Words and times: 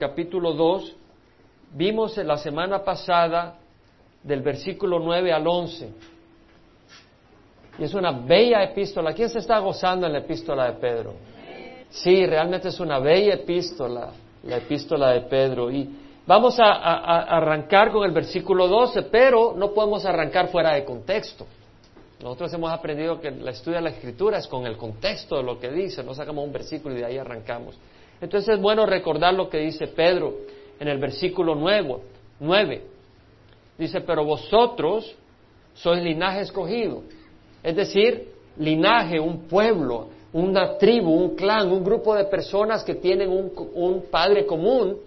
capítulo 0.00 0.54
2, 0.54 0.96
vimos 1.74 2.16
la 2.16 2.38
semana 2.38 2.82
pasada 2.82 3.58
del 4.22 4.40
versículo 4.40 4.98
9 4.98 5.30
al 5.30 5.46
11. 5.46 5.92
Y 7.78 7.84
es 7.84 7.92
una 7.92 8.10
bella 8.10 8.62
epístola. 8.62 9.12
¿Quién 9.12 9.28
se 9.28 9.40
está 9.40 9.58
gozando 9.58 10.06
en 10.06 10.14
la 10.14 10.20
epístola 10.20 10.70
de 10.70 10.78
Pedro? 10.78 11.14
Sí, 11.90 12.24
realmente 12.24 12.68
es 12.68 12.80
una 12.80 12.98
bella 12.98 13.34
epístola, 13.34 14.10
la 14.44 14.56
epístola 14.56 15.10
de 15.10 15.20
Pedro. 15.22 15.70
Y 15.70 15.86
vamos 16.26 16.58
a, 16.58 16.70
arrancar 17.36 17.92
con 17.92 18.02
el 18.04 18.12
versículo 18.12 18.68
12, 18.68 19.02
pero 19.02 19.52
no 19.54 19.72
podemos 19.72 20.06
arrancar 20.06 20.48
fuera 20.48 20.74
de 20.76 20.84
contexto. 20.84 21.46
Nosotros 22.22 22.50
hemos 22.54 22.72
aprendido 22.72 23.20
que 23.20 23.30
la 23.32 23.50
estudia 23.50 23.78
de 23.78 23.84
la 23.84 23.90
escritura 23.90 24.38
es 24.38 24.46
con 24.46 24.64
el 24.64 24.78
contexto 24.78 25.36
de 25.36 25.42
lo 25.42 25.58
que 25.58 25.70
dice, 25.70 26.02
no 26.02 26.14
sacamos 26.14 26.42
un 26.42 26.52
versículo 26.52 26.94
y 26.94 27.00
de 27.00 27.04
ahí 27.04 27.18
arrancamos. 27.18 27.76
Entonces 28.20 28.54
es 28.54 28.60
bueno 28.60 28.84
recordar 28.86 29.34
lo 29.34 29.48
que 29.48 29.58
dice 29.58 29.86
Pedro 29.86 30.34
en 30.78 30.88
el 30.88 30.98
versículo 30.98 31.54
9. 31.54 32.82
Dice, 33.78 34.00
pero 34.02 34.24
vosotros 34.24 35.14
sois 35.74 36.02
linaje 36.02 36.42
escogido. 36.42 37.02
Es 37.62 37.76
decir, 37.76 38.32
linaje, 38.58 39.18
un 39.18 39.48
pueblo, 39.48 40.08
una 40.32 40.76
tribu, 40.76 41.10
un 41.10 41.34
clan, 41.34 41.70
un 41.72 41.82
grupo 41.82 42.14
de 42.14 42.24
personas 42.24 42.84
que 42.84 42.94
tienen 42.94 43.30
un, 43.30 43.52
un 43.74 44.02
padre 44.10 44.44
común 44.44 44.98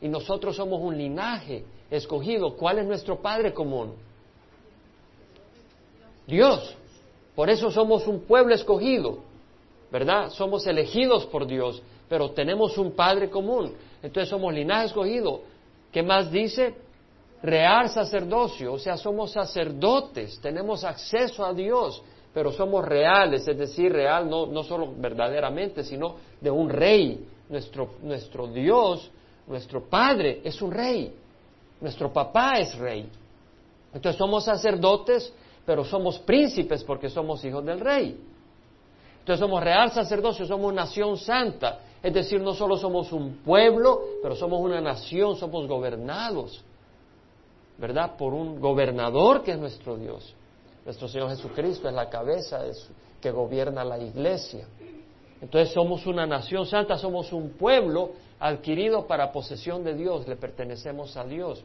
y 0.00 0.08
nosotros 0.08 0.56
somos 0.56 0.80
un 0.80 0.96
linaje 0.96 1.64
escogido. 1.90 2.54
¿Cuál 2.54 2.80
es 2.80 2.86
nuestro 2.86 3.16
padre 3.16 3.52
común? 3.54 3.92
Dios. 6.26 6.74
Por 7.34 7.48
eso 7.48 7.70
somos 7.70 8.06
un 8.06 8.20
pueblo 8.20 8.54
escogido, 8.54 9.18
¿verdad? 9.90 10.30
Somos 10.30 10.66
elegidos 10.66 11.24
por 11.26 11.46
Dios 11.46 11.80
pero 12.08 12.30
tenemos 12.30 12.78
un 12.78 12.92
Padre 12.92 13.28
común. 13.28 13.74
Entonces 14.02 14.28
somos 14.28 14.52
linaje 14.52 14.86
escogido. 14.86 15.42
¿Qué 15.92 16.02
más 16.02 16.30
dice? 16.30 16.74
Real 17.42 17.88
sacerdocio, 17.88 18.72
o 18.72 18.78
sea, 18.78 18.96
somos 18.96 19.30
sacerdotes, 19.30 20.40
tenemos 20.40 20.82
acceso 20.82 21.44
a 21.44 21.52
Dios, 21.52 22.02
pero 22.34 22.50
somos 22.50 22.84
reales, 22.84 23.46
es 23.46 23.56
decir, 23.56 23.92
real 23.92 24.28
no, 24.28 24.46
no 24.46 24.64
solo 24.64 24.92
verdaderamente, 24.96 25.84
sino 25.84 26.16
de 26.40 26.50
un 26.50 26.68
rey. 26.68 27.26
Nuestro, 27.48 27.92
nuestro 28.02 28.48
Dios, 28.48 29.10
nuestro 29.46 29.88
Padre 29.88 30.40
es 30.44 30.60
un 30.60 30.70
rey, 30.70 31.14
nuestro 31.80 32.12
papá 32.12 32.58
es 32.58 32.76
rey. 32.76 33.08
Entonces 33.94 34.18
somos 34.18 34.44
sacerdotes, 34.44 35.32
pero 35.64 35.84
somos 35.84 36.18
príncipes 36.18 36.84
porque 36.84 37.08
somos 37.08 37.44
hijos 37.44 37.64
del 37.64 37.80
rey. 37.80 38.18
Entonces 39.20 39.40
somos 39.40 39.62
real 39.62 39.90
sacerdocio, 39.90 40.46
somos 40.46 40.72
nación 40.72 41.16
santa. 41.16 41.80
Es 42.02 42.14
decir, 42.14 42.40
no 42.40 42.54
solo 42.54 42.76
somos 42.76 43.12
un 43.12 43.38
pueblo, 43.38 44.02
pero 44.22 44.36
somos 44.36 44.60
una 44.60 44.80
nación, 44.80 45.36
somos 45.36 45.66
gobernados, 45.66 46.62
¿verdad? 47.76 48.16
Por 48.16 48.34
un 48.34 48.60
gobernador 48.60 49.42
que 49.42 49.52
es 49.52 49.58
nuestro 49.58 49.96
Dios. 49.96 50.34
Nuestro 50.84 51.08
Señor 51.08 51.30
Jesucristo 51.30 51.88
es 51.88 51.94
la 51.94 52.08
cabeza 52.08 52.60
que 53.20 53.30
gobierna 53.30 53.84
la 53.84 53.98
iglesia. 53.98 54.66
Entonces 55.40 55.72
somos 55.72 56.06
una 56.06 56.26
nación 56.26 56.66
santa, 56.66 56.96
somos 56.98 57.32
un 57.32 57.50
pueblo 57.50 58.12
adquirido 58.40 59.06
para 59.06 59.32
posesión 59.32 59.84
de 59.84 59.94
Dios, 59.94 60.26
le 60.26 60.36
pertenecemos 60.36 61.16
a 61.16 61.24
Dios. 61.24 61.62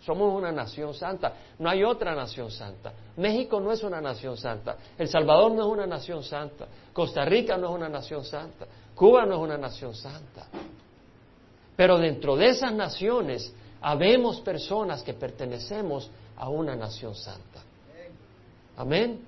Somos 0.00 0.34
una 0.34 0.50
nación 0.50 0.94
santa, 0.94 1.34
no 1.58 1.68
hay 1.68 1.84
otra 1.84 2.14
nación 2.14 2.50
santa. 2.50 2.92
México 3.16 3.60
no 3.60 3.70
es 3.70 3.82
una 3.82 4.00
nación 4.00 4.36
santa, 4.36 4.76
El 4.98 5.08
Salvador 5.08 5.52
no 5.52 5.62
es 5.62 5.68
una 5.68 5.86
nación 5.86 6.22
santa, 6.22 6.66
Costa 6.92 7.24
Rica 7.26 7.58
no 7.58 7.68
es 7.68 7.74
una 7.74 7.88
nación 7.88 8.24
santa, 8.24 8.66
Cuba 9.00 9.24
no 9.24 9.36
es 9.36 9.40
una 9.40 9.56
nación 9.56 9.94
santa. 9.94 10.46
Pero 11.74 11.96
dentro 11.96 12.36
de 12.36 12.48
esas 12.48 12.74
naciones 12.74 13.50
habemos 13.80 14.42
personas 14.42 15.02
que 15.02 15.14
pertenecemos 15.14 16.10
a 16.36 16.50
una 16.50 16.76
nación 16.76 17.14
santa. 17.14 17.62
Amén. 18.76 19.20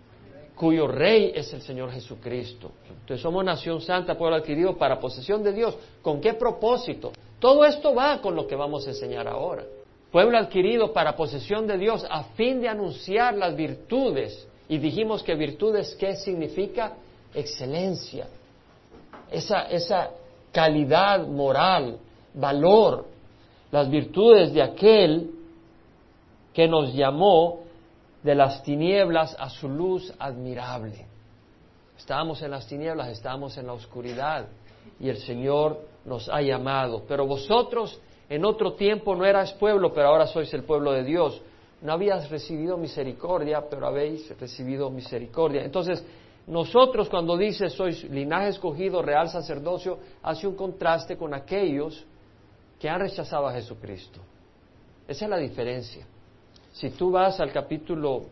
Cuyo 0.55 0.87
rey 0.87 1.33
es 1.35 1.55
el 1.55 1.63
Señor 1.63 1.91
Jesucristo. 1.91 2.71
Entonces 2.87 3.23
somos 3.23 3.43
nación 3.43 3.81
santa, 3.81 4.19
pueblo 4.19 4.37
adquirido 4.37 4.77
para 4.77 5.01
posesión 5.01 5.43
de 5.43 5.55
Dios. 5.55 5.75
¿Con 6.03 6.21
qué 6.21 6.35
propósito? 6.35 7.11
Todo 7.39 7.65
esto 7.65 7.95
va 7.95 8.21
con 8.21 8.37
lo 8.37 8.47
que 8.47 8.55
vamos 8.55 8.87
a 8.87 8.91
enseñar 8.91 9.27
ahora. 9.27 9.65
Pueblo 10.11 10.37
adquirido 10.37 10.93
para 10.93 11.17
posesión 11.17 11.67
de 11.67 11.79
Dios 11.79 12.05
a 12.11 12.25
fin 12.25 12.61
de 12.61 12.69
anunciar 12.69 13.39
las 13.39 13.57
virtudes. 13.57 14.47
Y 14.69 14.77
dijimos 14.77 15.23
que 15.23 15.35
virtudes, 15.35 15.97
¿qué 15.99 16.15
significa? 16.17 16.93
Excelencia, 17.35 18.27
esa, 19.33 19.63
esa 19.63 20.11
calidad 20.53 21.27
moral, 21.27 21.99
valor, 22.35 23.07
las 23.71 23.89
virtudes 23.91 24.53
de 24.53 24.63
aquel 24.63 25.31
que 26.53 26.69
nos 26.69 26.93
llamó 26.95 27.61
de 28.23 28.35
las 28.35 28.63
tinieblas 28.63 29.35
a 29.39 29.49
su 29.49 29.69
luz 29.69 30.13
admirable. 30.19 31.07
Estábamos 31.99 32.43
en 32.43 32.51
las 32.51 32.67
tinieblas, 32.67 33.09
estábamos 33.09 33.57
en 33.57 33.67
la 33.67 33.73
oscuridad 33.73 34.47
y 35.01 35.09
el 35.09 35.19
Señor 35.19 35.81
nos 36.05 36.29
ha 36.29 36.43
llamado. 36.43 37.03
Pero 37.09 37.27
vosotros 37.27 37.99
en 38.29 38.45
otro 38.45 38.75
tiempo 38.75 39.15
no 39.15 39.25
erais 39.25 39.53
pueblo, 39.53 39.93
pero 39.93 40.09
ahora 40.09 40.27
sois 40.27 40.53
el 40.55 40.65
pueblo 40.65 40.93
de 40.93 41.05
Dios. 41.05 41.41
No 41.81 41.93
habías 41.93 42.31
recibido 42.31 42.77
misericordia, 42.77 43.65
pero 43.69 43.87
habéis 43.87 44.29
recibido 44.39 44.89
misericordia. 44.91 45.65
Entonces, 45.65 46.05
nosotros 46.47 47.09
cuando 47.09 47.37
dice 47.37 47.71
sois 47.71 48.03
linaje 48.05 48.49
escogido, 48.49 49.03
real 49.03 49.29
sacerdocio, 49.29 49.99
hace 50.23 50.47
un 50.47 50.57
contraste 50.57 51.17
con 51.17 51.35
aquellos 51.35 52.05
que 52.81 52.89
han 52.89 53.01
rechazado 53.01 53.47
a 53.47 53.53
Jesucristo. 53.53 54.21
Esa 55.07 55.25
es 55.27 55.31
la 55.31 55.37
diferencia. 55.37 56.07
Si 56.73 56.91
tú 56.91 57.11
vas 57.11 57.39
al 57.39 57.53
capítulo 57.53 58.23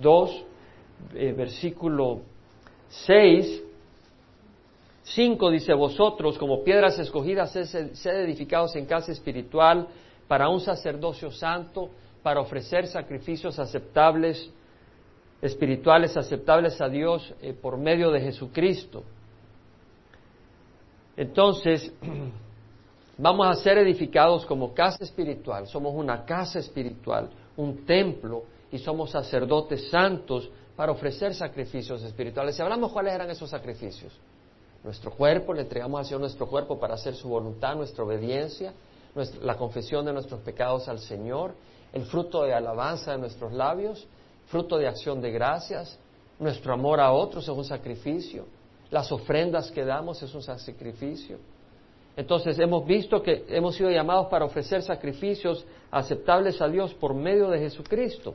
2, 0.00 0.30
eh, 0.30 0.44
eh, 1.14 1.32
versículo 1.32 2.20
6, 2.88 3.62
5 5.02 5.50
dice, 5.50 5.72
vosotros 5.72 6.36
como 6.36 6.64
piedras 6.64 6.98
escogidas, 6.98 7.52
sed 7.52 8.24
edificados 8.24 8.74
en 8.76 8.86
casa 8.86 9.12
espiritual 9.12 9.86
para 10.26 10.48
un 10.48 10.60
sacerdocio 10.60 11.30
santo, 11.30 11.90
para 12.22 12.40
ofrecer 12.40 12.88
sacrificios 12.88 13.58
aceptables 13.58 14.50
espirituales 15.42 16.16
aceptables 16.16 16.80
a 16.80 16.88
Dios 16.88 17.34
eh, 17.42 17.52
por 17.52 17.76
medio 17.76 18.10
de 18.10 18.20
Jesucristo. 18.20 19.02
Entonces, 21.16 21.92
vamos 23.18 23.46
a 23.46 23.54
ser 23.54 23.78
edificados 23.78 24.44
como 24.46 24.74
casa 24.74 25.04
espiritual, 25.04 25.66
somos 25.66 25.94
una 25.94 26.24
casa 26.24 26.58
espiritual, 26.58 27.30
un 27.56 27.84
templo 27.86 28.44
y 28.70 28.78
somos 28.78 29.10
sacerdotes 29.10 29.88
santos 29.90 30.50
para 30.74 30.92
ofrecer 30.92 31.34
sacrificios 31.34 32.02
espirituales. 32.02 32.56
Si 32.56 32.62
hablamos 32.62 32.92
cuáles 32.92 33.14
eran 33.14 33.30
esos 33.30 33.48
sacrificios, 33.48 34.12
nuestro 34.84 35.10
cuerpo, 35.10 35.54
le 35.54 35.62
entregamos 35.62 35.98
al 35.98 36.04
Señor 36.04 36.20
nuestro 36.20 36.46
cuerpo 36.46 36.78
para 36.78 36.94
hacer 36.94 37.14
su 37.14 37.28
voluntad, 37.28 37.74
nuestra 37.74 38.04
obediencia, 38.04 38.72
la 39.42 39.56
confesión 39.56 40.04
de 40.04 40.12
nuestros 40.12 40.40
pecados 40.40 40.88
al 40.88 40.98
Señor, 40.98 41.54
el 41.92 42.04
fruto 42.04 42.42
de 42.42 42.52
alabanza 42.52 43.12
de 43.12 43.18
nuestros 43.18 43.52
labios, 43.52 44.06
fruto 44.46 44.78
de 44.78 44.88
acción 44.88 45.20
de 45.20 45.30
gracias, 45.30 45.98
nuestro 46.38 46.72
amor 46.72 47.00
a 47.00 47.12
otros 47.12 47.44
es 47.44 47.50
un 47.50 47.64
sacrificio, 47.64 48.46
las 48.90 49.10
ofrendas 49.10 49.70
que 49.70 49.84
damos 49.84 50.22
es 50.22 50.34
un 50.34 50.42
sacrificio. 50.42 51.38
Entonces 52.16 52.58
hemos 52.58 52.86
visto 52.86 53.22
que 53.22 53.44
hemos 53.48 53.76
sido 53.76 53.90
llamados 53.90 54.28
para 54.28 54.44
ofrecer 54.44 54.82
sacrificios 54.82 55.66
aceptables 55.90 56.60
a 56.62 56.68
Dios 56.68 56.94
por 56.94 57.14
medio 57.14 57.50
de 57.50 57.58
Jesucristo. 57.58 58.34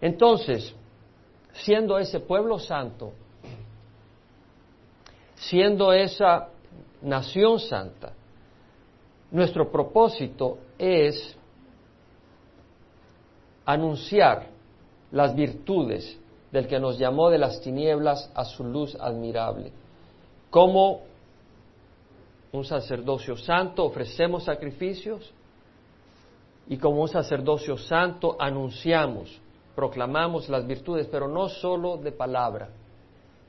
Entonces, 0.00 0.74
siendo 1.52 1.98
ese 1.98 2.20
pueblo 2.20 2.58
santo, 2.58 3.12
siendo 5.36 5.92
esa 5.92 6.48
nación 7.02 7.60
santa, 7.60 8.12
nuestro 9.30 9.70
propósito 9.70 10.58
es 10.78 11.36
anunciar 13.66 14.46
las 15.10 15.34
virtudes 15.34 16.18
del 16.50 16.66
que 16.66 16.78
nos 16.78 16.98
llamó 16.98 17.28
de 17.28 17.38
las 17.38 17.60
tinieblas 17.60 18.30
a 18.34 18.44
su 18.44 18.64
luz 18.64 18.96
admirable. 18.98 19.72
Como 20.48 21.02
un 22.52 22.64
sacerdocio 22.64 23.36
santo 23.36 23.84
ofrecemos 23.84 24.44
sacrificios 24.44 25.32
y 26.68 26.78
como 26.78 27.02
un 27.02 27.08
sacerdocio 27.08 27.76
santo 27.76 28.36
anunciamos, 28.38 29.40
proclamamos 29.74 30.48
las 30.48 30.66
virtudes, 30.66 31.06
pero 31.10 31.28
no 31.28 31.48
solo 31.48 31.96
de 31.96 32.12
palabra, 32.12 32.70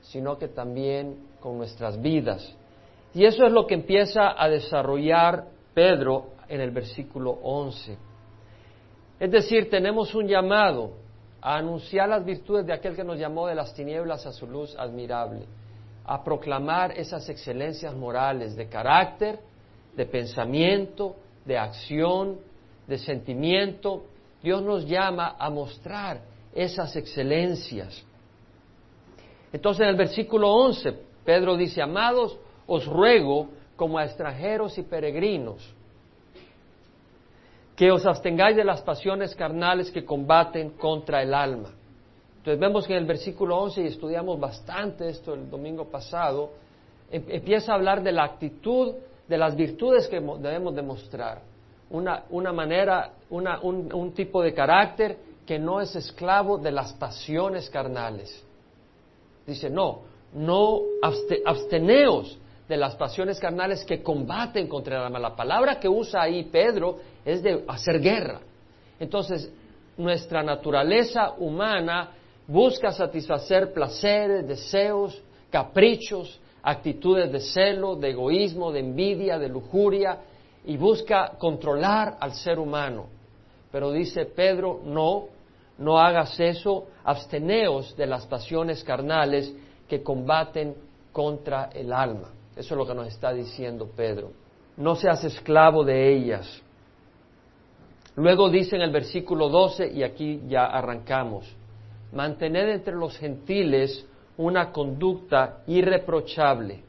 sino 0.01 0.37
que 0.37 0.47
también 0.47 1.27
con 1.39 1.57
nuestras 1.57 2.01
vidas. 2.01 2.53
Y 3.13 3.25
eso 3.25 3.45
es 3.45 3.51
lo 3.51 3.65
que 3.65 3.75
empieza 3.75 4.35
a 4.37 4.49
desarrollar 4.49 5.45
Pedro 5.73 6.31
en 6.49 6.61
el 6.61 6.71
versículo 6.71 7.31
11. 7.43 7.97
Es 9.19 9.31
decir, 9.31 9.69
tenemos 9.69 10.13
un 10.13 10.27
llamado 10.27 10.91
a 11.41 11.57
anunciar 11.57 12.09
las 12.09 12.23
virtudes 12.23 12.65
de 12.65 12.73
aquel 12.73 12.95
que 12.95 13.03
nos 13.03 13.17
llamó 13.17 13.47
de 13.47 13.55
las 13.55 13.73
tinieblas 13.73 14.25
a 14.25 14.31
su 14.31 14.47
luz 14.47 14.75
admirable, 14.77 15.45
a 16.05 16.23
proclamar 16.23 16.91
esas 16.97 17.27
excelencias 17.29 17.95
morales 17.95 18.55
de 18.55 18.67
carácter 18.67 19.39
de 19.97 20.05
pensamiento, 20.05 21.15
de 21.43 21.57
acción, 21.57 22.37
de 22.85 22.97
sentimiento. 22.99 24.03
Dios 24.41 24.61
nos 24.61 24.85
llama 24.85 25.35
a 25.37 25.49
mostrar 25.49 26.21
esas 26.53 26.95
excelencias. 26.95 28.05
Entonces 29.51 29.81
en 29.81 29.89
el 29.89 29.95
versículo 29.95 30.53
11, 30.53 30.93
Pedro 31.25 31.57
dice, 31.57 31.81
amados, 31.81 32.37
os 32.67 32.85
ruego 32.85 33.49
como 33.75 33.97
a 33.97 34.05
extranjeros 34.05 34.77
y 34.77 34.83
peregrinos, 34.83 35.73
que 37.77 37.91
os 37.91 38.07
abstengáis 38.07 38.55
de 38.55 38.63
las 38.63 38.81
pasiones 38.81 39.35
carnales 39.35 39.91
que 39.91 40.03
combaten 40.03 40.71
contra 40.71 41.21
el 41.21 41.31
alma. 41.31 41.69
Entonces 42.37 42.59
vemos 42.59 42.87
que 42.87 42.93
en 42.93 42.99
el 42.99 43.05
versículo 43.05 43.55
11, 43.55 43.83
y 43.83 43.85
estudiamos 43.85 44.39
bastante 44.39 45.07
esto 45.07 45.35
el 45.35 45.47
domingo 45.47 45.85
pasado, 45.85 46.53
em, 47.11 47.23
empieza 47.29 47.71
a 47.71 47.75
hablar 47.75 48.01
de 48.01 48.11
la 48.11 48.23
actitud, 48.23 48.95
de 49.27 49.37
las 49.37 49.55
virtudes 49.55 50.07
que 50.07 50.19
debemos 50.19 50.75
demostrar. 50.75 51.43
Una, 51.91 52.23
una 52.31 52.51
manera, 52.51 53.11
una, 53.29 53.59
un, 53.61 53.93
un 53.93 54.11
tipo 54.11 54.41
de 54.41 54.55
carácter 54.55 55.15
que 55.45 55.59
no 55.59 55.79
es 55.79 55.95
esclavo 55.95 56.57
de 56.57 56.71
las 56.71 56.93
pasiones 56.93 57.69
carnales. 57.69 58.43
Dice, 59.45 59.69
no, 59.69 59.99
no 60.33 60.81
absteneos 61.45 62.39
de 62.67 62.77
las 62.77 62.95
pasiones 62.95 63.39
carnales 63.39 63.85
que 63.85 64.03
combaten 64.03 64.67
contra 64.67 64.97
el 64.97 65.03
alma. 65.03 65.19
La 65.19 65.35
palabra 65.35 65.79
que 65.79 65.87
usa 65.87 66.23
ahí 66.23 66.43
Pedro 66.43 66.97
es 67.23 67.41
de 67.41 67.63
hacer 67.67 67.99
guerra. 67.99 68.41
Entonces, 68.99 69.51
nuestra 69.97 70.43
naturaleza 70.43 71.31
humana 71.37 72.11
busca 72.45 72.91
satisfacer 72.91 73.73
placeres, 73.73 74.47
deseos, 74.47 75.21
caprichos, 75.49 76.39
actitudes 76.61 77.31
de 77.31 77.39
celo, 77.39 77.95
de 77.95 78.09
egoísmo, 78.09 78.71
de 78.71 78.79
envidia, 78.79 79.37
de 79.37 79.47
lujuria, 79.47 80.19
y 80.65 80.75
busca 80.75 81.33
controlar 81.37 82.17
al 82.19 82.33
ser 82.33 82.59
humano. 82.59 83.05
Pero 83.71 83.91
dice 83.91 84.25
Pedro, 84.25 84.81
no, 84.83 85.27
no 85.77 85.97
hagas 85.97 86.37
eso, 86.39 86.87
absteneos 87.05 87.95
de 87.95 88.07
las 88.07 88.25
pasiones 88.25 88.83
carnales 88.83 89.53
que 89.87 90.03
combaten 90.03 90.75
contra 91.13 91.69
el 91.73 91.93
alma. 91.93 92.31
Eso 92.57 92.73
es 92.73 92.77
lo 92.77 92.87
que 92.87 92.95
nos 92.95 93.07
está 93.07 93.31
diciendo 93.31 93.89
Pedro. 93.95 94.31
No 94.77 94.95
seas 94.95 95.23
esclavo 95.23 95.83
de 95.83 96.11
ellas. 96.15 96.61
Luego 98.15 98.49
dice 98.49 98.75
en 98.75 98.81
el 98.81 98.91
versículo 98.91 99.47
12, 99.47 99.91
y 99.93 100.01
aquí 100.01 100.41
ya 100.47 100.65
arrancamos, 100.65 101.45
mantened 102.11 102.69
entre 102.69 102.95
los 102.95 103.15
gentiles 103.17 104.07
una 104.37 104.71
conducta 104.71 105.59
irreprochable, 105.67 106.83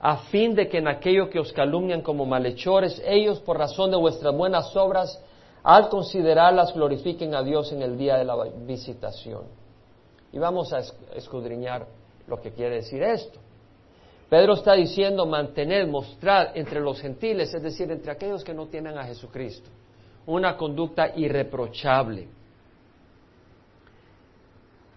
a 0.00 0.16
fin 0.16 0.56
de 0.56 0.68
que 0.68 0.78
en 0.78 0.88
aquello 0.88 1.30
que 1.30 1.38
os 1.38 1.52
calumnian 1.52 2.02
como 2.02 2.26
malhechores, 2.26 3.00
ellos 3.06 3.38
por 3.40 3.58
razón 3.58 3.92
de 3.92 3.96
vuestras 3.96 4.34
buenas 4.34 4.74
obras, 4.76 5.22
al 5.62 5.88
considerarlas, 5.88 6.74
glorifiquen 6.74 7.34
a 7.34 7.44
Dios 7.44 7.70
en 7.72 7.82
el 7.82 7.96
día 7.96 8.16
de 8.16 8.24
la 8.24 8.34
visitación. 8.66 9.44
Y 10.32 10.38
vamos 10.38 10.72
a 10.72 10.80
escudriñar 11.14 11.86
lo 12.26 12.40
que 12.40 12.50
quiere 12.52 12.76
decir 12.76 13.02
esto. 13.02 13.38
Pedro 14.30 14.54
está 14.54 14.74
diciendo 14.74 15.26
mantener, 15.26 15.88
mostrar 15.88 16.52
entre 16.54 16.80
los 16.80 17.00
gentiles, 17.00 17.52
es 17.52 17.62
decir, 17.62 17.90
entre 17.90 18.12
aquellos 18.12 18.44
que 18.44 18.54
no 18.54 18.68
tienen 18.68 18.96
a 18.96 19.02
Jesucristo, 19.02 19.68
una 20.24 20.56
conducta 20.56 21.12
irreprochable. 21.16 22.28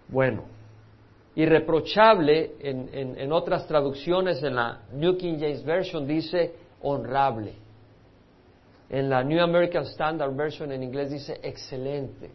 Bueno, 0.08 0.44
irreprochable 1.34 2.52
en, 2.60 3.16
en, 3.18 3.32
otras 3.32 3.66
traducciones, 3.66 4.44
en 4.44 4.54
la 4.54 4.82
New 4.94 5.18
King 5.18 5.38
James 5.40 5.64
Version 5.66 6.06
dice 6.06 6.54
honrable. 6.84 7.56
En 8.88 9.10
la 9.10 9.24
New 9.24 9.42
American 9.42 9.86
Standard 9.86 10.36
Version 10.36 10.72
en 10.72 10.84
inglés 10.84 11.10
dice 11.10 11.40
excelente. 11.42 12.30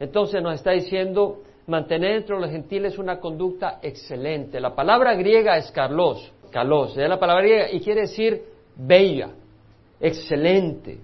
Entonces 0.00 0.42
nos 0.42 0.54
está 0.54 0.72
diciendo 0.72 1.44
mantener 1.66 2.16
entre 2.16 2.38
los 2.38 2.50
gentiles 2.50 2.98
una 2.98 3.20
conducta 3.20 3.78
excelente. 3.82 4.60
La 4.60 4.74
palabra 4.74 5.14
griega 5.14 5.56
es 5.56 5.70
carlos, 5.70 6.32
calos, 6.50 6.96
es 6.96 7.08
la 7.08 7.18
palabra 7.18 7.42
griega 7.42 7.70
y 7.70 7.80
quiere 7.80 8.02
decir 8.02 8.42
bella, 8.76 9.30
excelente, 10.00 10.98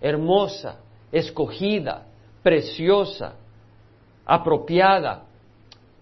hermosa, 0.00 0.80
escogida, 1.12 2.06
preciosa, 2.42 3.34
apropiada, 4.26 5.24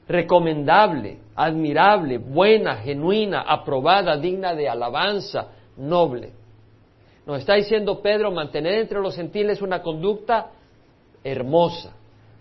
recomendable, 0.08 1.18
admirable, 1.36 2.18
buena, 2.18 2.76
genuina, 2.76 3.42
aprobada, 3.42 4.16
digna 4.16 4.54
de 4.54 4.68
alabanza, 4.68 5.48
noble. 5.76 6.32
Nos 7.26 7.40
está 7.40 7.54
diciendo 7.54 8.00
Pedro, 8.00 8.30
mantener 8.30 8.74
entre 8.74 9.00
los 9.00 9.14
gentiles 9.14 9.60
una 9.60 9.82
conducta 9.82 10.50
hermosa, 11.22 11.94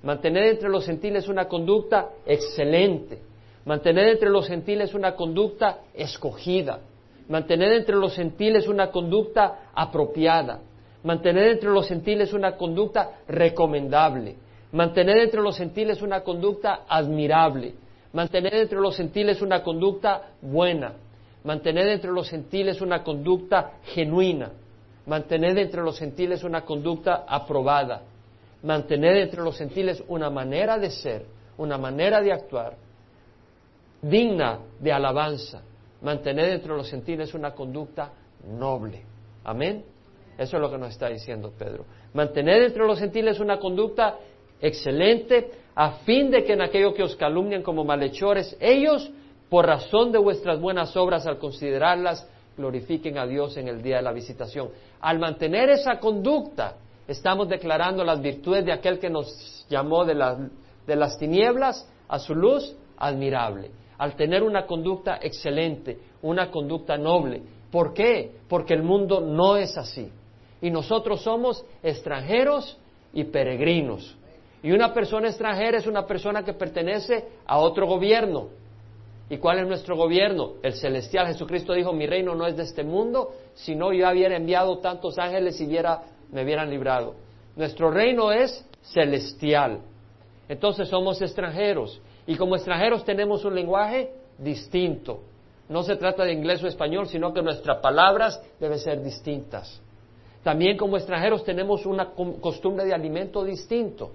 Mantener 0.04 0.44
entre 0.46 0.70
los 0.70 0.86
gentiles 0.86 1.28
una 1.28 1.48
conducta 1.48 2.10
excelente. 2.26 3.20
Mantener 3.66 4.10
entre 4.10 4.30
los 4.30 4.48
gentiles 4.48 4.94
una 4.94 5.16
conducta 5.16 5.80
escogida. 5.94 6.80
Mantener 7.28 7.74
entre 7.74 7.96
los 7.96 8.16
gentiles 8.16 8.68
una 8.68 8.92
conducta 8.92 9.72
apropiada. 9.74 10.60
Mantener 11.04 11.50
entre 11.50 11.70
los 11.70 11.88
gentiles 11.88 12.32
una 12.32 12.56
conducta 12.56 13.20
recomendable. 13.28 14.36
Mantener 14.72 15.18
entre 15.18 15.42
los 15.42 15.58
gentiles 15.58 16.02
una 16.02 16.22
conducta 16.22 16.82
admirable. 16.88 17.74
Mantener 18.14 18.54
entre 18.56 18.80
los 18.80 18.96
gentiles 18.96 19.42
una 19.42 19.64
conducta 19.64 20.30
buena. 20.42 20.94
Mantener 21.44 21.88
entre 21.88 22.12
los 22.12 22.30
gentiles 22.30 22.82
una 22.82 23.04
conducta 23.04 23.74
genuina. 23.84 24.52
Mantener 25.06 25.58
entre 25.58 25.82
los 25.82 25.98
gentiles 25.98 26.44
una 26.44 26.62
conducta 26.62 27.26
aprobada 27.28 28.04
mantener 28.64 29.18
entre 29.18 29.42
los 29.42 29.58
gentiles 29.58 30.04
una 30.08 30.30
manera 30.30 30.78
de 30.78 30.90
ser, 30.90 31.26
una 31.58 31.78
manera 31.78 32.22
de 32.22 32.32
actuar 32.32 32.76
digna 34.02 34.60
de 34.80 34.92
alabanza, 34.92 35.62
mantener 36.02 36.50
entre 36.52 36.76
los 36.76 36.90
gentiles 36.90 37.34
una 37.34 37.52
conducta 37.52 38.12
noble. 38.48 39.02
Amén. 39.44 39.84
Eso 40.38 40.58
es 40.58 40.62
lo 40.62 40.70
que 40.70 40.78
nos 40.78 40.90
está 40.90 41.10
diciendo 41.10 41.52
Pedro. 41.58 41.86
Mantener 42.14 42.62
entre 42.62 42.86
los 42.86 43.00
gentiles 43.00 43.40
una 43.40 43.58
conducta 43.58 44.18
excelente 44.62 45.52
a 45.76 45.92
fin 46.00 46.30
de 46.32 46.44
que 46.44 46.54
en 46.54 46.62
aquello 46.62 46.94
que 46.94 47.04
os 47.04 47.16
calumnian 47.16 47.64
como 47.64 47.84
malhechores, 47.84 48.56
ellos, 48.60 49.12
por 49.50 49.66
razón 49.66 50.12
de 50.12 50.20
vuestras 50.20 50.60
buenas 50.60 50.96
obras, 50.96 51.26
al 51.26 51.38
considerarlas, 51.38 52.28
glorifiquen 52.56 53.18
a 53.18 53.26
Dios 53.26 53.58
en 53.58 53.68
el 53.68 53.82
día 53.82 53.98
de 53.98 54.02
la 54.04 54.12
visitación. 54.12 54.70
Al 55.00 55.20
mantener 55.20 55.70
esa 55.70 56.00
conducta, 56.00 56.76
estamos 57.08 57.48
declarando 57.48 58.04
las 58.04 58.22
virtudes 58.22 58.66
de 58.66 58.74
aquel 58.74 59.00
que 59.00 59.10
nos 59.10 59.66
llamó 59.70 60.06
de, 60.06 60.16
las 60.16 61.18
tinieblas 61.18 61.90
a 62.08 62.20
su 62.20 62.36
luz 62.36 62.76
admirable, 62.98 63.72
al 63.98 64.16
tener 64.16 64.44
una 64.44 64.66
conducta 64.66 65.20
excelente, 65.22 65.98
una 66.22 66.52
conducta 66.52 66.98
noble. 66.98 67.42
¿Por 67.72 67.94
qué? 67.94 68.32
Porque 68.48 68.74
el 68.74 68.84
mundo 68.84 69.22
no 69.22 69.58
es 69.58 69.78
así. 69.78 70.12
Y 70.62 70.72
nosotros 70.72 71.22
somos 71.22 71.64
extranjeros 71.84 72.78
y 73.14 73.26
peregrinos. 73.26 74.16
Y 74.64 74.72
una 74.72 74.94
persona 74.94 75.28
extranjera 75.28 75.78
es 75.78 75.88
una 75.88 76.06
persona 76.06 76.44
que 76.44 76.54
pertenece 76.54 77.26
a 77.46 77.60
otro 77.60 77.88
gobierno. 77.88 78.48
¿Y 79.30 79.38
cuál 79.38 79.60
es 79.60 79.68
nuestro 79.68 79.96
gobierno? 79.96 80.54
El 80.64 80.74
celestial. 80.74 81.28
Jesucristo 81.28 81.74
dijo, 81.74 81.92
mi 81.94 82.08
reino 82.08 82.34
no 82.34 82.48
es 82.48 82.56
de 82.56 82.64
este 82.64 82.84
mundo, 82.84 83.34
sino 83.56 83.92
yo 83.92 84.10
hubiera 84.10 84.38
enviado 84.38 84.80
tantos 84.80 85.20
ángeles 85.20 85.60
y 85.60 85.68
hubiera 85.68 86.02
me 86.32 86.44
hubieran 86.44 86.70
librado. 86.70 87.16
Nuestro 87.56 87.92
reino 87.92 88.32
es 88.32 88.66
celestial. 88.82 89.82
Entonces 90.48 90.88
somos 90.88 91.22
extranjeros. 91.22 92.02
Y 92.26 92.36
como 92.36 92.56
extranjeros 92.56 93.04
tenemos 93.04 93.44
un 93.46 93.56
lenguaje 93.56 94.12
distinto. 94.38 95.22
No 95.70 95.84
se 95.84 95.96
trata 95.96 96.24
de 96.24 96.34
inglés 96.34 96.64
o 96.64 96.68
español, 96.68 97.08
sino 97.08 97.34
que 97.34 97.42
nuestras 97.42 97.80
palabras 97.80 98.42
deben 98.60 98.80
ser 98.80 99.04
distintas. 99.04 99.82
También 100.44 100.78
como 100.78 100.96
extranjeros 100.96 101.44
tenemos 101.44 101.86
una 101.86 102.12
costumbre 102.40 102.86
de 102.86 102.94
alimento 102.94 103.44
distinto. 103.44 104.12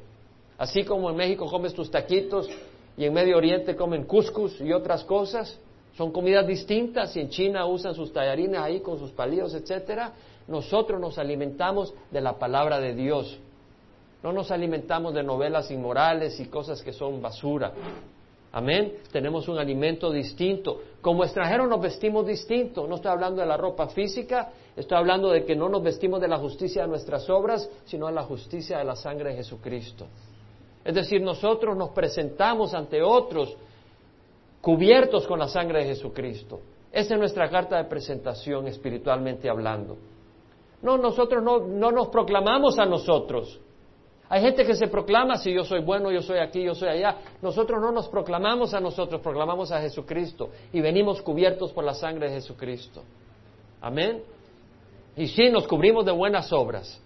Así 0.57 0.85
como 0.85 1.11
en 1.11 1.17
México 1.17 1.47
comes 1.47 1.75
tus 1.75 1.91
taquitos 1.91 2.49
y 2.97 3.05
en 3.05 3.13
Medio 3.13 3.37
Oriente 3.37 3.77
comen 3.77 4.05
cuscus 4.05 4.61
y 4.61 4.73
otras 4.73 5.05
cosas, 5.05 5.59
son 5.97 6.11
comidas 6.11 6.47
distintas 6.47 7.15
y 7.17 7.21
en 7.21 7.29
China 7.29 7.67
usan 7.67 7.95
sus 7.95 8.13
tallarines 8.13 8.59
ahí 8.59 8.81
con 8.81 8.99
sus 8.99 9.11
palillos, 9.11 9.55
etcétera. 9.55 10.13
Nosotros 10.49 11.01
nos 11.01 11.19
alimentamos 11.19 11.95
de 12.11 12.21
la 12.21 12.39
palabra 12.39 12.81
de 12.81 12.95
Dios. 12.95 13.39
No 14.23 14.33
nos 14.33 14.51
alimentamos 14.51 15.13
de 15.15 15.23
novelas 15.23 15.71
inmorales 15.71 16.39
y 16.41 16.47
cosas 16.47 16.81
que 16.83 16.93
son 16.93 17.21
basura. 17.21 17.73
Amén. 18.53 18.99
Tenemos 19.11 19.49
un 19.49 19.59
alimento 19.59 20.11
distinto. 20.11 20.81
Como 21.01 21.25
extranjeros 21.25 21.69
nos 21.69 21.81
vestimos 21.81 22.27
distinto. 22.27 22.87
No 22.87 22.97
estoy 22.97 23.11
hablando 23.11 23.41
de 23.41 23.47
la 23.47 23.57
ropa 23.57 23.89
física, 23.89 24.51
estoy 24.77 24.99
hablando 24.99 25.31
de 25.31 25.45
que 25.45 25.57
no 25.57 25.69
nos 25.69 25.83
vestimos 25.83 26.21
de 26.21 26.29
la 26.29 26.39
justicia 26.39 26.83
de 26.83 26.89
nuestras 26.89 27.29
obras, 27.31 27.69
sino 27.85 28.07
de 28.07 28.13
la 28.13 28.23
justicia 28.23 28.79
de 28.79 28.85
la 28.85 28.95
sangre 28.97 29.31
de 29.31 29.37
Jesucristo. 29.37 30.07
Es 30.85 30.95
decir, 30.95 31.23
nosotros 31.23 31.77
nos 31.77 31.91
presentamos 31.91 32.75
ante 32.75 33.03
otros 33.03 33.57
cubiertos 34.63 35.27
con 35.27 35.39
la 35.39 35.49
sangre 35.49 35.81
de 35.81 35.87
Jesucristo. 35.87 36.61
Esa 36.91 37.15
es 37.15 37.21
nuestra 37.21 37.51
carta 37.51 37.77
de 37.77 37.85
presentación 37.85 38.69
espiritualmente 38.69 39.51
hablando. 39.51 39.99
No, 40.81 40.97
nosotros 40.97 41.43
no, 41.43 41.59
no 41.59 41.91
nos 41.91 42.09
proclamamos 42.09 42.79
a 42.79 42.87
nosotros. 42.87 43.61
Hay 44.29 44.41
gente 44.41 44.65
que 44.65 44.75
se 44.75 44.87
proclama 44.87 45.37
si 45.37 45.53
yo 45.53 45.65
soy 45.65 45.83
bueno, 45.83 46.11
yo 46.11 46.23
soy 46.23 46.39
aquí, 46.39 46.63
yo 46.63 46.75
soy 46.75 46.89
allá. 46.89 47.19
Nosotros 47.43 47.81
no 47.83 47.93
nos 47.93 48.09
proclamamos 48.09 48.73
a 48.73 48.81
nosotros, 48.81 49.21
proclamamos 49.21 49.71
a 49.73 49.81
Jesucristo 49.81 50.51
y 50.73 50.81
venimos 50.81 51.21
cubiertos 51.21 51.73
por 51.73 51.85
la 51.85 51.93
sangre 51.93 52.29
de 52.29 52.37
Jesucristo. 52.37 53.03
Amén. 53.81 54.23
Y 55.17 55.27
sí, 55.27 55.51
nos 55.51 55.67
cubrimos 55.67 56.07
de 56.07 56.13
buenas 56.13 56.51
obras, 56.53 56.99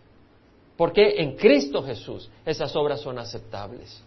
porque 0.76 1.20
en 1.20 1.36
Cristo 1.36 1.82
Jesús 1.82 2.30
esas 2.44 2.76
obras 2.76 3.00
son 3.00 3.18
aceptables. 3.18 4.02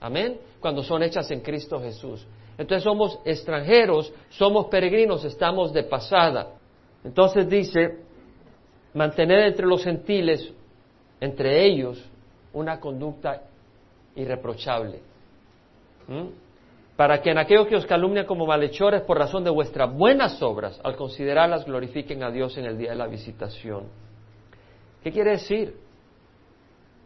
Amén. 0.00 0.40
Cuando 0.58 0.82
son 0.82 1.02
hechas 1.02 1.30
en 1.30 1.40
Cristo 1.40 1.80
Jesús. 1.80 2.26
Entonces 2.58 2.82
somos 2.82 3.20
extranjeros, 3.24 4.12
somos 4.30 4.66
peregrinos, 4.66 5.24
estamos 5.24 5.72
de 5.72 5.84
pasada. 5.84 6.48
Entonces 7.04 7.48
dice, 7.48 8.00
mantener 8.92 9.46
entre 9.46 9.64
los 9.64 9.84
gentiles, 9.84 10.52
entre 11.20 11.64
ellos, 11.64 12.04
una 12.52 12.80
conducta 12.80 13.44
irreprochable. 14.16 15.00
¿Mm? 16.08 16.26
Para 16.96 17.22
que 17.22 17.30
en 17.30 17.38
aquellos 17.38 17.68
que 17.68 17.76
os 17.76 17.86
calumnian 17.86 18.26
como 18.26 18.44
malhechores 18.44 19.02
por 19.02 19.18
razón 19.18 19.44
de 19.44 19.50
vuestras 19.50 19.94
buenas 19.94 20.42
obras, 20.42 20.80
al 20.82 20.96
considerarlas, 20.96 21.64
glorifiquen 21.64 22.24
a 22.24 22.30
Dios 22.32 22.58
en 22.58 22.64
el 22.64 22.76
día 22.76 22.90
de 22.90 22.96
la 22.96 23.06
visitación. 23.06 23.84
¿Qué 25.04 25.12
quiere 25.12 25.30
decir? 25.30 25.76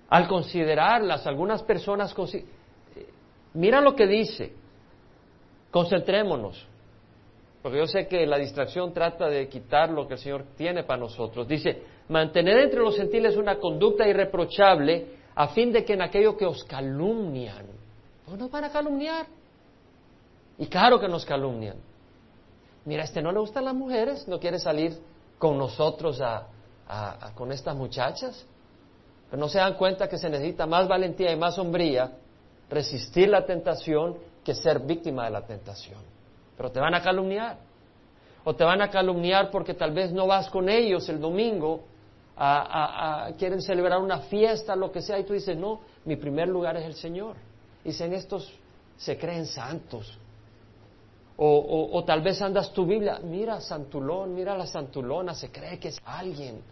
Al 0.08 0.26
considerarlas, 0.28 1.26
algunas 1.26 1.62
personas... 1.62 2.16
Mira 3.52 3.82
lo 3.82 3.94
que 3.94 4.06
dice. 4.06 4.61
Concentrémonos. 5.72 6.68
Porque 7.62 7.78
yo 7.78 7.86
sé 7.86 8.06
que 8.06 8.26
la 8.26 8.36
distracción 8.38 8.92
trata 8.92 9.28
de 9.28 9.48
quitar 9.48 9.90
lo 9.90 10.06
que 10.06 10.14
el 10.14 10.20
Señor 10.20 10.44
tiene 10.56 10.84
para 10.84 11.00
nosotros. 11.00 11.48
Dice, 11.48 11.82
mantener 12.08 12.58
entre 12.58 12.80
los 12.80 12.96
gentiles 12.96 13.36
una 13.36 13.58
conducta 13.58 14.06
irreprochable 14.06 15.16
a 15.34 15.48
fin 15.48 15.72
de 15.72 15.84
que 15.84 15.94
en 15.94 16.02
aquello 16.02 16.36
que 16.36 16.44
os 16.44 16.62
calumnian, 16.64 17.66
pues 18.26 18.38
nos 18.38 18.50
van 18.50 18.64
a 18.64 18.70
calumniar. 18.70 19.26
Y 20.58 20.66
claro 20.66 21.00
que 21.00 21.08
nos 21.08 21.24
calumnian. 21.24 21.76
Mira, 22.84 23.04
este 23.04 23.22
no 23.22 23.32
le 23.32 23.38
gustan 23.38 23.64
las 23.64 23.74
mujeres, 23.74 24.28
no 24.28 24.38
quiere 24.38 24.58
salir 24.58 24.98
con 25.38 25.56
nosotros 25.56 26.20
a, 26.20 26.48
con 27.34 27.50
estas 27.50 27.74
muchachas. 27.74 28.44
Pero 29.30 29.40
no 29.40 29.48
se 29.48 29.58
dan 29.58 29.74
cuenta 29.74 30.08
que 30.08 30.18
se 30.18 30.28
necesita 30.28 30.66
más 30.66 30.86
valentía 30.86 31.32
y 31.32 31.36
más 31.36 31.54
sombría 31.54 32.12
resistir 32.68 33.28
la 33.28 33.46
tentación 33.46 34.16
que 34.44 34.54
ser 34.54 34.80
víctima 34.80 35.24
de 35.24 35.30
la 35.30 35.46
tentación. 35.46 36.00
Pero 36.56 36.70
te 36.70 36.80
van 36.80 36.94
a 36.94 37.02
calumniar. 37.02 37.58
O 38.44 38.54
te 38.54 38.64
van 38.64 38.82
a 38.82 38.90
calumniar 38.90 39.50
porque 39.50 39.74
tal 39.74 39.92
vez 39.92 40.12
no 40.12 40.26
vas 40.26 40.50
con 40.50 40.68
ellos 40.68 41.08
el 41.08 41.20
domingo 41.20 41.84
a, 42.36 43.30
quieren 43.38 43.60
celebrar 43.62 44.00
una 44.00 44.20
fiesta, 44.20 44.74
lo 44.74 44.90
que 44.90 45.00
sea, 45.00 45.18
y 45.18 45.24
tú 45.24 45.32
dices, 45.32 45.56
no, 45.56 45.80
mi 46.04 46.16
primer 46.16 46.48
lugar 46.48 46.76
es 46.76 46.84
el 46.84 46.94
Señor. 46.94 47.36
Dicen, 47.84 48.12
estos 48.12 48.52
se 48.96 49.16
creen 49.16 49.46
santos. 49.46 50.18
O, 51.36 51.90
o, 51.92 52.04
tal 52.04 52.20
vez 52.20 52.40
andas 52.42 52.72
tu 52.72 52.84
Biblia, 52.84 53.18
mira 53.22 53.60
Santulón, 53.60 54.34
mira 54.34 54.56
la 54.56 54.66
Santulona, 54.66 55.34
se 55.34 55.50
cree 55.50 55.78
que 55.78 55.88
es 55.88 55.98
alguien. 56.04 56.62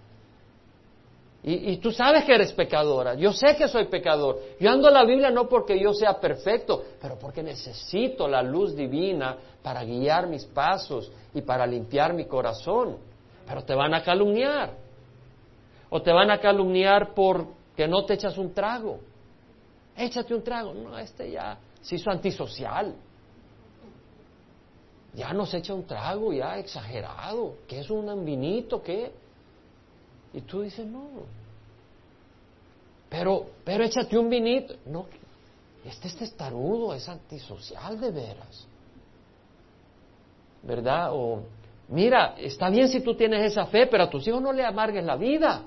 Y, 1.43 1.73
y, 1.73 1.77
tú 1.79 1.91
sabes 1.91 2.25
que 2.25 2.35
eres 2.35 2.53
pecadora. 2.53 3.15
Yo 3.15 3.33
sé 3.33 3.57
que 3.57 3.67
soy 3.67 3.87
pecador. 3.87 4.39
Yo 4.61 4.71
ando 4.71 4.89
en 4.89 4.95
la 4.95 5.05
Biblia 5.05 5.31
no 5.31 5.49
porque 5.49 5.79
yo 5.81 5.95
sea 5.95 6.21
perfecto, 6.21 6.85
pero 7.01 7.19
porque 7.19 7.43
necesito 7.43 8.29
la 8.29 8.43
luz 8.43 8.77
divina 8.77 9.39
para 9.63 9.83
guiar 9.83 10.27
mis 10.27 10.45
pasos 10.45 11.11
y 11.33 11.41
para 11.41 11.67
limpiar 11.67 12.13
mi 12.13 12.27
corazón. 12.27 12.99
Pero 13.47 13.65
te 13.65 13.75
van 13.75 13.95
a 13.95 14.03
calumniar. 14.03 14.75
O 15.89 16.03
te 16.03 16.13
van 16.13 16.31
a 16.31 16.39
calumniar 16.39 17.15
porque 17.15 17.89
no 17.89 18.05
te 18.05 18.15
echas 18.15 18.37
un 18.37 18.53
trago. 18.53 19.01
Échate 19.97 20.35
un 20.35 20.43
trago. 20.43 20.75
No, 20.75 20.99
este 20.99 21.31
ya 21.31 21.59
se 21.81 21.95
hizo 21.95 22.11
antisocial. 22.11 22.95
Ya 25.15 25.33
no 25.33 25.47
se 25.47 25.57
echa 25.57 25.75
un 25.75 25.87
trago, 25.87 26.33
ya 26.33 26.59
exagerado. 26.59 27.55
¿Qué 27.67 27.81
es 27.81 27.91
un 27.91 28.25
vinito? 28.25 28.83
¿Qué? 28.83 29.11
Y 30.33 30.41
tú 30.43 30.63
dices, 30.63 30.87
no. 30.87 31.09
Pero, 33.09 33.47
pero 33.65 33.85
échate 33.85 34.17
un 34.17 34.31
vinito. 34.31 34.75
No, 34.87 35.07
este 35.85 36.09
es 36.09 36.17
testarudo, 36.17 36.95
es 36.95 37.09
antisocial 37.09 37.99
de 38.01 38.11
veras. 38.11 38.67
¿Verdad? 40.63 41.11
O, 41.13 41.43
mira, 41.89 42.35
está 42.39 42.69
bien 42.69 42.89
si 42.89 43.01
tú 43.01 43.15
tienes 43.15 43.51
esa 43.51 43.67
fe, 43.67 43.87
pero 43.87 44.05
a 44.05 44.11
tus 44.11 44.27
hijos 44.29 44.43
no 44.43 44.53
le 44.53 44.65
amargues 44.65 45.05
la 45.05 45.17
vida. 45.17 45.63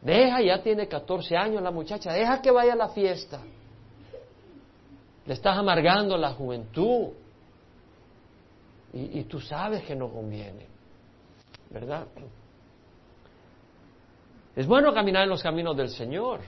Deja, 0.00 0.42
ya 0.42 0.60
tiene 0.62 0.88
14 0.88 1.36
años 1.36 1.62
la 1.62 1.70
muchacha, 1.70 2.12
deja 2.12 2.42
que 2.42 2.50
vaya 2.50 2.72
a 2.72 2.76
la 2.76 2.88
fiesta. 2.88 3.40
Le 5.24 5.34
estás 5.34 5.56
amargando 5.56 6.16
la 6.16 6.32
juventud. 6.32 7.10
Y, 8.94 9.22
tú 9.24 9.40
sabes 9.40 9.84
que 9.84 9.94
no 9.94 10.10
conviene. 10.10 10.66
¿Verdad? 11.70 12.06
Es 14.54 14.66
bueno 14.66 14.92
caminar 14.92 15.24
en 15.24 15.30
los 15.30 15.42
caminos 15.42 15.76
del 15.76 15.88
Señor. 15.88 16.40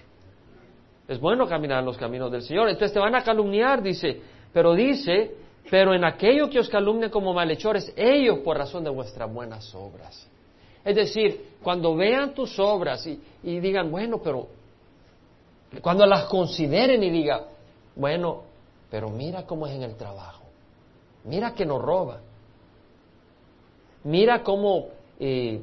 Es 1.08 1.20
bueno 1.20 1.46
caminar 1.46 1.80
en 1.80 1.86
los 1.86 1.96
caminos 1.96 2.30
del 2.30 2.42
Señor. 2.42 2.68
Entonces 2.68 2.92
te 2.92 2.98
van 2.98 3.14
a 3.14 3.22
calumniar, 3.22 3.82
dice, 3.82 4.20
pero 4.52 4.74
dice, 4.74 5.34
pero 5.70 5.94
en 5.94 6.04
aquello 6.04 6.48
que 6.48 6.58
os 6.58 6.68
calumnen 6.68 7.10
como 7.10 7.32
malhechores, 7.32 7.92
ellos 7.96 8.38
por 8.38 8.58
razón 8.58 8.84
de 8.84 8.90
vuestras 8.90 9.32
buenas 9.32 9.74
obras. 9.74 10.28
Es 10.84 10.94
decir, 10.94 11.56
cuando 11.62 11.96
vean 11.96 12.34
tus 12.34 12.58
obras 12.58 13.06
y, 13.06 13.60
digan, 13.60 13.90
bueno, 13.90 14.20
pero 14.22 14.48
cuando 15.80 16.04
las 16.04 16.24
consideren 16.24 17.02
y 17.02 17.10
digan, 17.10 17.40
bueno, 17.96 18.42
pero 18.90 19.08
mira 19.08 19.46
cómo 19.46 19.66
es 19.66 19.74
en 19.74 19.82
el 19.82 19.96
trabajo, 19.96 20.44
mira 21.24 21.54
que 21.54 21.64
no 21.64 21.78
roba, 21.78 22.20
mira 24.04 24.42
cómo 24.42 24.88
eh, 25.18 25.62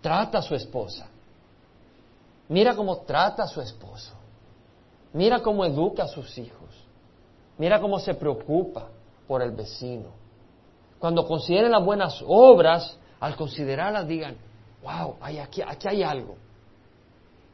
trata 0.00 0.38
a 0.38 0.42
su 0.42 0.54
esposa, 0.54 1.11
mira 2.52 2.76
cómo 2.76 2.98
trata 2.98 3.44
a 3.44 3.46
su 3.46 3.62
esposo, 3.62 4.12
mira 5.14 5.40
cómo 5.40 5.64
educa 5.64 6.04
a 6.04 6.08
sus 6.08 6.36
hijos, 6.36 6.68
mira 7.56 7.80
cómo 7.80 7.98
se 7.98 8.12
preocupa 8.12 8.88
por 9.26 9.40
el 9.40 9.52
vecino. 9.52 10.10
Cuando 10.98 11.26
consideren 11.26 11.72
las 11.72 11.84
buenas 11.84 12.22
obras, 12.26 12.96
al 13.20 13.36
considerarlas 13.36 14.06
digan, 14.06 14.36
wow, 14.82 15.16
aquí, 15.20 15.62
aquí 15.62 15.88
hay 15.88 16.02
algo. 16.02 16.36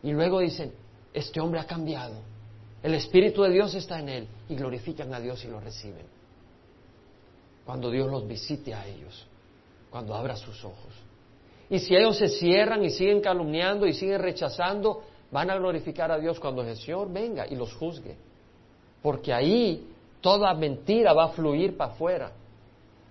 Y 0.02 0.10
luego 0.12 0.40
dicen, 0.40 0.74
este 1.14 1.40
hombre 1.40 1.60
ha 1.60 1.64
cambiado. 1.64 2.16
El 2.82 2.94
Espíritu 2.94 3.42
de 3.42 3.50
Dios 3.50 3.74
está 3.74 4.00
en 4.00 4.08
él 4.08 4.28
y 4.48 4.56
glorifican 4.56 5.14
a 5.14 5.20
Dios 5.20 5.44
y 5.44 5.48
lo 5.48 5.60
reciben. 5.60 6.06
Cuando 7.64 7.90
Dios 7.90 8.10
los 8.10 8.26
visite 8.26 8.74
a 8.74 8.84
ellos, 8.86 9.26
cuando 9.90 10.14
abra 10.14 10.36
sus 10.36 10.64
ojos. 10.64 11.07
Y 11.70 11.78
si 11.78 11.94
ellos 11.94 12.16
se 12.16 12.28
cierran 12.28 12.84
y 12.84 12.90
siguen 12.90 13.20
calumniando 13.20 13.86
y 13.86 13.92
siguen 13.92 14.20
rechazando, 14.20 15.02
van 15.30 15.50
a 15.50 15.56
glorificar 15.56 16.10
a 16.10 16.18
Dios 16.18 16.40
cuando 16.40 16.62
el 16.62 16.76
Señor 16.76 17.12
venga 17.12 17.46
y 17.46 17.56
los 17.56 17.74
juzgue. 17.74 18.16
Porque 19.02 19.32
ahí 19.32 19.86
toda 20.20 20.52
mentira 20.54 21.12
va 21.12 21.24
a 21.24 21.28
fluir 21.28 21.76
para 21.76 21.92
afuera 21.92 22.32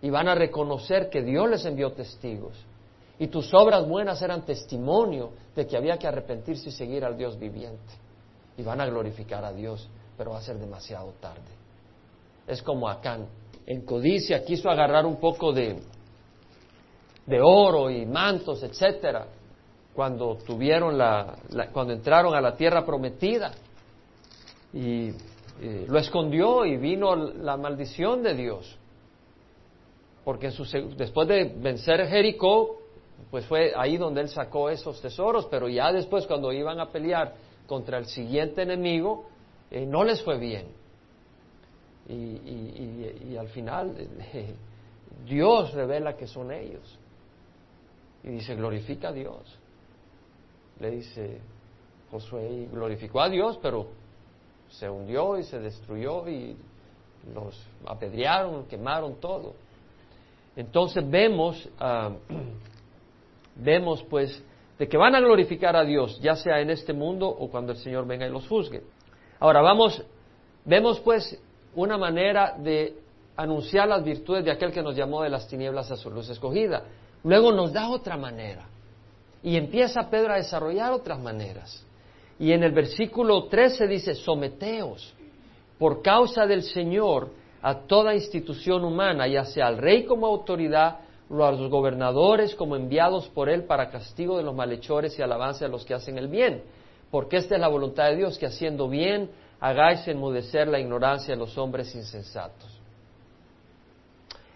y 0.01 0.09
van 0.09 0.27
a 0.27 0.35
reconocer 0.35 1.09
que 1.09 1.21
Dios 1.21 1.49
les 1.49 1.65
envió 1.65 1.91
testigos 1.91 2.65
y 3.19 3.27
tus 3.27 3.53
obras 3.53 3.87
buenas 3.87 4.21
eran 4.21 4.45
testimonio 4.45 5.31
de 5.55 5.65
que 5.65 5.75
había 5.75 5.97
que 5.97 6.07
arrepentirse 6.07 6.69
y 6.69 6.71
seguir 6.71 7.03
al 7.03 7.17
Dios 7.17 7.37
viviente. 7.39 7.93
Y 8.57 8.63
van 8.63 8.79
a 8.81 8.85
glorificar 8.85 9.43
a 9.43 9.51
Dios, 9.51 9.89
pero 10.17 10.31
va 10.31 10.37
a 10.37 10.41
ser 10.41 10.57
demasiado 10.57 11.13
tarde. 11.19 11.41
Es 12.45 12.61
como 12.61 12.87
Acán. 12.87 13.27
En 13.65 13.81
codicia 13.81 14.45
quiso 14.45 14.69
agarrar 14.69 15.05
un 15.05 15.17
poco 15.17 15.51
de, 15.51 15.79
de 17.27 17.39
oro 17.41 17.91
y 17.91 18.05
mantos, 18.05 18.63
etcétera, 18.63 19.27
cuando 19.93 20.37
tuvieron 20.45 20.97
la, 20.97 21.35
cuando 21.71 21.93
entraron 21.93 22.33
a 22.33 22.41
la 22.41 22.55
tierra 22.55 22.85
prometida. 22.85 23.51
Y 24.73 25.09
eh, 25.61 25.85
lo 25.87 25.99
escondió 25.99 26.65
y 26.65 26.77
vino 26.77 27.15
la 27.15 27.57
maldición 27.57 28.23
de 28.23 28.33
Dios. 28.33 28.77
Porque 30.23 30.51
después 30.97 31.27
de 31.27 31.55
vencer 31.57 32.05
Jericó, 32.07 32.77
pues 33.31 33.45
fue 33.45 33.73
ahí 33.75 33.97
donde 33.97 34.21
él 34.21 34.29
sacó 34.29 34.69
esos 34.69 35.01
tesoros, 35.01 35.45
pero 35.45 35.67
ya 35.67 35.91
después 35.91 36.27
cuando 36.27 36.51
iban 36.51 36.79
a 36.79 36.91
pelear 36.91 37.35
contra 37.65 37.97
el 37.97 38.05
siguiente 38.05 38.61
enemigo, 38.61 39.25
eh, 39.71 39.85
no 39.85 40.03
les 40.03 40.21
fue 40.21 40.37
bien. 40.37 40.67
Y, 42.09 43.35
al 43.35 43.49
final 43.49 43.93
Dios 45.25 45.73
revela 45.73 46.15
que 46.15 46.27
son 46.27 46.51
ellos. 46.51 46.97
Y 48.23 48.29
dice, 48.29 48.55
glorifica 48.55 49.09
a 49.09 49.13
Dios. 49.13 49.59
Le 50.79 50.91
dice 50.91 51.39
Josué, 52.11 52.49
y 52.49 52.65
glorificó 52.67 53.21
a 53.21 53.29
Dios, 53.29 53.59
pero 53.61 53.87
se 54.69 54.89
hundió 54.89 55.37
y 55.37 55.43
se 55.43 55.59
destruyó 55.59 56.27
y 56.27 56.55
los 57.33 57.59
apedrearon, 57.85 58.65
quemaron 58.65 59.15
todo. 59.19 59.53
Entonces 60.55 61.07
vemos, 61.09 61.67
ah, 61.79 62.11
vemos 63.55 64.03
pues 64.09 64.43
de 64.77 64.87
que 64.87 64.97
van 64.97 65.15
a 65.15 65.19
glorificar 65.19 65.75
a 65.75 65.83
Dios, 65.83 66.19
ya 66.21 66.35
sea 66.35 66.59
en 66.59 66.69
este 66.69 66.93
mundo 66.93 67.27
o 67.27 67.49
cuando 67.49 67.71
el 67.71 67.77
Señor 67.79 68.05
venga 68.05 68.27
y 68.27 68.31
los 68.31 68.47
juzgue. 68.47 68.83
Ahora 69.39 69.61
vamos, 69.61 70.03
vemos 70.65 70.99
pues 70.99 71.39
una 71.75 71.97
manera 71.97 72.55
de 72.57 72.95
anunciar 73.35 73.87
las 73.87 74.03
virtudes 74.03 74.45
de 74.45 74.51
aquel 74.51 74.71
que 74.71 74.81
nos 74.81 74.95
llamó 74.95 75.21
de 75.21 75.29
las 75.29 75.47
tinieblas 75.47 75.91
a 75.91 75.95
su 75.95 76.09
luz 76.09 76.29
escogida. 76.29 76.83
Luego 77.23 77.51
nos 77.51 77.73
da 77.73 77.89
otra 77.89 78.17
manera. 78.17 78.65
Y 79.43 79.55
empieza 79.55 80.09
Pedro 80.09 80.33
a 80.33 80.37
desarrollar 80.37 80.91
otras 80.91 81.19
maneras. 81.19 81.85
Y 82.39 82.51
en 82.51 82.63
el 82.63 82.71
versículo 82.71 83.45
13 83.45 83.87
dice, 83.87 84.15
someteos 84.15 85.13
por 85.77 86.01
causa 86.01 86.45
del 86.45 86.63
Señor 86.63 87.29
a 87.61 87.81
toda 87.81 88.15
institución 88.15 88.83
humana, 88.83 89.27
ya 89.27 89.45
sea 89.45 89.67
al 89.67 89.77
rey 89.77 90.05
como 90.05 90.27
autoridad, 90.27 90.99
o 91.29 91.43
a 91.43 91.51
los 91.51 91.69
gobernadores 91.69 92.55
como 92.55 92.75
enviados 92.75 93.27
por 93.27 93.49
él 93.49 93.65
para 93.65 93.89
castigo 93.89 94.37
de 94.37 94.43
los 94.43 94.55
malhechores 94.55 95.17
y 95.19 95.21
alabanza 95.21 95.65
de 95.65 95.71
los 95.71 95.83
que 95.83 95.93
hacen 95.93 96.17
el 96.17 96.27
bien. 96.27 96.63
Porque 97.11 97.37
esta 97.37 97.55
es 97.55 97.61
la 97.61 97.67
voluntad 97.67 98.05
de 98.05 98.17
Dios, 98.17 98.37
que 98.37 98.45
haciendo 98.45 98.87
bien 98.87 99.29
hagáis 99.59 100.07
enmudecer 100.07 100.67
la 100.67 100.79
ignorancia 100.79 101.33
de 101.33 101.39
los 101.39 101.57
hombres 101.57 101.93
insensatos. 101.95 102.79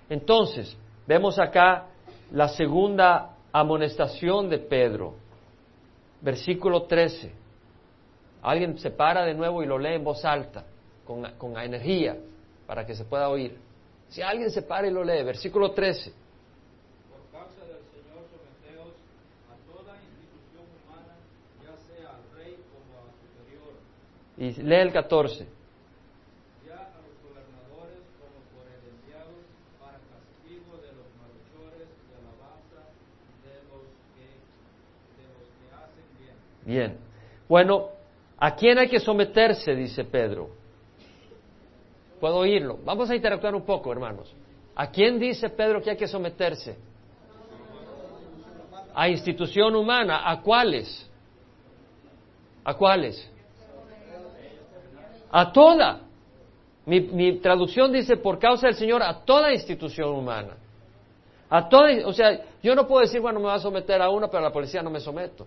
Entonces, 0.09 0.77
vemos 1.07 1.39
acá 1.39 1.87
la 2.31 2.47
segunda 2.50 3.35
amonestación 3.51 4.50
de 4.50 4.59
Pedro, 4.59 5.15
versículo 6.21 6.83
13. 6.83 7.31
Alguien 8.41 8.77
se 8.77 8.91
para 8.91 9.25
de 9.25 9.33
nuevo 9.33 9.61
y 9.61 9.65
lo 9.65 9.77
lee 9.77 9.95
en 9.95 10.03
voz 10.03 10.23
alta, 10.25 10.65
con, 11.05 11.23
con 11.38 11.57
energía, 11.57 12.17
para 12.65 12.85
que 12.85 12.95
se 12.95 13.05
pueda 13.05 13.29
oír. 13.29 13.57
Si 14.09 14.21
alguien 14.21 14.50
se 14.50 14.61
para 14.61 14.88
y 14.88 14.91
lo 14.91 15.03
lee, 15.03 15.23
versículo 15.23 15.71
13. 15.71 16.13
y 24.41 24.53
lee 24.63 24.75
el 24.75 24.91
14. 24.91 25.60
Bien. 36.65 36.97
Bueno, 37.47 37.89
¿a 38.37 38.55
quién 38.55 38.77
hay 38.77 38.87
que 38.87 38.99
someterse? 38.99 39.75
Dice 39.75 40.03
Pedro. 40.03 40.49
Puedo 42.19 42.37
oírlo. 42.37 42.77
Vamos 42.83 43.09
a 43.09 43.15
interactuar 43.15 43.55
un 43.55 43.63
poco, 43.63 43.91
hermanos. 43.91 44.33
¿A 44.75 44.89
quién 44.89 45.19
dice 45.19 45.49
Pedro 45.49 45.81
que 45.81 45.91
hay 45.91 45.97
que 45.97 46.07
someterse? 46.07 46.77
A 48.93 49.09
institución 49.09 49.75
humana. 49.75 50.29
¿A 50.29 50.41
cuáles? 50.41 51.09
¿A 52.63 52.73
cuáles? 52.75 53.29
A 55.31 55.51
toda. 55.51 56.01
Mi, 56.85 56.99
mi 57.01 57.39
traducción 57.39 57.91
dice 57.91 58.17
por 58.17 58.39
causa 58.39 58.67
del 58.67 58.75
Señor 58.75 59.01
a 59.03 59.23
toda 59.23 59.51
institución 59.53 60.09
humana. 60.09 60.57
A 61.49 61.67
toda, 61.67 61.89
o 62.07 62.13
sea, 62.13 62.45
yo 62.63 62.75
no 62.75 62.87
puedo 62.87 63.01
decir, 63.01 63.19
bueno, 63.19 63.39
me 63.39 63.47
voy 63.47 63.55
a 63.55 63.59
someter 63.59 64.01
a 64.01 64.09
una, 64.09 64.27
pero 64.27 64.39
a 64.39 64.47
la 64.47 64.53
policía 64.53 64.81
no 64.81 64.89
me 64.89 65.01
someto. 65.01 65.45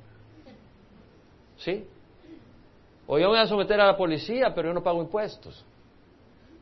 ¿Sí? 1.57 1.85
O 3.07 3.19
yo 3.19 3.27
me 3.27 3.37
voy 3.37 3.39
a 3.39 3.47
someter 3.47 3.81
a 3.81 3.87
la 3.87 3.97
policía, 3.97 4.55
pero 4.55 4.69
yo 4.69 4.75
no 4.75 4.83
pago 4.83 5.03
impuestos. 5.03 5.65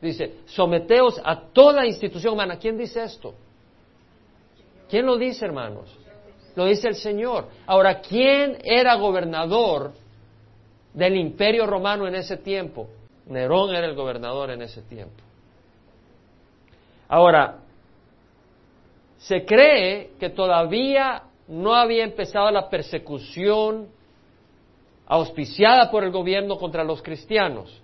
Dice, 0.01 0.39
someteos 0.45 1.21
a 1.23 1.39
toda 1.39 1.85
institución 1.85 2.33
humana. 2.33 2.57
¿Quién 2.57 2.77
dice 2.77 3.03
esto? 3.03 3.33
¿Quién 4.89 5.05
lo 5.05 5.17
dice, 5.17 5.45
hermanos? 5.45 5.97
Lo 6.55 6.65
dice 6.65 6.89
el 6.89 6.95
Señor. 6.95 7.47
Ahora, 7.65 8.01
¿quién 8.01 8.57
era 8.63 8.95
gobernador 8.95 9.93
del 10.93 11.15
imperio 11.15 11.65
romano 11.65 12.05
en 12.07 12.15
ese 12.15 12.37
tiempo? 12.37 12.89
Nerón 13.27 13.73
era 13.73 13.87
el 13.87 13.95
gobernador 13.95 14.51
en 14.51 14.61
ese 14.61 14.81
tiempo. 14.81 15.23
Ahora, 17.07 17.59
se 19.17 19.45
cree 19.45 20.11
que 20.19 20.29
todavía 20.29 21.23
no 21.47 21.73
había 21.73 22.03
empezado 22.03 22.51
la 22.51 22.69
persecución 22.69 23.87
auspiciada 25.07 25.91
por 25.91 26.03
el 26.03 26.11
gobierno 26.11 26.57
contra 26.57 26.83
los 26.83 27.01
cristianos, 27.01 27.81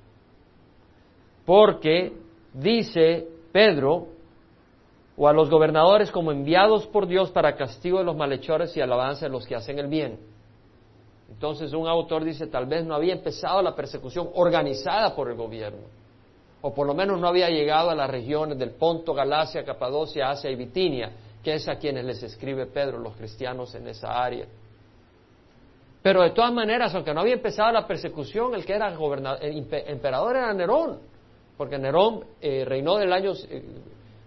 porque 1.45 2.13
dice 2.53 3.27
Pedro, 3.51 4.07
o 5.17 5.27
a 5.27 5.33
los 5.33 5.49
gobernadores 5.49 6.11
como 6.11 6.31
enviados 6.31 6.87
por 6.87 7.05
Dios 7.05 7.29
para 7.31 7.57
castigo 7.57 7.97
de 7.97 8.05
los 8.05 8.15
malhechores 8.15 8.75
y 8.77 8.81
alabanza 8.81 9.25
de 9.25 9.31
los 9.31 9.45
que 9.45 9.53
hacen 9.53 9.77
el 9.77 9.87
bien. 9.87 10.17
Entonces 11.29 11.73
un 11.73 11.87
autor 11.87 12.23
dice, 12.23 12.47
tal 12.47 12.65
vez 12.65 12.85
no 12.85 12.95
había 12.95 13.13
empezado 13.13 13.61
la 13.61 13.75
persecución 13.75 14.29
organizada 14.33 15.13
por 15.15 15.29
el 15.29 15.35
gobierno, 15.35 15.87
o 16.61 16.73
por 16.73 16.87
lo 16.87 16.93
menos 16.93 17.19
no 17.19 17.27
había 17.27 17.49
llegado 17.49 17.89
a 17.89 17.95
las 17.95 18.09
regiones 18.09 18.57
del 18.57 18.71
Ponto, 18.71 19.13
Galacia, 19.13 19.65
Capadocia, 19.65 20.29
Asia 20.29 20.49
y 20.49 20.55
Bitinia, 20.55 21.11
que 21.43 21.53
es 21.53 21.67
a 21.67 21.75
quienes 21.75 22.05
les 22.05 22.23
escribe 22.23 22.65
Pedro, 22.65 22.97
los 22.97 23.15
cristianos 23.15 23.75
en 23.75 23.87
esa 23.87 24.23
área. 24.23 24.45
Pero 26.01 26.21
de 26.21 26.31
todas 26.31 26.53
maneras, 26.53 26.95
aunque 26.95 27.13
no 27.13 27.21
había 27.21 27.33
empezado 27.33 27.71
la 27.71 27.85
persecución, 27.85 28.55
el 28.55 28.65
que 28.65 28.73
era 28.73 28.87
el 29.41 29.67
emperador 29.87 30.37
era 30.37 30.53
Nerón, 30.53 30.99
porque 31.57 31.77
Nerón 31.77 32.23
eh, 32.39 32.63
reinó 32.65 32.97
del 32.97 33.11
año, 33.11 33.33
eh, 33.49 33.63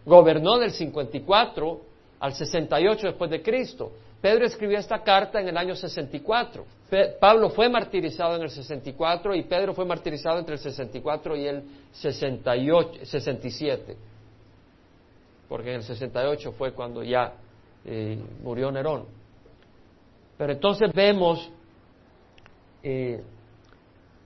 gobernó 0.04 0.58
del 0.58 0.70
54 0.70 1.80
al 2.20 2.34
68 2.34 3.06
después 3.06 3.30
de 3.30 3.42
Cristo. 3.42 3.92
Pedro 4.20 4.44
escribió 4.44 4.78
esta 4.78 5.02
carta 5.02 5.40
en 5.40 5.48
el 5.48 5.56
año 5.56 5.74
64. 5.74 6.64
Pe 6.88 7.16
Pablo 7.18 7.50
fue 7.50 7.68
martirizado 7.68 8.36
en 8.36 8.42
el 8.42 8.50
64 8.50 9.34
y 9.34 9.42
Pedro 9.42 9.74
fue 9.74 9.84
martirizado 9.84 10.38
entre 10.38 10.54
el 10.54 10.60
64 10.60 11.36
y 11.36 11.46
el 11.46 11.62
68, 11.90 13.00
67. 13.04 13.96
Porque 15.48 15.70
en 15.70 15.76
el 15.76 15.82
68 15.82 16.52
fue 16.52 16.72
cuando 16.72 17.02
ya 17.02 17.32
eh, 17.84 18.18
murió 18.42 18.70
Nerón. 18.70 19.06
Pero 20.38 20.52
entonces 20.52 20.92
vemos 20.92 21.50
eh, 22.82 23.22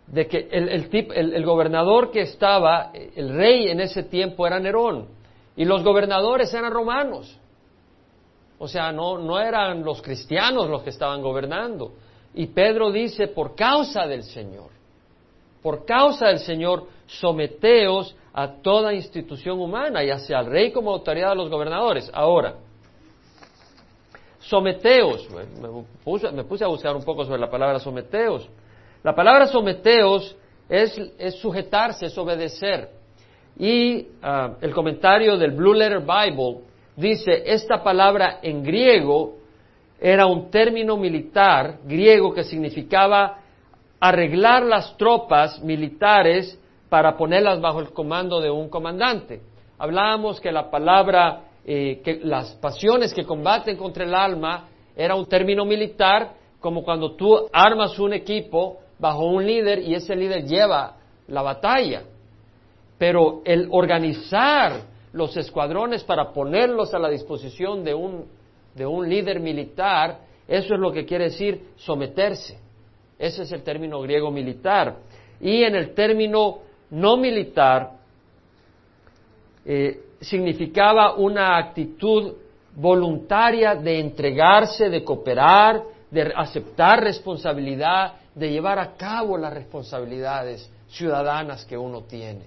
de 0.07 0.27
que 0.29 0.49
el, 0.51 0.69
el, 0.69 0.88
tip, 0.88 1.11
el, 1.14 1.45
gobernador 1.45 2.11
que 2.11 2.21
estaba, 2.23 2.92
el 2.95 3.35
rey 3.35 3.69
en 3.69 3.81
ese 3.81 4.05
tiempo 4.05 4.47
era 4.47 4.61
Nerón, 4.61 5.09
y 5.57 5.64
los 5.64 5.83
gobernadores 5.83 6.53
eran 6.55 6.73
romanos. 6.73 7.38
O 8.59 8.69
sea, 8.69 8.92
no, 8.92 9.19
no 9.19 9.38
eran 9.38 9.83
los 9.85 10.01
cristianos 10.01 10.69
los 10.69 10.83
que 10.83 10.90
estaban 10.90 11.23
gobernando. 11.23 11.92
Y 12.35 12.47
Pedro 12.47 12.92
dice, 12.92 13.29
por 13.29 13.55
causa 13.55 14.07
del 14.07 14.23
Señor, 14.23 14.71
por 15.62 15.85
causa 15.85 16.29
del 16.29 16.38
Señor, 16.38 16.87
someteos 17.07 18.14
a 18.33 18.49
toda 18.62 18.95
institución 18.95 19.59
humana, 19.61 20.05
ya 20.05 20.19
sea 20.19 20.38
al 20.38 20.47
rey 20.47 20.71
como 20.71 20.92
autoridad 20.92 21.31
de 21.31 21.37
los 21.37 21.51
gobernadores. 21.51 22.11
Ahora, 22.12 22.55
someteos, 24.48 25.28
me 25.30 26.44
puse, 26.44 26.64
a 26.64 26.68
buscar 26.68 26.94
un 26.94 27.04
poco 27.04 27.24
sobre 27.24 27.40
la 27.40 27.50
palabra 27.50 27.78
someteos. 27.78 28.48
La 29.02 29.14
palabra 29.14 29.46
someteos 29.46 30.37
es, 30.68 30.98
sujetarse, 31.40 32.06
es 32.06 32.18
obedecer. 32.18 32.90
Y 33.59 34.00
uh, 34.22 34.56
el 34.61 34.72
comentario 34.72 35.37
del 35.37 35.52
Blue 35.52 35.74
Letter 35.74 36.00
Bible 36.00 36.61
dice, 36.96 37.42
esta 37.46 37.82
palabra 37.82 38.38
en 38.42 38.62
griego 38.62 39.37
era 40.00 40.26
un 40.26 40.50
término 40.50 40.96
militar 40.96 41.78
griego 41.85 42.35
que 42.35 42.44
significaba 42.44 43.38
arreglar 43.98 44.62
las 44.62 44.96
tropas 44.96 45.62
militares 45.62 46.59
para 46.88 47.16
ponerlas 47.16 47.61
bajo 47.61 47.80
el 47.80 47.90
comando 47.90 48.40
de 48.40 48.50
un 48.50 48.68
comandante. 48.68 49.40
Hablábamos 49.78 50.40
que 50.40 50.52
la 50.52 50.70
palabra, 50.70 51.40
eh, 51.68 52.00
que 52.05 52.20
las 52.22 52.55
pasiones 52.55 53.12
que 53.12 53.24
combaten 53.24 53.76
contra 53.76 54.05
el 54.05 54.14
alma 54.14 54.68
era 54.94 55.16
un 55.16 55.26
término 55.26 55.64
militar, 55.64 56.35
como 56.61 56.85
cuando 56.85 57.16
tú 57.16 57.48
armas 57.52 57.98
un 57.98 58.12
equipo 58.12 58.79
bajo 59.00 59.26
un 59.26 59.44
líder 59.44 59.81
y 59.81 59.94
ese 59.94 60.14
líder 60.14 60.44
lleva 60.44 60.96
la 61.26 61.42
batalla. 61.42 62.05
Pero 62.98 63.42
el 63.44 63.66
organizar 63.72 64.83
los 65.12 65.37
escuadrones 65.37 66.05
para 66.05 66.33
ponerlos 66.33 66.94
a 66.94 67.00
la 67.00 67.09
disposición 67.09 67.83
de 67.83 67.94
un, 67.94 68.26
de 68.76 68.87
un 68.87 69.09
líder 69.09 69.40
militar, 69.40 70.20
eso 70.46 70.74
es 70.74 70.81
lo 70.81 70.92
que 70.92 71.05
quiere 71.05 71.24
decir 71.24 71.70
someterse. 71.74 72.61
Ese 73.18 73.42
es 73.42 73.50
el 73.50 73.64
término 73.64 74.00
griego 74.02 74.31
militar. 74.31 74.98
Y 75.40 75.64
en 75.64 75.74
el 75.74 75.94
término 75.94 76.59
no 76.90 77.16
militar, 77.16 77.90
eh, 79.64 80.06
significaba 80.20 81.14
una 81.14 81.59
actitud 81.59 82.35
voluntaria 82.74 83.74
de 83.74 84.00
entregarse, 84.00 84.88
de 84.88 85.02
cooperar, 85.02 85.83
de 86.11 86.33
aceptar 86.35 87.02
responsabilidad, 87.02 88.14
de 88.35 88.50
llevar 88.50 88.79
a 88.79 88.94
cabo 88.96 89.37
las 89.38 89.52
responsabilidades 89.52 90.70
ciudadanas 90.88 91.64
que 91.64 91.76
uno 91.76 92.02
tiene. 92.02 92.44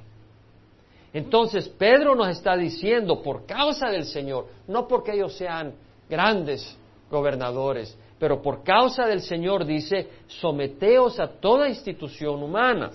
Entonces 1.11 1.67
Pedro 1.67 2.15
nos 2.15 2.29
está 2.29 2.55
diciendo, 2.55 3.21
por 3.21 3.45
causa 3.45 3.89
del 3.89 4.05
Señor, 4.05 4.47
no 4.67 4.87
porque 4.87 5.13
ellos 5.13 5.35
sean 5.35 5.73
grandes 6.07 6.77
gobernadores, 7.09 7.97
pero 8.19 8.41
por 8.41 8.63
causa 8.63 9.07
del 9.07 9.21
Señor 9.21 9.65
dice, 9.65 10.07
someteos 10.27 11.19
a 11.19 11.27
toda 11.27 11.67
institución 11.67 12.43
humana. 12.43 12.91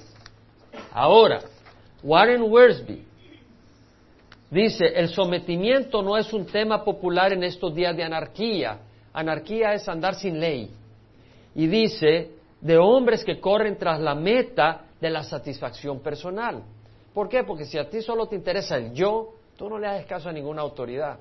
Ahora, 0.92 1.40
Warren 2.02 2.42
Worsby 2.42 3.04
dice, 4.50 4.86
el 4.86 5.08
sometimiento 5.08 6.02
no 6.02 6.16
es 6.16 6.32
un 6.32 6.46
tema 6.46 6.84
popular 6.84 7.32
en 7.32 7.44
estos 7.44 7.74
días 7.74 7.96
de 7.96 8.04
anarquía. 8.04 8.78
Anarquía 9.12 9.72
es 9.74 9.88
andar 9.88 10.14
sin 10.14 10.40
ley. 10.40 10.70
Y 11.54 11.66
dice, 11.66 12.30
de 12.60 12.78
hombres 12.78 13.24
que 13.24 13.40
corren 13.40 13.76
tras 13.76 14.00
la 14.00 14.14
meta 14.14 14.86
de 15.00 15.10
la 15.10 15.22
satisfacción 15.22 16.00
personal. 16.00 16.62
¿Por 17.12 17.28
qué? 17.28 17.44
Porque 17.44 17.64
si 17.64 17.78
a 17.78 17.88
ti 17.88 18.00
solo 18.00 18.26
te 18.26 18.36
interesa 18.36 18.76
el 18.76 18.92
yo, 18.94 19.34
tú 19.56 19.68
no 19.68 19.78
le 19.78 19.86
haces 19.86 20.06
caso 20.06 20.28
a 20.28 20.32
ninguna 20.32 20.62
autoridad. 20.62 21.18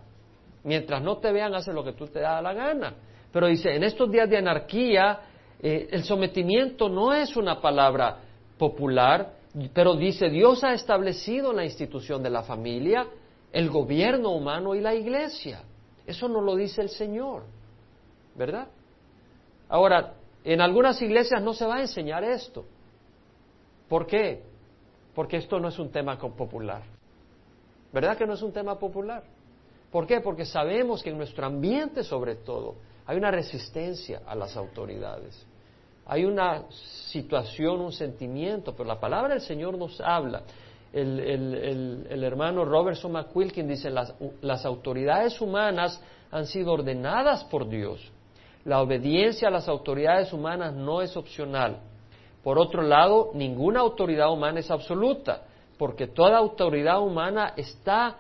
Mientras 0.64 1.02
no 1.02 1.18
te 1.18 1.32
vean, 1.32 1.54
haces 1.54 1.76
lo 1.76 1.84
que 1.84 1.94
tú 1.94 2.08
te 2.08 2.22
da 2.22 2.42
la 2.42 2.54
gana. 2.54 2.94
Pero 3.32 3.48
dice, 3.48 3.76
en 3.76 3.84
estos 3.84 4.10
días 4.10 4.30
de 4.30 4.38
anarquía, 4.38 5.20
eh, 5.62 5.90
el 5.92 6.04
sometimiento 6.04 6.88
no 6.88 7.14
es 7.14 7.36
una 7.36 7.60
palabra 7.60 8.20
popular, 8.58 9.34
pero 9.74 9.96
dice, 9.96 10.30
Dios 10.30 10.64
ha 10.64 10.74
establecido 10.74 11.54
la 11.54 11.64
institución 11.64 12.24
de 12.24 12.30
la 12.30 12.44
familia, 12.44 13.08
el 13.52 13.70
gobierno 13.70 14.32
humano 14.32 14.74
y 14.74 14.82
la 14.82 14.96
iglesia. 14.96 15.62
Eso 16.08 16.28
no 16.28 16.42
lo 16.42 16.56
dice 16.56 16.82
el 16.82 16.90
Señor, 16.90 17.44
¿verdad? 18.36 18.68
Ahora, 19.70 20.16
en 20.44 20.60
algunas 20.60 21.02
iglesias 21.02 21.42
no 21.42 21.54
se 21.54 21.66
va 21.66 21.76
a 21.76 21.82
enseñar 21.82 22.24
esto. 22.24 22.66
¿Por 23.88 24.08
qué? 24.08 24.42
Porque 25.14 25.38
esto 25.38 25.60
no 25.60 25.68
es 25.68 25.78
un 25.78 25.92
tema 25.92 26.18
popular. 26.18 26.82
¿Verdad 27.92 28.18
que 28.18 28.26
no 28.26 28.34
es 28.34 28.42
un 28.42 28.52
tema 28.52 28.78
popular? 28.80 29.24
¿Por 29.92 30.08
qué? 30.08 30.20
Porque 30.20 30.46
sabemos 30.46 31.04
que 31.04 31.12
en 31.12 31.18
nuestro 31.18 31.46
ambiente, 31.46 32.04
sobre 32.04 32.36
todo, 32.38 32.76
hay 33.06 33.18
una 33.18 33.30
resistencia 33.30 34.24
a 34.26 34.34
las 34.34 34.58
autoridades. 34.58 35.46
Hay 36.06 36.26
una 36.26 36.64
situación, 37.12 37.80
un 37.80 37.92
sentimiento, 37.92 38.74
pero 38.76 38.88
la 38.88 39.00
palabra 39.00 39.36
del 39.36 39.42
Señor 39.42 39.78
nos 39.78 40.00
habla. 40.02 40.44
El, 40.92 42.24
hermano 42.24 42.66
Robertson 42.66 43.12
McQuilkin 43.12 43.68
dice, 43.68 43.90
las, 43.90 44.14
las 44.42 44.66
autoridades 44.66 45.40
humanas 45.42 46.00
han 46.32 46.46
sido 46.46 46.74
ordenadas 46.74 47.44
por 47.46 47.68
Dios. 47.68 48.12
La 48.66 48.82
obediencia 48.82 49.48
a 49.48 49.52
las 49.52 49.68
autoridades 49.68 50.32
humanas 50.34 50.74
no 50.74 51.02
es 51.02 51.18
opcional. 51.18 51.80
Por 52.44 52.60
otro 52.60 52.82
lado, 52.82 53.32
ninguna 53.34 53.80
autoridad 53.80 54.32
humana 54.32 54.60
es 54.60 54.70
absoluta, 54.70 55.44
porque 55.78 56.08
toda 56.08 56.38
autoridad 56.38 57.02
humana 57.02 57.54
está, 57.56 58.18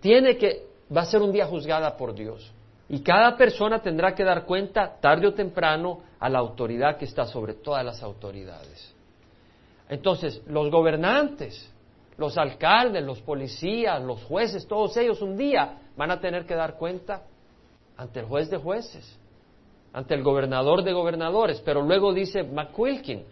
tiene 0.00 0.36
que, 0.36 0.66
va 0.94 1.02
a 1.02 1.06
ser 1.06 1.22
un 1.22 1.32
día 1.32 1.46
juzgada 1.46 1.96
por 1.96 2.14
Dios. 2.14 2.52
Y 2.88 3.00
cada 3.00 3.36
persona 3.36 3.80
tendrá 3.80 4.14
que 4.14 4.24
dar 4.24 4.44
cuenta 4.44 4.96
tarde 5.00 5.28
o 5.28 5.34
temprano 5.34 6.00
a 6.20 6.28
la 6.28 6.38
autoridad 6.38 6.96
que 6.96 7.04
está 7.04 7.24
sobre 7.26 7.54
todas 7.54 7.84
las 7.84 8.02
autoridades. 8.02 8.94
Entonces, 9.88 10.42
los 10.46 10.70
gobernantes, 10.70 11.70
los 12.16 12.36
alcaldes, 12.36 13.04
los 13.04 13.20
policías, 13.20 14.02
los 14.02 14.22
jueces, 14.24 14.66
todos 14.66 14.96
ellos 14.96 15.22
un 15.22 15.36
día 15.36 15.78
van 15.96 16.10
a 16.10 16.20
tener 16.20 16.44
que 16.44 16.54
dar 16.54 16.76
cuenta 16.76 17.22
ante 17.96 18.20
el 18.20 18.26
juez 18.26 18.50
de 18.50 18.58
jueces, 18.58 19.18
ante 19.92 20.14
el 20.14 20.22
gobernador 20.22 20.82
de 20.82 20.92
gobernadores. 20.92 21.60
Pero 21.64 21.82
luego 21.82 22.12
dice 22.12 22.42
McQuilkin, 22.42 23.24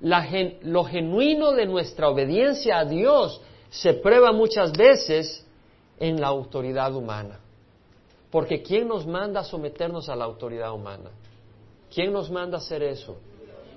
lo 0.00 0.84
genuino 0.84 1.52
de 1.52 1.66
nuestra 1.66 2.08
obediencia 2.08 2.78
a 2.78 2.84
Dios 2.84 3.40
se 3.70 3.94
prueba 3.94 4.32
muchas 4.32 4.72
veces 4.72 5.46
en 5.98 6.20
la 6.20 6.28
autoridad 6.28 6.94
humana. 6.94 7.40
Porque 8.30 8.62
¿quién 8.62 8.88
nos 8.88 9.06
manda 9.06 9.40
a 9.40 9.44
someternos 9.44 10.08
a 10.08 10.16
la 10.16 10.24
autoridad 10.24 10.72
humana? 10.72 11.10
¿Quién 11.94 12.12
nos 12.12 12.30
manda 12.30 12.56
a 12.56 12.60
hacer 12.60 12.82
eso? 12.82 13.16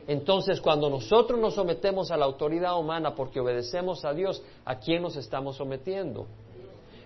Entonces, 0.08 0.62
cuando 0.62 0.90
nosotros 0.90 1.40
nos 1.40 1.54
sometemos 1.54 2.10
a 2.12 2.18
la 2.18 2.26
autoridad 2.26 2.80
humana 2.80 3.14
porque 3.14 3.40
obedecemos 3.40 4.06
a 4.06 4.14
Dios, 4.14 4.42
¿a 4.66 4.80
quién 4.80 5.02
nos 5.02 5.18
estamos 5.18 5.58
sometiendo? 5.58 6.26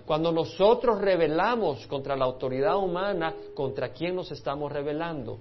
Cuando 0.06 0.32
nosotros 0.32 1.02
rebelamos 1.02 1.86
contra 1.88 2.16
la 2.16 2.26
autoridad 2.26 2.78
humana, 2.78 3.34
¿contra 3.56 3.90
quién 3.90 4.16
nos 4.16 4.32
estamos 4.32 4.72
rebelando? 4.72 5.40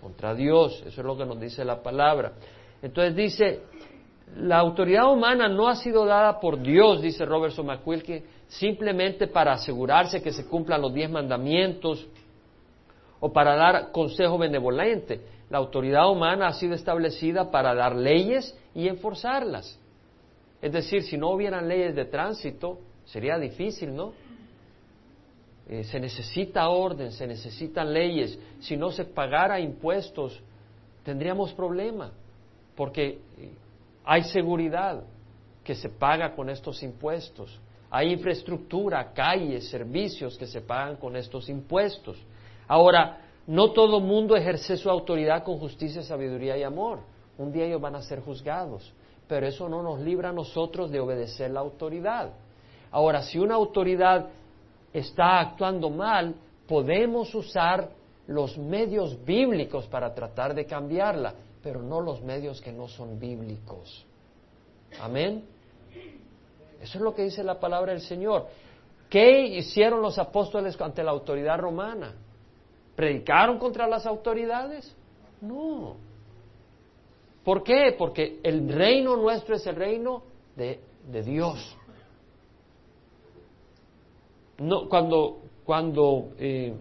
Contra 0.00 0.34
Dios. 0.34 0.82
Eso 0.86 1.00
es 1.00 1.06
lo 1.06 1.16
que 1.16 1.24
nos 1.24 1.40
dice 1.40 1.64
la 1.64 1.82
palabra. 1.82 2.32
Entonces 2.82 3.14
dice, 3.14 3.60
la 4.36 4.58
autoridad 4.58 5.12
humana 5.12 5.48
no 5.48 5.68
ha 5.68 5.76
sido 5.76 6.04
dada 6.04 6.40
por 6.40 6.60
Dios, 6.60 7.00
dice 7.00 7.24
Robertson 7.24 7.66
McQuilkin, 7.66 8.24
simplemente 8.48 9.28
para 9.28 9.52
asegurarse 9.52 10.22
que 10.22 10.32
se 10.32 10.46
cumplan 10.46 10.82
los 10.82 10.92
diez 10.92 11.10
mandamientos 11.10 12.06
o 13.20 13.32
para 13.32 13.54
dar 13.54 13.92
consejo 13.92 14.38
benevolente. 14.38 15.20
La 15.50 15.58
autoridad 15.58 16.10
humana 16.10 16.48
ha 16.48 16.52
sido 16.54 16.74
establecida 16.74 17.50
para 17.50 17.74
dar 17.74 17.94
leyes 17.94 18.56
y 18.74 18.88
enforzarlas. 18.88 19.78
Es 20.62 20.72
decir, 20.72 21.02
si 21.02 21.16
no 21.16 21.30
hubieran 21.30 21.68
leyes 21.68 21.94
de 21.94 22.04
tránsito, 22.04 22.78
sería 23.04 23.38
difícil, 23.38 23.94
¿no? 23.94 24.12
Eh, 25.68 25.84
se 25.84 26.00
necesita 26.00 26.68
orden, 26.68 27.12
se 27.12 27.26
necesitan 27.26 27.92
leyes. 27.92 28.38
Si 28.60 28.76
no 28.76 28.90
se 28.90 29.04
pagara 29.04 29.60
impuestos, 29.60 30.40
tendríamos 31.04 31.52
problema, 31.52 32.10
porque 32.74 33.20
eh, 33.38 33.52
hay 34.04 34.24
seguridad 34.24 35.02
que 35.62 35.74
se 35.74 35.88
paga 35.88 36.34
con 36.34 36.50
estos 36.50 36.82
impuestos. 36.82 37.58
Hay 37.90 38.12
infraestructura, 38.12 39.12
calles, 39.12 39.68
servicios 39.68 40.36
que 40.36 40.46
se 40.46 40.60
pagan 40.60 40.96
con 40.96 41.16
estos 41.16 41.48
impuestos. 41.48 42.16
Ahora, 42.70 43.18
no 43.48 43.72
todo 43.72 43.98
mundo 43.98 44.36
ejerce 44.36 44.76
su 44.76 44.88
autoridad 44.88 45.42
con 45.42 45.58
justicia, 45.58 46.04
sabiduría 46.04 46.56
y 46.56 46.62
amor. 46.62 47.00
Un 47.36 47.50
día 47.50 47.64
ellos 47.64 47.80
van 47.80 47.96
a 47.96 48.02
ser 48.02 48.20
juzgados, 48.20 48.92
pero 49.26 49.44
eso 49.44 49.68
no 49.68 49.82
nos 49.82 49.98
libra 49.98 50.28
a 50.28 50.32
nosotros 50.32 50.88
de 50.88 51.00
obedecer 51.00 51.50
la 51.50 51.58
autoridad. 51.58 52.30
Ahora, 52.92 53.22
si 53.22 53.40
una 53.40 53.56
autoridad 53.56 54.28
está 54.92 55.40
actuando 55.40 55.90
mal, 55.90 56.36
podemos 56.68 57.34
usar 57.34 57.90
los 58.28 58.56
medios 58.56 59.18
bíblicos 59.24 59.88
para 59.88 60.14
tratar 60.14 60.54
de 60.54 60.64
cambiarla, 60.64 61.34
pero 61.64 61.82
no 61.82 62.00
los 62.00 62.22
medios 62.22 62.60
que 62.60 62.70
no 62.70 62.86
son 62.86 63.18
bíblicos. 63.18 64.06
Amén. 65.00 65.44
Eso 66.80 66.98
es 66.98 67.02
lo 67.02 67.16
que 67.16 67.24
dice 67.24 67.42
la 67.42 67.58
palabra 67.58 67.90
del 67.90 68.02
Señor. 68.02 68.46
¿Qué 69.08 69.40
hicieron 69.40 70.00
los 70.00 70.20
apóstoles 70.20 70.80
ante 70.80 71.02
la 71.02 71.10
autoridad 71.10 71.58
romana? 71.58 72.14
¿Predicaron 73.00 73.58
contra 73.58 73.88
las 73.88 74.04
autoridades? 74.04 74.94
No. 75.40 75.96
¿Por 77.42 77.62
qué? 77.62 77.94
Porque 77.96 78.40
el 78.42 78.68
reino 78.68 79.16
nuestro 79.16 79.56
es 79.56 79.66
el 79.66 79.74
reino 79.74 80.22
de, 80.54 80.78
Dios. 81.22 81.78
No, 84.58 84.86
cuando 84.86 85.38
cuando 85.64 86.32
eh, 86.36 86.74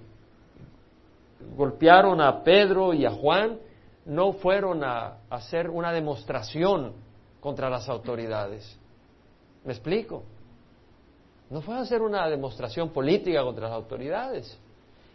golpearon 1.55 2.19
a 2.19 2.43
Pedro 2.43 2.93
y 2.93 3.05
a 3.05 3.12
Juan, 3.12 3.58
no 4.03 4.34
fueron 4.34 4.84
a 4.84 5.19
hacer 5.29 5.69
una 5.69 5.93
demostración 5.93 6.95
contra 7.39 7.69
las 7.69 7.88
autoridades. 7.88 8.77
¿Me 9.63 9.71
explico? 9.71 10.23
No 11.49 11.62
fue 11.62 11.75
a 11.75 11.79
hacer 11.79 12.01
una 12.01 12.27
demostración 12.27 12.89
política 12.89 13.41
contra 13.41 13.69
las 13.69 13.73
autoridades. 13.77 14.60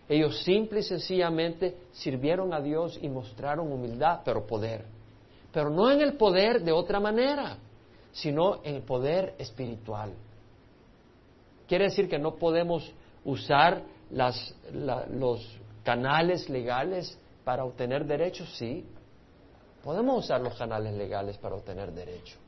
Ellos 0.09 0.43
simple 0.43 0.81
y 0.81 0.83
sencillamente 0.83 1.77
sirvieron 1.93 2.53
a 2.53 2.61
Dios 2.61 2.99
y 3.01 3.09
mostraron 3.09 3.73
humildad, 3.73 4.21
pero 4.25 4.47
poder. 4.47 4.85
Pero 5.53 5.71
no 5.71 5.91
en 5.91 6.01
el 6.01 6.15
poder 6.15 6.63
de 6.63 6.73
otra 6.73 7.01
manera, 7.01 7.57
sino 8.13 8.61
en 8.65 8.77
el 8.77 8.83
poder 8.83 9.35
espiritual. 9.39 10.13
Quiere 11.67 11.85
decir 11.85 12.09
que 12.09 12.19
no 12.19 12.35
podemos 12.35 12.93
usar 13.25 13.83
los 14.11 15.59
canales 15.83 16.51
legales 16.51 17.19
para 17.45 17.65
obtener 17.65 18.05
derechos, 18.05 18.55
sí. 18.57 18.87
Podemos 19.83 20.25
usar 20.25 20.41
los 20.41 20.55
canales 20.57 20.95
legales 20.95 21.39
para 21.39 21.55
obtener 21.55 21.93
derechos. 21.93 22.39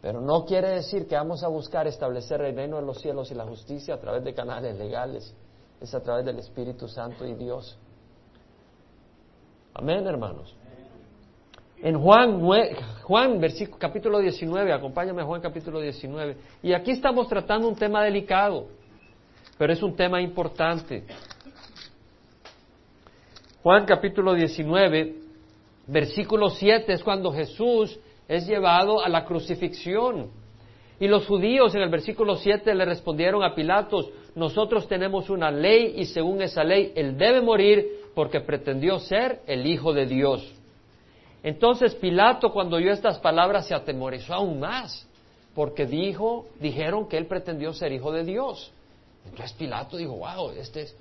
Pero 0.00 0.20
no 0.20 0.44
quiere 0.44 0.70
decir 0.70 1.06
que 1.06 1.16
vamos 1.16 1.42
a 1.42 1.48
buscar 1.48 1.86
establecer 1.86 2.40
el 2.40 2.54
reino 2.54 2.76
de 2.76 2.82
los 2.82 3.00
cielos 3.00 3.30
y 3.30 3.34
la 3.34 3.44
justicia 3.44 3.94
a 3.94 4.00
través 4.00 4.22
de 4.24 4.32
canales 4.32 4.78
legales. 4.78 5.34
Es 5.80 5.94
a 5.94 6.02
través 6.02 6.24
del 6.24 6.38
Espíritu 6.38 6.88
Santo 6.88 7.26
y 7.26 7.34
Dios. 7.34 7.78
Amén, 9.74 10.06
hermanos. 10.06 10.54
En 11.80 12.00
Juan, 12.00 12.40
Juan 13.04 13.38
versículo, 13.38 13.78
capítulo 13.78 14.18
19, 14.18 14.72
acompáñame 14.72 15.22
Juan 15.22 15.40
capítulo 15.40 15.80
19. 15.80 16.36
Y 16.62 16.72
aquí 16.72 16.90
estamos 16.90 17.28
tratando 17.28 17.68
un 17.68 17.76
tema 17.76 18.02
delicado, 18.02 18.66
pero 19.56 19.72
es 19.72 19.80
un 19.80 19.94
tema 19.94 20.20
importante. 20.20 21.04
Juan 23.62 23.86
capítulo 23.86 24.34
19, 24.34 25.14
versículo 25.86 26.50
7 26.50 26.92
es 26.92 27.04
cuando 27.04 27.32
Jesús 27.32 28.00
es 28.26 28.46
llevado 28.46 29.00
a 29.00 29.08
la 29.08 29.24
crucifixión. 29.24 30.30
Y 31.00 31.06
los 31.06 31.26
judíos 31.26 31.74
en 31.74 31.82
el 31.82 31.90
versículo 31.90 32.36
7 32.36 32.74
le 32.74 32.84
respondieron 32.84 33.44
a 33.44 33.54
Pilatos, 33.54 34.10
nosotros 34.34 34.88
tenemos 34.88 35.30
una 35.30 35.50
ley 35.50 35.94
y 35.96 36.06
según 36.06 36.42
esa 36.42 36.64
ley 36.64 36.92
él 36.96 37.16
debe 37.16 37.40
morir 37.40 37.86
porque 38.14 38.40
pretendió 38.40 38.98
ser 38.98 39.40
el 39.46 39.66
Hijo 39.66 39.92
de 39.92 40.06
Dios. 40.06 40.52
Entonces 41.42 41.94
Pilato 41.94 42.52
cuando 42.52 42.76
oyó 42.76 42.92
estas 42.92 43.18
palabras 43.18 43.68
se 43.68 43.74
atemorizó 43.74 44.34
aún 44.34 44.58
más 44.58 45.06
porque 45.54 45.86
dijo, 45.86 46.46
dijeron 46.60 47.08
que 47.08 47.16
él 47.16 47.26
pretendió 47.26 47.72
ser 47.72 47.92
hijo 47.92 48.12
de 48.12 48.24
Dios. 48.24 48.70
Entonces 49.24 49.52
Pilato 49.56 49.96
dijo, 49.96 50.16
wow, 50.16 50.50
este 50.50 50.82
es, 50.82 50.96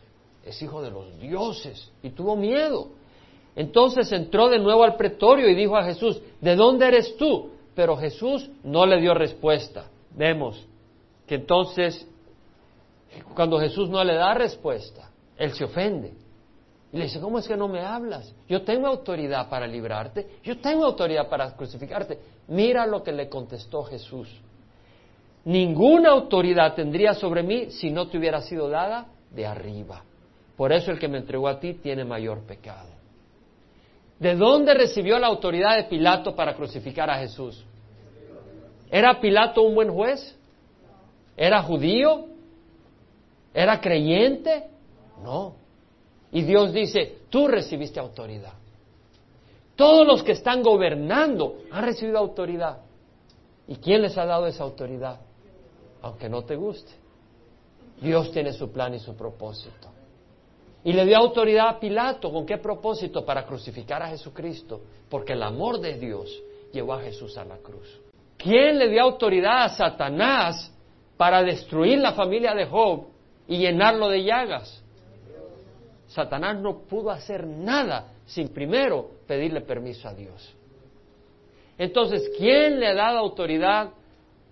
es 0.45 0.61
hijo 0.61 0.81
de 0.81 0.89
los 0.89 1.19
dioses 1.19 1.91
y 2.01 2.09
tuvo 2.09 2.35
miedo. 2.35 2.87
Entonces 3.55 4.11
entró 4.11 4.49
de 4.49 4.59
nuevo 4.59 4.83
al 4.83 4.95
pretorio 4.95 5.49
y 5.49 5.55
dijo 5.55 5.75
a 5.75 5.83
Jesús, 5.83 6.21
¿de 6.41 6.55
dónde 6.55 6.87
eres 6.87 7.17
tú? 7.17 7.51
Pero 7.77 7.95
Jesús 7.95 8.49
no 8.63 8.87
le 8.87 8.99
dio 8.99 9.13
respuesta. 9.13 9.85
Vemos 10.09 10.65
que 11.27 11.35
entonces, 11.35 12.07
cuando 13.35 13.59
Jesús 13.59 13.87
no 13.87 14.03
le 14.03 14.15
da 14.15 14.33
respuesta, 14.33 15.11
él 15.37 15.53
se 15.53 15.63
ofende. 15.63 16.11
Y 16.91 16.97
le 16.97 17.03
dice, 17.03 17.19
¿cómo 17.19 17.37
es 17.37 17.47
que 17.47 17.55
no 17.55 17.67
me 17.67 17.81
hablas? 17.81 18.33
Yo 18.49 18.63
tengo 18.63 18.87
autoridad 18.87 19.47
para 19.47 19.67
librarte, 19.67 20.39
yo 20.43 20.57
tengo 20.57 20.85
autoridad 20.85 21.29
para 21.29 21.55
crucificarte. 21.55 22.17
Mira 22.47 22.87
lo 22.87 23.03
que 23.03 23.11
le 23.11 23.29
contestó 23.29 23.83
Jesús. 23.83 24.27
Ninguna 25.45 26.09
autoridad 26.09 26.73
tendría 26.73 27.13
sobre 27.13 27.43
mí 27.43 27.69
si 27.69 27.91
no 27.91 28.07
te 28.07 28.17
hubiera 28.17 28.41
sido 28.41 28.69
dada 28.69 29.05
de 29.29 29.45
arriba. 29.45 30.03
Por 30.55 30.71
eso 30.71 30.89
el 30.89 30.97
que 30.97 31.07
me 31.07 31.19
entregó 31.19 31.47
a 31.47 31.59
ti 31.59 31.75
tiene 31.75 32.03
mayor 32.03 32.41
pecado. 32.41 32.89
¿De 34.17 34.35
dónde 34.35 34.73
recibió 34.73 35.19
la 35.19 35.27
autoridad 35.27 35.75
de 35.75 35.83
Pilato 35.83 36.35
para 36.35 36.55
crucificar 36.55 37.11
a 37.11 37.19
Jesús? 37.19 37.66
¿Era 38.89 39.19
Pilato 39.19 39.61
un 39.61 39.75
buen 39.75 39.91
juez? 39.91 40.35
¿Era 41.35 41.61
judío? 41.61 42.25
¿Era 43.53 43.79
creyente? 43.81 44.65
No. 45.23 45.55
Y 46.31 46.41
Dios 46.43 46.73
dice, 46.73 47.19
tú 47.29 47.47
recibiste 47.47 47.99
autoridad. 47.99 48.53
Todos 49.75 50.07
los 50.07 50.23
que 50.23 50.31
están 50.31 50.63
gobernando 50.63 51.59
han 51.71 51.85
recibido 51.85 52.17
autoridad. 52.17 52.79
¿Y 53.67 53.75
quién 53.75 54.01
les 54.01 54.17
ha 54.17 54.25
dado 54.25 54.47
esa 54.47 54.63
autoridad? 54.63 55.19
Aunque 56.01 56.29
no 56.29 56.43
te 56.43 56.55
guste. 56.55 56.91
Dios 58.01 58.31
tiene 58.31 58.53
su 58.53 58.71
plan 58.71 58.93
y 58.93 58.99
su 58.99 59.15
propósito. 59.15 59.89
Y 60.83 60.93
le 60.93 61.05
dio 61.05 61.17
autoridad 61.17 61.67
a 61.69 61.79
Pilato. 61.79 62.31
¿Con 62.31 62.45
qué 62.45 62.57
propósito? 62.57 63.25
Para 63.25 63.45
crucificar 63.45 64.01
a 64.01 64.07
Jesucristo. 64.07 64.81
Porque 65.09 65.33
el 65.33 65.43
amor 65.43 65.79
de 65.79 65.97
Dios 65.97 66.31
llevó 66.71 66.93
a 66.93 67.01
Jesús 67.01 67.37
a 67.37 67.45
la 67.45 67.57
cruz. 67.57 67.99
¿Quién 68.37 68.77
le 68.77 68.89
dio 68.89 69.01
autoridad 69.01 69.63
a 69.63 69.69
Satanás 69.69 70.71
para 71.17 71.41
destruir 71.41 71.97
la 71.99 72.13
familia 72.13 72.53
de 72.53 72.65
Job 72.65 73.07
y 73.47 73.57
llenarlo 73.57 74.09
de 74.09 74.23
llagas? 74.23 74.83
Satanás 76.07 76.59
no 76.59 76.79
pudo 76.83 77.11
hacer 77.11 77.45
nada 77.45 78.13
sin 78.25 78.49
primero 78.49 79.09
pedirle 79.27 79.61
permiso 79.61 80.07
a 80.07 80.13
Dios. 80.13 80.55
Entonces, 81.77 82.31
¿quién 82.37 82.79
le 82.79 82.87
ha 82.87 82.93
dado 82.93 83.19
autoridad 83.19 83.91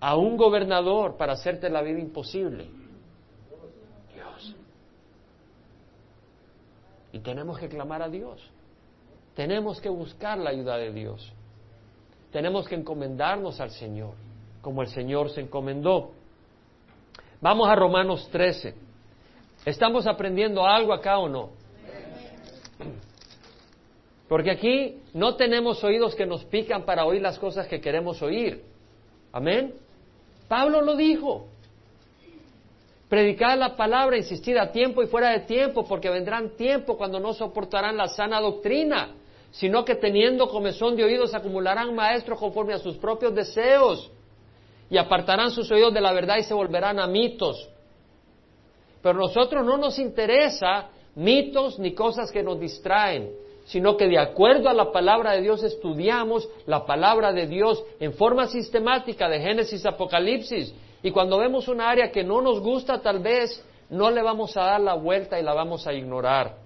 a 0.00 0.16
un 0.16 0.36
gobernador 0.36 1.16
para 1.16 1.32
hacerte 1.32 1.70
la 1.70 1.82
vida 1.82 1.98
imposible? 1.98 2.68
Dios. 4.14 4.54
Y 7.12 7.20
tenemos 7.20 7.58
que 7.58 7.68
clamar 7.68 8.02
a 8.02 8.08
Dios. 8.08 8.50
Tenemos 9.34 9.80
que 9.80 9.88
buscar 9.88 10.38
la 10.38 10.50
ayuda 10.50 10.76
de 10.76 10.92
Dios. 10.92 11.32
Tenemos 12.36 12.68
que 12.68 12.74
encomendarnos 12.74 13.60
al 13.60 13.70
Señor, 13.70 14.12
como 14.60 14.82
el 14.82 14.88
Señor 14.88 15.30
se 15.30 15.40
encomendó. 15.40 16.10
Vamos 17.40 17.66
a 17.66 17.74
Romanos 17.74 18.28
13. 18.30 18.74
¿Estamos 19.64 20.06
aprendiendo 20.06 20.66
algo 20.66 20.92
acá 20.92 21.16
o 21.16 21.30
no? 21.30 21.48
Porque 24.28 24.50
aquí 24.50 25.00
no 25.14 25.36
tenemos 25.36 25.82
oídos 25.82 26.14
que 26.14 26.26
nos 26.26 26.44
pican 26.44 26.84
para 26.84 27.06
oír 27.06 27.22
las 27.22 27.38
cosas 27.38 27.68
que 27.68 27.80
queremos 27.80 28.20
oír. 28.20 28.62
Amén. 29.32 29.72
Pablo 30.46 30.82
lo 30.82 30.94
dijo. 30.94 31.46
Predicad 33.08 33.56
la 33.56 33.76
palabra, 33.76 34.18
insistir 34.18 34.58
a 34.58 34.70
tiempo 34.72 35.02
y 35.02 35.06
fuera 35.06 35.30
de 35.30 35.40
tiempo, 35.46 35.86
porque 35.88 36.10
vendrán 36.10 36.50
tiempo 36.50 36.98
cuando 36.98 37.18
no 37.18 37.32
soportarán 37.32 37.96
la 37.96 38.08
sana 38.08 38.42
doctrina 38.42 39.14
sino 39.56 39.84
que 39.86 39.94
teniendo 39.94 40.48
comezón 40.48 40.96
de 40.96 41.04
oídos 41.04 41.34
acumularán 41.34 41.94
maestros 41.94 42.38
conforme 42.38 42.74
a 42.74 42.78
sus 42.78 42.96
propios 42.98 43.34
deseos 43.34 44.10
y 44.90 44.98
apartarán 44.98 45.50
sus 45.50 45.70
oídos 45.70 45.94
de 45.94 46.00
la 46.02 46.12
verdad 46.12 46.36
y 46.36 46.42
se 46.42 46.52
volverán 46.52 47.00
a 47.00 47.06
mitos. 47.06 47.66
Pero 49.02 49.18
a 49.18 49.22
nosotros 49.22 49.64
no 49.64 49.78
nos 49.78 49.98
interesa 49.98 50.88
mitos 51.14 51.78
ni 51.78 51.94
cosas 51.94 52.30
que 52.30 52.42
nos 52.42 52.60
distraen, 52.60 53.32
sino 53.64 53.96
que 53.96 54.06
de 54.06 54.18
acuerdo 54.18 54.68
a 54.68 54.74
la 54.74 54.92
palabra 54.92 55.32
de 55.32 55.40
Dios 55.40 55.62
estudiamos 55.62 56.46
la 56.66 56.84
palabra 56.84 57.32
de 57.32 57.46
Dios 57.46 57.82
en 57.98 58.12
forma 58.12 58.48
sistemática 58.48 59.26
de 59.26 59.40
Génesis 59.40 59.86
Apocalipsis. 59.86 60.74
Y 61.02 61.10
cuando 61.12 61.38
vemos 61.38 61.66
una 61.68 61.88
área 61.88 62.12
que 62.12 62.22
no 62.22 62.42
nos 62.42 62.60
gusta, 62.60 63.00
tal 63.00 63.20
vez 63.20 63.64
no 63.88 64.10
le 64.10 64.20
vamos 64.20 64.54
a 64.58 64.64
dar 64.64 64.80
la 64.82 64.94
vuelta 64.94 65.40
y 65.40 65.42
la 65.42 65.54
vamos 65.54 65.86
a 65.86 65.94
ignorar. 65.94 66.65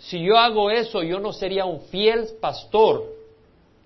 Si 0.00 0.18
yo 0.18 0.38
hago 0.38 0.70
eso, 0.70 1.02
yo 1.02 1.20
no 1.20 1.32
sería 1.32 1.66
un 1.66 1.82
fiel 1.82 2.26
pastor 2.40 3.04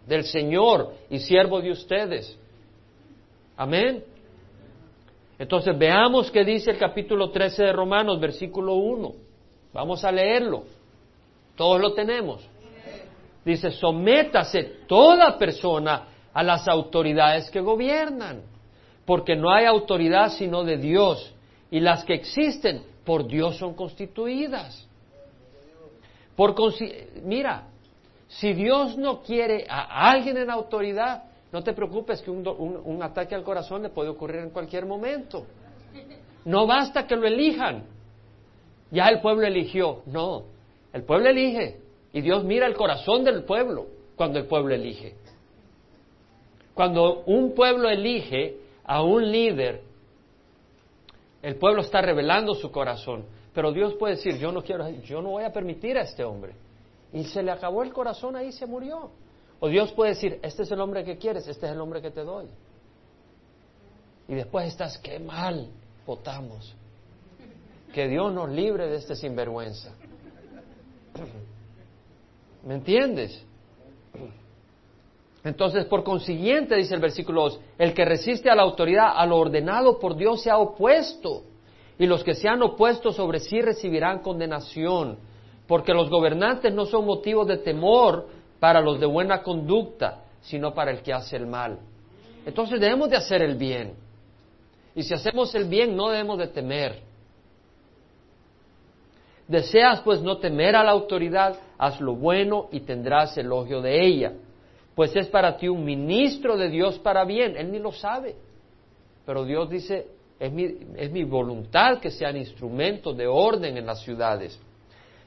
del 0.06 0.24
Señor 0.24 0.94
y 1.10 1.18
siervo 1.18 1.60
de 1.60 1.72
ustedes. 1.72 2.38
Amén. 3.56 4.04
Entonces 5.38 5.76
veamos 5.76 6.30
qué 6.30 6.44
dice 6.44 6.70
el 6.70 6.78
capítulo 6.78 7.30
13 7.30 7.64
de 7.64 7.72
Romanos, 7.72 8.20
versículo 8.20 8.74
1. 8.74 9.12
Vamos 9.72 10.04
a 10.04 10.12
leerlo. 10.12 10.62
Todos 11.56 11.80
lo 11.80 11.94
tenemos. 11.94 12.48
Dice, 13.44 13.72
sométase 13.72 14.62
toda 14.86 15.36
persona 15.36 16.06
a 16.32 16.42
las 16.44 16.68
autoridades 16.68 17.50
que 17.50 17.60
gobiernan, 17.60 18.42
porque 19.04 19.34
no 19.34 19.52
hay 19.52 19.64
autoridad 19.66 20.30
sino 20.30 20.62
de 20.62 20.76
Dios, 20.76 21.34
y 21.72 21.80
las 21.80 22.04
que 22.04 22.14
existen 22.14 22.84
por 23.04 23.26
Dios 23.26 23.56
son 23.56 23.74
constituidas. 23.74 24.88
Por 26.36 26.54
mira, 27.22 27.68
si 28.28 28.52
Dios 28.52 28.96
no 28.96 29.22
quiere 29.22 29.66
a 29.68 30.10
alguien 30.10 30.36
en 30.36 30.50
autoridad, 30.50 31.24
no 31.52 31.62
te 31.62 31.72
preocupes 31.72 32.20
que 32.20 32.30
un, 32.30 32.46
un, 32.46 33.02
ataque 33.02 33.34
al 33.34 33.44
corazón 33.44 33.82
le 33.82 33.90
puede 33.90 34.08
ocurrir 34.08 34.40
en 34.40 34.50
cualquier 34.50 34.86
momento. 34.86 35.46
No 36.44 36.66
basta 36.66 37.06
que 37.06 37.14
lo 37.14 37.26
elijan. 37.26 37.84
Ya 38.90 39.06
el 39.08 39.20
pueblo 39.20 39.46
eligió. 39.46 40.02
No, 40.06 40.44
el 40.92 41.04
pueblo 41.04 41.28
elige. 41.28 41.80
Y 42.12 42.20
Dios 42.20 42.44
mira 42.44 42.66
el 42.66 42.74
corazón 42.74 43.24
del 43.24 43.44
pueblo 43.44 43.86
cuando 44.16 44.38
el 44.38 44.46
pueblo 44.46 44.74
elige. 44.74 45.14
Cuando 46.74 47.22
un 47.26 47.54
pueblo 47.54 47.88
elige 47.88 48.56
a 48.84 49.02
un 49.02 49.30
líder, 49.30 49.82
el 51.42 51.56
pueblo 51.56 51.82
está 51.82 52.00
revelando 52.00 52.54
su 52.54 52.70
corazón. 52.72 53.24
Pero 53.54 53.72
Dios 53.72 53.94
puede 53.94 54.16
decir, 54.16 54.36
yo 54.38 54.50
no 54.50 54.62
quiero, 54.62 54.88
yo 54.90 55.22
no 55.22 55.30
voy 55.30 55.44
a 55.44 55.52
permitir 55.52 55.96
a 55.96 56.02
este 56.02 56.24
hombre. 56.24 56.54
Y 57.12 57.24
se 57.24 57.42
le 57.42 57.52
acabó 57.52 57.84
el 57.84 57.92
corazón 57.92 58.34
ahí, 58.34 58.50
se 58.50 58.66
murió. 58.66 59.10
O 59.60 59.68
Dios 59.68 59.92
puede 59.92 60.10
decir, 60.10 60.40
este 60.42 60.64
es 60.64 60.70
el 60.72 60.80
hombre 60.80 61.04
que 61.04 61.16
quieres, 61.16 61.46
este 61.46 61.66
es 61.66 61.72
el 61.72 61.80
hombre 61.80 62.02
que 62.02 62.10
te 62.10 62.22
doy. 62.22 62.46
Y 64.26 64.34
después 64.34 64.66
estás, 64.66 64.98
qué 64.98 65.20
mal 65.20 65.68
votamos. 66.04 66.74
Que 67.92 68.08
Dios 68.08 68.32
nos 68.32 68.50
libre 68.50 68.88
de 68.88 68.96
este 68.96 69.14
sinvergüenza. 69.14 69.94
¿Me 72.64 72.74
entiendes? 72.74 73.44
Entonces, 75.44 75.84
por 75.84 76.02
consiguiente, 76.02 76.74
dice 76.74 76.94
el 76.94 77.00
versículo 77.00 77.42
2, 77.42 77.60
el 77.78 77.94
que 77.94 78.04
resiste 78.04 78.50
a 78.50 78.56
la 78.56 78.62
autoridad, 78.62 79.12
a 79.14 79.24
lo 79.26 79.38
ordenado 79.38 80.00
por 80.00 80.16
Dios, 80.16 80.42
se 80.42 80.50
ha 80.50 80.58
opuesto 80.58 81.44
y 81.98 82.06
los 82.06 82.24
que 82.24 82.34
se 82.34 82.48
han 82.48 82.62
opuesto 82.62 83.12
sobre 83.12 83.38
sí 83.38 83.60
recibirán 83.60 84.20
condenación, 84.20 85.18
porque 85.66 85.94
los 85.94 86.10
gobernantes 86.10 86.72
no 86.74 86.86
son 86.86 87.06
motivos 87.06 87.46
de 87.46 87.58
temor 87.58 88.26
para 88.60 88.80
los 88.80 88.98
de 89.00 89.06
buena 89.06 89.42
conducta, 89.42 90.24
sino 90.42 90.74
para 90.74 90.90
el 90.90 91.02
que 91.02 91.12
hace 91.12 91.36
el 91.36 91.46
mal. 91.46 91.78
Entonces 92.44 92.80
debemos 92.80 93.10
de 93.10 93.16
hacer 93.16 93.42
el 93.42 93.56
bien. 93.56 93.94
Y 94.94 95.02
si 95.02 95.14
hacemos 95.14 95.54
el 95.54 95.64
bien, 95.64 95.96
no 95.96 96.10
debemos 96.10 96.38
de 96.38 96.48
temer. 96.48 97.00
Deseas 99.48 100.00
pues 100.00 100.22
no 100.22 100.38
temer 100.38 100.76
a 100.76 100.84
la 100.84 100.92
autoridad, 100.92 101.58
haz 101.78 102.00
lo 102.00 102.14
bueno 102.14 102.68
y 102.72 102.80
tendrás 102.80 103.36
elogio 103.36 103.82
de 103.82 104.06
ella, 104.06 104.32
pues 104.94 105.14
es 105.16 105.26
para 105.28 105.56
ti 105.56 105.68
un 105.68 105.84
ministro 105.84 106.56
de 106.56 106.68
Dios 106.68 106.98
para 106.98 107.24
bien. 107.24 107.56
Él 107.56 107.72
ni 107.72 107.78
lo 107.78 107.92
sabe. 107.92 108.36
Pero 109.26 109.44
Dios 109.44 109.68
dice, 109.68 110.08
es 110.38 111.10
mi, 111.12 111.24
voluntad 111.24 111.98
que 112.00 112.10
sean 112.10 112.36
instrumentos 112.36 113.16
de 113.16 113.26
orden 113.26 113.76
en 113.76 113.86
las 113.86 114.00
ciudades. 114.02 114.60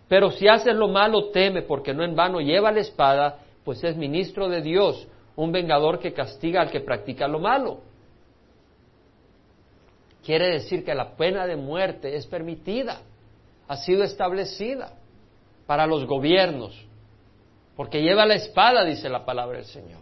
Pero 0.08 0.32
si 0.32 0.48
haces 0.48 0.76
lo 0.76 0.88
malo, 0.88 1.30
teme, 1.30 1.62
porque 1.62 1.94
no 1.94 2.04
en 2.04 2.16
vano 2.16 2.40
lleva 2.40 2.72
la 2.72 2.82
espada, 2.82 3.40
pues 3.64 3.84
es 3.84 3.96
ministro 3.96 4.48
de 4.48 4.62
Dios, 4.62 5.08
un 5.36 5.52
vengador 5.52 6.00
que 6.00 6.14
castiga 6.14 6.62
al 6.62 6.72
que 6.72 6.82
practica 6.82 7.28
lo 7.28 7.40
malo. 7.40 7.82
quiere 10.26 10.50
decir 10.50 10.84
que 10.84 10.94
la 10.94 11.16
pena 11.16 11.48
de 11.48 11.56
muerte 11.56 12.16
es 12.16 12.28
permitida, 12.28 13.02
ha 13.66 13.78
sido 13.78 14.04
establecida 14.04 14.92
para 15.66 15.88
los 15.88 16.06
gobiernos, 16.06 16.74
porque 17.78 18.02
lleva 18.02 18.26
la 18.26 18.36
espada, 18.36 18.84
dice 18.84 19.08
la 19.08 19.26
palabra 19.26 19.58
del 19.58 19.68
Señor. 19.68 20.02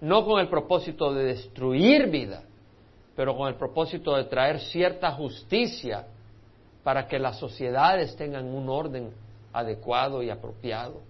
No 0.00 0.24
con 0.24 0.40
el 0.40 0.48
propósito 0.48 1.12
de 1.12 1.24
destruir 1.24 2.08
vida, 2.08 2.42
pero 3.16 3.34
con 3.34 3.48
el 3.48 3.54
propósito 3.54 4.14
de 4.14 4.24
traer 4.24 4.60
cierta 4.60 5.10
justicia 5.12 6.06
para 6.84 7.08
que 7.08 7.18
las 7.18 7.38
sociedades 7.38 8.14
tengan 8.14 8.44
un 8.46 8.68
orden 8.68 9.10
adecuado 9.52 10.22
y 10.22 10.28
apropiado. 10.28 11.00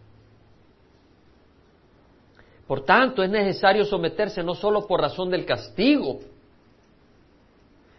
Por 2.66 2.84
tanto, 2.84 3.22
es 3.22 3.30
necesario 3.30 3.84
someterse 3.84 4.42
no 4.42 4.54
solo 4.54 4.86
por 4.86 5.00
razón 5.00 5.30
del 5.30 5.44
castigo, 5.44 6.20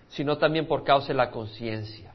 sino 0.10 0.38
también 0.38 0.68
por 0.68 0.84
causa 0.84 1.10
de 1.10 1.14
la 1.14 1.30
conciencia. 1.30 2.14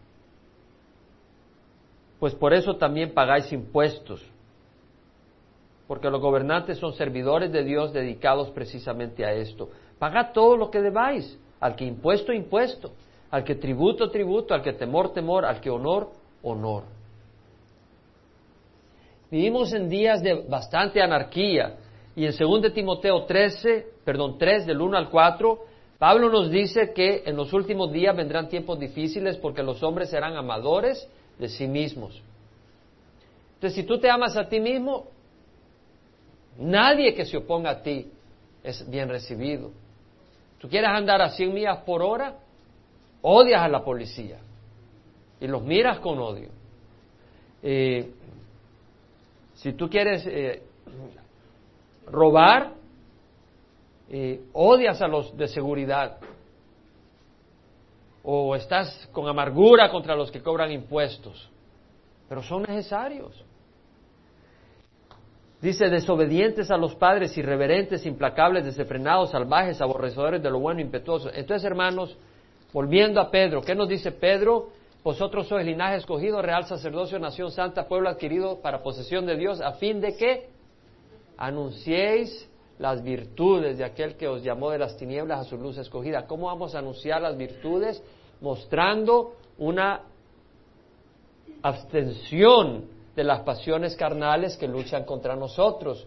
Pues 2.19 2.35
por 2.35 2.55
eso 2.55 2.77
también 2.77 3.13
pagáis 3.13 3.53
impuestos, 3.53 4.25
porque 5.87 6.09
los 6.09 6.21
gobernantes 6.21 6.79
son 6.79 6.95
servidores 6.95 7.53
de 7.53 7.65
Dios 7.65 7.93
dedicados 7.93 8.51
precisamente 8.51 9.25
a 9.25 9.33
esto. 9.33 9.71
Pagad 9.99 10.33
todo 10.33 10.57
lo 10.57 10.71
que 10.71 10.81
debáis, 10.81 11.39
al 11.63 11.77
que 11.77 11.85
impuesto, 11.85 12.33
impuesto, 12.33 12.91
al 13.31 13.45
que 13.45 13.55
tributo, 13.55 14.11
tributo, 14.11 14.53
al 14.53 14.63
que 14.63 14.73
temor, 14.73 15.13
temor, 15.13 15.45
al 15.45 15.61
que 15.61 15.71
honor, 15.71 16.11
honor. 16.43 16.83
Vivimos 19.31 19.73
en 19.73 19.89
días 19.89 20.23
de 20.23 20.45
bastante 20.49 21.01
anarquía 21.01 21.77
y 22.17 22.27
en 22.27 22.33
2 22.37 22.75
Timoteo 22.75 23.25
13, 23.25 23.87
perdón, 24.05 24.37
3 24.39 24.67
del 24.67 24.81
1 24.81 24.99
al 24.99 25.09
4, 25.09 25.59
Pablo 25.99 26.29
nos 26.31 26.51
dice 26.51 26.93
que 26.93 27.23
en 27.25 27.37
los 27.37 27.53
últimos 27.53 27.93
días 27.93 28.15
vendrán 28.15 28.49
tiempos 28.49 28.79
difíciles 28.79 29.37
porque 29.37 29.63
los 29.63 29.85
hombres 29.85 30.11
serán 30.11 30.37
amadores 30.37 31.09
de 31.39 31.49
sí 31.49 31.69
mismos. 31.69 32.21
Entonces, 33.55 33.77
si 33.77 33.85
tú 33.85 34.01
te 34.01 34.11
amas 34.11 34.37
a 34.37 34.49
ti 34.49 34.59
mismo, 34.59 35.07
nadie 36.59 37.15
que 37.15 37.25
se 37.25 37.37
oponga 37.37 37.71
a 37.71 37.83
ti 37.83 38.11
es 38.65 38.91
bien 38.91 39.09
recibido. 39.09 39.71
Tú 40.63 40.69
quieres 40.69 40.91
andar 40.91 41.21
a 41.21 41.31
100 41.31 41.53
millas 41.53 41.79
por 41.79 42.03
hora, 42.03 42.37
odias 43.21 43.61
a 43.61 43.67
la 43.67 43.83
policía 43.83 44.39
y 45.41 45.49
los 45.49 45.61
miras 45.61 45.99
con 45.99 46.21
odio. 46.21 46.51
Eh, 47.65 48.13
si 49.55 49.73
tú 49.73 49.91
quieres 49.91 50.25
eh, 50.25 50.63
robar, 52.07 52.75
eh, 54.09 54.41
odias 54.53 55.03
a 55.03 55.09
los 55.09 55.37
de 55.37 55.49
seguridad 55.49 56.19
o 58.23 58.55
estás 58.55 59.09
con 59.11 59.27
amargura 59.27 59.91
contra 59.91 60.15
los 60.15 60.31
que 60.31 60.41
cobran 60.41 60.71
impuestos, 60.71 61.51
pero 62.29 62.41
son 62.41 62.63
necesarios. 62.63 63.45
Dice, 65.63 65.89
desobedientes 65.89 66.73
a 66.73 66.77
los 66.77 66.97
padres, 66.97 67.39
irreverentes, 67.39 68.05
implacables, 68.05 68.65
desenfrenados, 68.65 69.31
salvajes, 69.31 69.81
aborrecedores 69.81 70.43
de 70.43 70.51
lo 70.51 70.59
bueno, 70.59 70.81
impetuoso. 70.81 71.31
Entonces, 71.33 71.65
hermanos, 71.65 72.19
volviendo 72.73 73.21
a 73.21 73.31
Pedro, 73.31 73.63
¿qué 73.63 73.73
nos 73.73 73.89
dice 73.89 74.11
Pedro? 74.11 74.71
Vosotros 75.05 75.47
sois 75.47 75.65
linaje 75.65 75.99
escogido, 75.99 76.43
real 76.43 76.65
sacerdocio, 76.65 77.17
nación 77.21 77.53
santa, 77.53 77.87
pueblo 77.87 78.09
adquirido 78.09 78.61
para 78.61 78.83
posesión 78.83 79.25
de 79.25 79.37
Dios, 79.37 79.61
a 79.61 79.75
fin 79.75 80.01
de 80.01 80.17
que 80.17 80.49
anunciéis 81.37 82.51
las 82.81 83.01
virtudes 83.05 83.79
de 83.79 83.85
aquel 83.85 84.17
que 84.17 84.27
os 84.27 84.43
llamó 84.43 84.71
de 84.71 84.79
las 84.79 84.97
tinieblas 84.97 85.43
a 85.43 85.45
su 85.45 85.57
luz 85.59 85.79
escogida. 85.79 86.27
¿Cómo 86.27 86.47
vamos 86.47 86.75
a 86.75 86.81
anunciar 86.81 87.23
las 87.23 87.37
virtudes? 87.37 88.03
Mostrando 88.41 89.37
una 89.59 90.01
abstención 91.63 93.02
de 93.15 93.25
las 93.25 93.41
pasiones 93.41 93.97
carnales 93.97 94.57
que 94.57 94.69
luchan 94.69 95.05
contra 95.05 95.37
nosotros. 95.37 96.07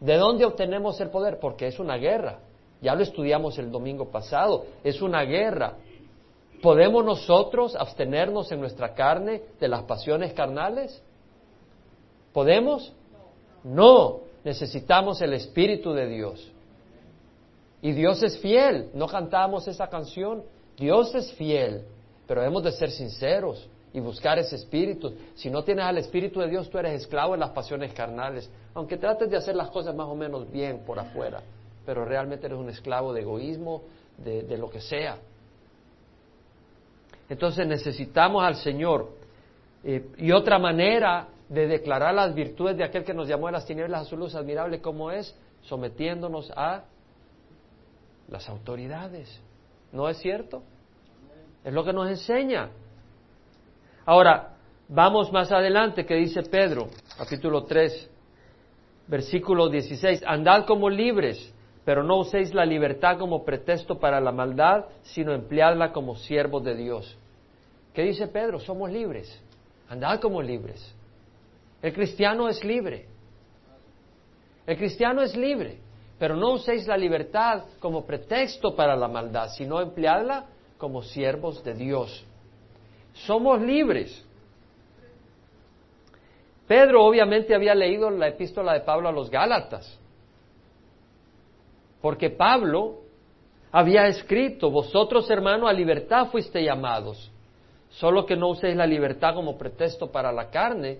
¿De 0.00 0.16
dónde 0.16 0.44
obtenemos 0.44 1.00
el 1.00 1.10
poder? 1.10 1.38
Porque 1.38 1.66
es 1.66 1.78
una 1.78 1.96
guerra. 1.96 2.38
Ya 2.80 2.94
lo 2.94 3.02
estudiamos 3.02 3.58
el 3.58 3.70
domingo 3.70 4.10
pasado. 4.10 4.64
Es 4.82 5.02
una 5.02 5.22
guerra. 5.22 5.74
¿Podemos 6.62 7.04
nosotros 7.04 7.76
abstenernos 7.76 8.50
en 8.52 8.60
nuestra 8.60 8.94
carne 8.94 9.42
de 9.60 9.68
las 9.68 9.82
pasiones 9.84 10.32
carnales? 10.32 11.02
¿Podemos? 12.32 12.92
No. 13.62 14.20
Necesitamos 14.42 15.20
el 15.20 15.34
Espíritu 15.34 15.92
de 15.92 16.06
Dios. 16.06 16.50
Y 17.82 17.92
Dios 17.92 18.22
es 18.22 18.38
fiel. 18.38 18.90
¿No 18.94 19.06
cantamos 19.06 19.68
esa 19.68 19.88
canción? 19.88 20.42
Dios 20.76 21.14
es 21.14 21.32
fiel. 21.32 21.84
Pero 22.26 22.42
hemos 22.42 22.62
de 22.62 22.72
ser 22.72 22.90
sinceros 22.90 23.68
y 23.92 24.00
buscar 24.00 24.38
ese 24.38 24.56
espíritu. 24.56 25.14
Si 25.34 25.50
no 25.50 25.64
tienes 25.64 25.84
al 25.84 25.98
Espíritu 25.98 26.40
de 26.40 26.48
Dios, 26.48 26.70
tú 26.70 26.78
eres 26.78 27.00
esclavo 27.00 27.32
de 27.32 27.38
las 27.38 27.50
pasiones 27.50 27.92
carnales. 27.92 28.48
Aunque 28.74 28.96
trates 28.96 29.30
de 29.30 29.36
hacer 29.36 29.56
las 29.56 29.70
cosas 29.70 29.94
más 29.94 30.06
o 30.06 30.14
menos 30.14 30.50
bien 30.50 30.84
por 30.86 30.98
afuera, 30.98 31.42
pero 31.84 32.04
realmente 32.04 32.46
eres 32.46 32.58
un 32.58 32.68
esclavo 32.68 33.12
de 33.12 33.22
egoísmo, 33.22 33.82
de, 34.18 34.56
lo 34.58 34.68
que 34.68 34.80
sea. 34.80 35.16
Entonces 37.28 37.66
necesitamos 37.66 38.44
al 38.44 38.56
Señor. 38.56 39.08
Eh, 39.82 40.04
y 40.18 40.30
otra 40.30 40.58
manera 40.58 41.28
de 41.48 41.66
declarar 41.66 42.14
las 42.14 42.34
virtudes 42.34 42.76
de 42.76 42.84
aquel 42.84 43.02
que 43.02 43.14
nos 43.14 43.26
llamó 43.26 43.46
de 43.46 43.52
las 43.52 43.66
tinieblas 43.66 44.02
a 44.02 44.04
su 44.04 44.16
luz 44.16 44.34
admirable 44.34 44.80
como 44.80 45.10
es, 45.10 45.34
sometiéndonos 45.62 46.52
a 46.54 46.84
las 48.28 48.48
autoridades. 48.48 49.40
¿No 49.90 50.08
es 50.08 50.18
cierto? 50.18 50.62
Es 51.64 51.72
lo 51.72 51.84
que 51.84 51.92
nos 51.92 52.08
enseña. 52.08 52.70
Ahora, 54.10 54.56
vamos 54.88 55.30
más 55.30 55.52
adelante, 55.52 56.04
que 56.04 56.16
dice 56.16 56.42
Pedro, 56.42 56.88
capítulo 57.16 57.62
3, 57.62 58.10
versículo 59.06 59.68
16, 59.68 60.24
andad 60.26 60.66
como 60.66 60.90
libres, 60.90 61.54
pero 61.84 62.02
no 62.02 62.16
uséis 62.16 62.52
la 62.52 62.64
libertad 62.64 63.18
como 63.18 63.44
pretexto 63.44 64.00
para 64.00 64.20
la 64.20 64.32
maldad, 64.32 64.86
sino 65.02 65.32
empleadla 65.32 65.92
como 65.92 66.16
siervos 66.16 66.64
de 66.64 66.74
Dios. 66.74 67.16
¿Qué 67.94 68.02
dice 68.02 68.26
Pedro? 68.26 68.58
Somos 68.58 68.90
libres. 68.90 69.40
Andad 69.88 70.18
como 70.18 70.42
libres. 70.42 70.92
El 71.80 71.92
cristiano 71.92 72.48
es 72.48 72.64
libre. 72.64 73.06
El 74.66 74.76
cristiano 74.76 75.22
es 75.22 75.36
libre, 75.36 75.78
pero 76.18 76.34
no 76.34 76.54
uséis 76.54 76.84
la 76.88 76.96
libertad 76.96 77.62
como 77.78 78.04
pretexto 78.04 78.74
para 78.74 78.96
la 78.96 79.06
maldad, 79.06 79.50
sino 79.56 79.80
empleadla 79.80 80.46
como 80.78 81.00
siervos 81.00 81.62
de 81.62 81.74
Dios. 81.74 82.26
Somos 83.14 83.60
libres. 83.60 84.24
Pedro 86.66 87.04
obviamente 87.04 87.54
había 87.54 87.74
leído 87.74 88.10
la 88.10 88.28
epístola 88.28 88.74
de 88.74 88.80
Pablo 88.80 89.08
a 89.08 89.12
los 89.12 89.28
Gálatas, 89.28 89.98
porque 92.00 92.30
Pablo 92.30 93.00
había 93.72 94.06
escrito, 94.06 94.70
vosotros 94.70 95.28
hermanos 95.30 95.68
a 95.68 95.72
libertad 95.72 96.28
fuiste 96.28 96.62
llamados, 96.62 97.30
solo 97.90 98.24
que 98.24 98.36
no 98.36 98.50
uséis 98.50 98.76
la 98.76 98.86
libertad 98.86 99.34
como 99.34 99.58
pretexto 99.58 100.10
para 100.12 100.32
la 100.32 100.50
carne, 100.50 100.98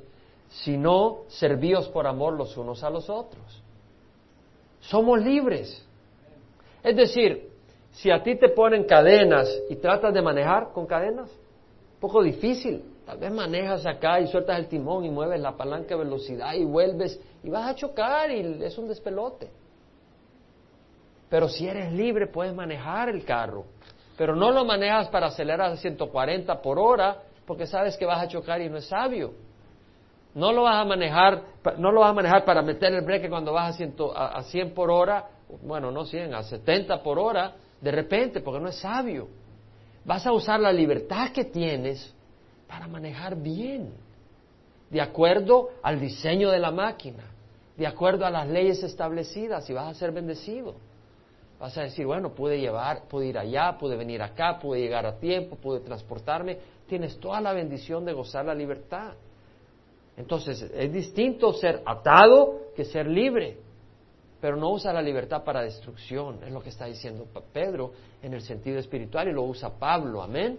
sino 0.48 1.20
servíos 1.28 1.88
por 1.88 2.06
amor 2.06 2.34
los 2.34 2.56
unos 2.56 2.82
a 2.82 2.90
los 2.90 3.08
otros. 3.08 3.62
Somos 4.80 5.20
libres. 5.20 5.86
Es 6.82 6.96
decir, 6.96 7.48
si 7.92 8.10
a 8.10 8.22
ti 8.22 8.36
te 8.36 8.48
ponen 8.48 8.84
cadenas 8.84 9.48
y 9.68 9.76
tratas 9.76 10.12
de 10.12 10.22
manejar 10.22 10.72
con 10.72 10.86
cadenas, 10.86 11.30
poco 12.00 12.22
difícil. 12.22 12.82
Tal 13.04 13.18
vez 13.18 13.32
manejas 13.32 13.84
acá 13.86 14.20
y 14.20 14.26
sueltas 14.28 14.58
el 14.58 14.68
timón 14.68 15.04
y 15.04 15.10
mueves 15.10 15.40
la 15.40 15.56
palanca 15.56 15.96
de 15.96 16.04
velocidad 16.04 16.54
y 16.54 16.64
vuelves 16.64 17.20
y 17.42 17.50
vas 17.50 17.68
a 17.68 17.74
chocar 17.74 18.30
y 18.30 18.62
es 18.62 18.78
un 18.78 18.88
despelote. 18.88 19.50
Pero 21.28 21.48
si 21.48 21.66
eres 21.66 21.92
libre 21.92 22.26
puedes 22.26 22.54
manejar 22.54 23.08
el 23.08 23.24
carro. 23.24 23.64
Pero 24.16 24.36
no 24.36 24.50
lo 24.50 24.64
manejas 24.64 25.08
para 25.08 25.28
acelerar 25.28 25.72
a 25.72 25.76
140 25.76 26.60
por 26.60 26.78
hora 26.78 27.22
porque 27.46 27.66
sabes 27.66 27.96
que 27.96 28.06
vas 28.06 28.22
a 28.22 28.28
chocar 28.28 28.60
y 28.60 28.68
no 28.68 28.76
es 28.76 28.86
sabio. 28.86 29.32
No 30.34 30.52
lo 30.52 30.62
vas 30.62 30.76
a 30.76 30.84
manejar, 30.84 31.42
no 31.78 31.90
lo 31.90 32.00
vas 32.00 32.10
a 32.10 32.14
manejar 32.14 32.44
para 32.44 32.62
meter 32.62 32.92
el 32.92 33.04
breque 33.04 33.28
cuando 33.28 33.52
vas 33.52 33.74
a 33.74 33.76
100, 33.76 33.94
a 34.14 34.42
100 34.42 34.74
por 34.74 34.90
hora, 34.90 35.28
bueno, 35.62 35.90
no 35.90 36.04
100, 36.04 36.34
a 36.34 36.42
70 36.44 37.02
por 37.02 37.18
hora, 37.18 37.54
de 37.80 37.90
repente, 37.90 38.40
porque 38.40 38.60
no 38.60 38.68
es 38.68 38.76
sabio. 38.76 39.28
Vas 40.04 40.26
a 40.26 40.32
usar 40.32 40.60
la 40.60 40.72
libertad 40.72 41.32
que 41.32 41.44
tienes 41.44 42.14
para 42.66 42.86
manejar 42.86 43.36
bien, 43.36 43.92
de 44.90 45.00
acuerdo 45.00 45.70
al 45.82 46.00
diseño 46.00 46.50
de 46.50 46.58
la 46.58 46.70
máquina, 46.70 47.24
de 47.76 47.86
acuerdo 47.86 48.24
a 48.26 48.30
las 48.30 48.48
leyes 48.48 48.82
establecidas 48.82 49.68
y 49.68 49.72
vas 49.72 49.88
a 49.88 49.94
ser 49.94 50.12
bendecido. 50.12 50.74
Vas 51.58 51.76
a 51.76 51.82
decir, 51.82 52.06
bueno, 52.06 52.34
pude 52.34 52.58
llevar, 52.58 53.02
pude 53.06 53.26
ir 53.26 53.38
allá, 53.38 53.76
pude 53.78 53.94
venir 53.94 54.22
acá, 54.22 54.58
pude 54.58 54.80
llegar 54.80 55.04
a 55.04 55.18
tiempo, 55.18 55.56
pude 55.56 55.80
transportarme. 55.80 56.58
Tienes 56.88 57.18
toda 57.20 57.38
la 57.40 57.52
bendición 57.52 58.04
de 58.06 58.14
gozar 58.14 58.46
la 58.46 58.54
libertad. 58.54 59.12
Entonces, 60.16 60.62
es 60.62 60.92
distinto 60.92 61.52
ser 61.52 61.82
atado 61.84 62.72
que 62.74 62.86
ser 62.86 63.06
libre. 63.06 63.58
Pero 64.40 64.56
no 64.56 64.70
usa 64.70 64.92
la 64.92 65.02
libertad 65.02 65.44
para 65.44 65.62
destrucción, 65.62 66.38
es 66.44 66.52
lo 66.52 66.62
que 66.62 66.70
está 66.70 66.86
diciendo 66.86 67.26
Pedro 67.52 67.92
en 68.22 68.32
el 68.32 68.40
sentido 68.40 68.78
espiritual 68.78 69.28
y 69.28 69.32
lo 69.32 69.42
usa 69.42 69.70
Pablo, 69.78 70.22
amén. 70.22 70.58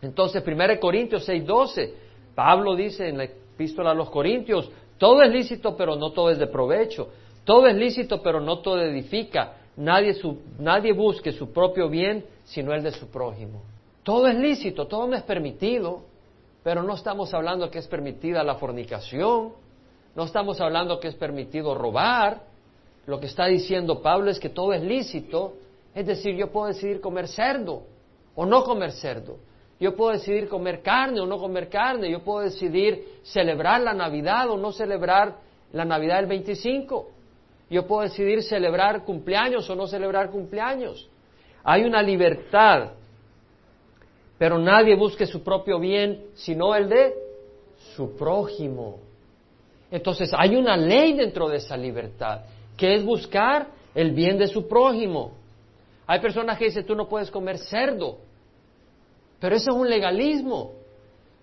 Entonces, 0.00 0.42
1 0.44 0.80
Corintios 0.80 1.28
6:12, 1.28 1.92
Pablo 2.34 2.74
dice 2.74 3.08
en 3.08 3.18
la 3.18 3.24
epístola 3.24 3.90
a 3.90 3.94
los 3.94 4.10
Corintios, 4.10 4.70
todo 4.98 5.22
es 5.22 5.30
lícito, 5.30 5.76
pero 5.76 5.96
no 5.96 6.10
todo 6.10 6.30
es 6.30 6.38
de 6.38 6.46
provecho, 6.46 7.08
todo 7.44 7.66
es 7.66 7.76
lícito, 7.76 8.22
pero 8.22 8.40
no 8.40 8.60
todo 8.60 8.80
edifica, 8.80 9.56
nadie, 9.76 10.14
nadie 10.58 10.92
busque 10.92 11.32
su 11.32 11.52
propio 11.52 11.88
bien, 11.88 12.24
sino 12.44 12.72
el 12.72 12.82
de 12.82 12.92
su 12.92 13.08
prójimo. 13.08 13.62
Todo 14.02 14.28
es 14.28 14.36
lícito, 14.36 14.86
todo 14.86 15.06
me 15.06 15.18
es 15.18 15.22
permitido, 15.22 16.02
pero 16.62 16.82
no 16.82 16.94
estamos 16.94 17.32
hablando 17.34 17.70
que 17.70 17.78
es 17.78 17.86
permitida 17.86 18.42
la 18.42 18.54
fornicación, 18.54 19.52
no 20.16 20.24
estamos 20.24 20.60
hablando 20.60 20.98
que 20.98 21.08
es 21.08 21.14
permitido 21.14 21.74
robar. 21.74 22.42
Lo 23.06 23.20
que 23.20 23.26
está 23.26 23.46
diciendo 23.46 24.02
Pablo 24.02 24.30
es 24.30 24.40
que 24.40 24.48
todo 24.48 24.72
es 24.72 24.82
lícito, 24.82 25.54
es 25.94 26.06
decir, 26.06 26.34
yo 26.34 26.50
puedo 26.50 26.66
decidir 26.66 27.00
comer 27.00 27.28
cerdo 27.28 27.84
o 28.34 28.44
no 28.44 28.64
comer 28.64 28.90
cerdo. 28.92 29.36
Yo 29.78 29.94
puedo 29.94 30.12
decidir 30.12 30.48
comer 30.48 30.82
carne 30.82 31.20
o 31.20 31.26
no 31.26 31.38
comer 31.38 31.68
carne. 31.68 32.10
Yo 32.10 32.24
puedo 32.24 32.40
decidir 32.40 33.20
celebrar 33.22 33.82
la 33.82 33.92
Navidad 33.92 34.50
o 34.50 34.56
no 34.56 34.72
celebrar 34.72 35.36
la 35.72 35.84
Navidad 35.84 36.16
del 36.16 36.26
25. 36.26 37.10
Yo 37.70 37.86
puedo 37.86 38.02
decidir 38.02 38.42
celebrar 38.42 39.04
cumpleaños 39.04 39.68
o 39.68 39.76
no 39.76 39.86
celebrar 39.86 40.30
cumpleaños. 40.30 41.08
Hay 41.62 41.84
una 41.84 42.02
libertad 42.02 42.92
pero 44.38 44.58
nadie 44.58 44.94
busque 44.96 45.26
su 45.26 45.42
propio 45.42 45.78
bien, 45.78 46.26
sino 46.34 46.74
el 46.74 46.88
de 46.88 47.14
su 47.94 48.16
prójimo. 48.16 48.98
Entonces 49.90 50.30
hay 50.36 50.56
una 50.56 50.76
ley 50.76 51.12
dentro 51.12 51.48
de 51.48 51.58
esa 51.58 51.76
libertad, 51.76 52.42
que 52.76 52.94
es 52.94 53.04
buscar 53.04 53.68
el 53.94 54.10
bien 54.12 54.38
de 54.38 54.48
su 54.48 54.66
prójimo. 54.66 55.32
Hay 56.06 56.20
personas 56.20 56.58
que 56.58 56.66
dicen, 56.66 56.86
tú 56.86 56.94
no 56.94 57.08
puedes 57.08 57.30
comer 57.30 57.58
cerdo, 57.58 58.18
pero 59.40 59.56
eso 59.56 59.70
es 59.70 59.76
un 59.76 59.88
legalismo. 59.88 60.72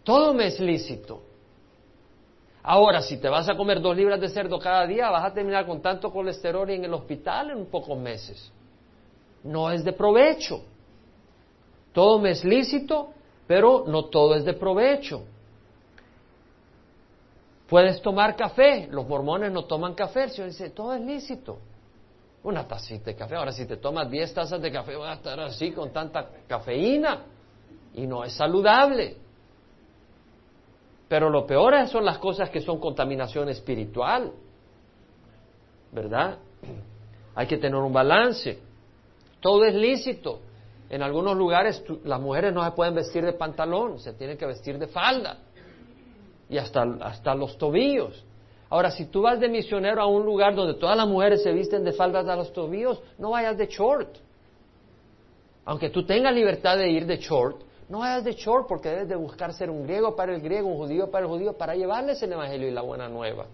Todo 0.04 0.34
me 0.34 0.48
es 0.48 0.60
lícito. 0.60 1.22
Ahora, 2.62 3.02
si 3.02 3.18
te 3.18 3.28
vas 3.28 3.50
a 3.50 3.56
comer 3.56 3.82
dos 3.82 3.96
libras 3.96 4.22
de 4.22 4.30
cerdo 4.30 4.58
cada 4.58 4.88
día, 4.88 5.10
vas 5.10 5.26
a 5.26 5.34
terminar 5.34 5.66
con 5.66 5.82
tanto 5.82 6.12
colesterol 6.12 6.70
y 6.70 6.76
en 6.76 6.86
el 6.86 6.94
hospital 6.94 7.52
en 7.52 7.66
pocos 7.66 7.98
meses. 7.98 8.52
No 9.44 9.70
es 9.70 9.84
de 9.84 9.92
provecho. 9.92 10.62
Todo 11.92 12.20
me 12.20 12.32
es 12.32 12.44
lícito, 12.46 13.10
pero 13.48 13.84
no 13.86 14.06
todo 14.06 14.36
es 14.36 14.46
de 14.46 14.54
provecho. 14.54 15.24
Puedes 17.68 18.02
tomar 18.02 18.36
café, 18.36 18.88
los 18.92 19.08
mormones 19.08 19.52
no 19.52 19.66
toman 19.66 19.94
café, 19.94 20.24
el 20.24 20.32
Señor 20.32 20.50
dice, 20.50 20.70
todo 20.72 20.94
es 20.94 21.02
lícito. 21.02 21.60
Una 22.44 22.68
tacita 22.68 23.06
de 23.06 23.16
café, 23.16 23.36
ahora 23.36 23.54
si 23.54 23.66
te 23.66 23.78
tomas 23.78 24.10
10 24.10 24.34
tazas 24.34 24.62
de 24.62 24.72
café 24.72 24.96
vas 24.98 25.12
a 25.12 25.14
estar 25.14 25.40
así 25.40 25.72
con 25.72 25.94
tanta 25.94 26.30
cafeína 26.46 27.24
y 27.94 28.06
no 28.06 28.26
es 28.26 28.34
saludable. 28.34 29.16
Pero 31.08 31.30
lo 31.30 31.46
peor 31.46 31.88
son 31.88 32.04
las 32.04 32.18
cosas 32.18 32.50
que 32.50 32.60
son 32.60 32.80
contaminación 32.80 33.48
espiritual, 33.48 34.34
¿verdad? 35.92 36.38
Hay 37.36 37.48
que 37.48 37.58
tener 37.58 37.78
un 37.78 37.94
balance. 37.94 38.60
Todo 39.40 39.64
es 39.64 39.74
lícito, 39.74 40.42
en 40.90 41.02
algunos 41.02 41.38
lugares 41.38 41.82
las 42.04 42.20
mujeres 42.20 42.54
no 42.54 42.64
se 42.64 42.72
pueden 42.72 42.94
vestir 42.94 43.24
de 43.24 43.34
pantalón, 43.34 44.00
se 44.00 44.14
tienen 44.14 44.38
que 44.38 44.46
vestir 44.46 44.78
de 44.78 44.88
falda 44.88 45.38
y 46.50 46.58
hasta, 46.58 46.84
hasta 47.02 47.36
los 47.36 47.58
tobillos. 47.58 48.24
Ahora, 48.70 48.92
si 48.92 49.06
tú 49.06 49.22
vas 49.22 49.40
de 49.40 49.50
misionero 49.50 50.02
a 50.02 50.06
un 50.06 50.26
lugar 50.26 50.56
donde 50.56 50.74
todas 50.76 50.98
las 50.98 51.08
mujeres 51.08 51.44
se 51.44 51.52
visten 51.52 51.84
de 51.84 51.94
faldas 51.94 52.28
a 52.28 52.36
los 52.36 52.52
tobillos, 52.54 53.02
no 53.18 53.32
vayas 53.32 53.58
de 53.58 53.68
short. 53.68 54.18
Aunque 55.66 55.90
tú 55.90 56.06
tengas 56.06 56.34
libertad 56.34 56.78
de 56.78 56.90
ir 56.90 57.06
de 57.06 57.18
short, 57.18 57.62
no 57.88 58.00
vayas 58.00 58.24
de 58.24 58.34
short 58.34 58.68
porque 58.68 58.90
debes 58.90 59.10
de 59.10 59.16
buscar 59.16 59.54
ser 59.54 59.70
un 59.70 59.84
griego 59.84 60.16
para 60.16 60.34
el 60.34 60.42
griego, 60.42 60.68
un 60.68 60.78
judío 60.78 61.12
para 61.12 61.26
el 61.26 61.32
judío, 61.32 61.54
para 61.54 61.76
llevarles 61.76 62.22
el 62.24 62.34
Evangelio 62.34 62.68
y 62.68 62.72
la 62.72 62.82
buena 62.82 63.08
nueva. 63.08 63.46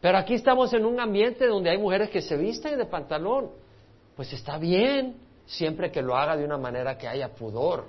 Pero 0.00 0.18
aquí 0.18 0.34
estamos 0.34 0.72
en 0.74 0.84
un 0.84 1.00
ambiente 1.00 1.46
donde 1.46 1.70
hay 1.70 1.78
mujeres 1.78 2.10
que 2.10 2.20
se 2.20 2.36
visten 2.36 2.76
de 2.76 2.84
pantalón 2.84 3.64
pues 4.16 4.32
está 4.32 4.58
bien, 4.58 5.16
siempre 5.46 5.90
que 5.90 6.02
lo 6.02 6.16
haga 6.16 6.36
de 6.36 6.44
una 6.44 6.56
manera 6.56 6.96
que 6.96 7.08
haya 7.08 7.34
pudor. 7.34 7.84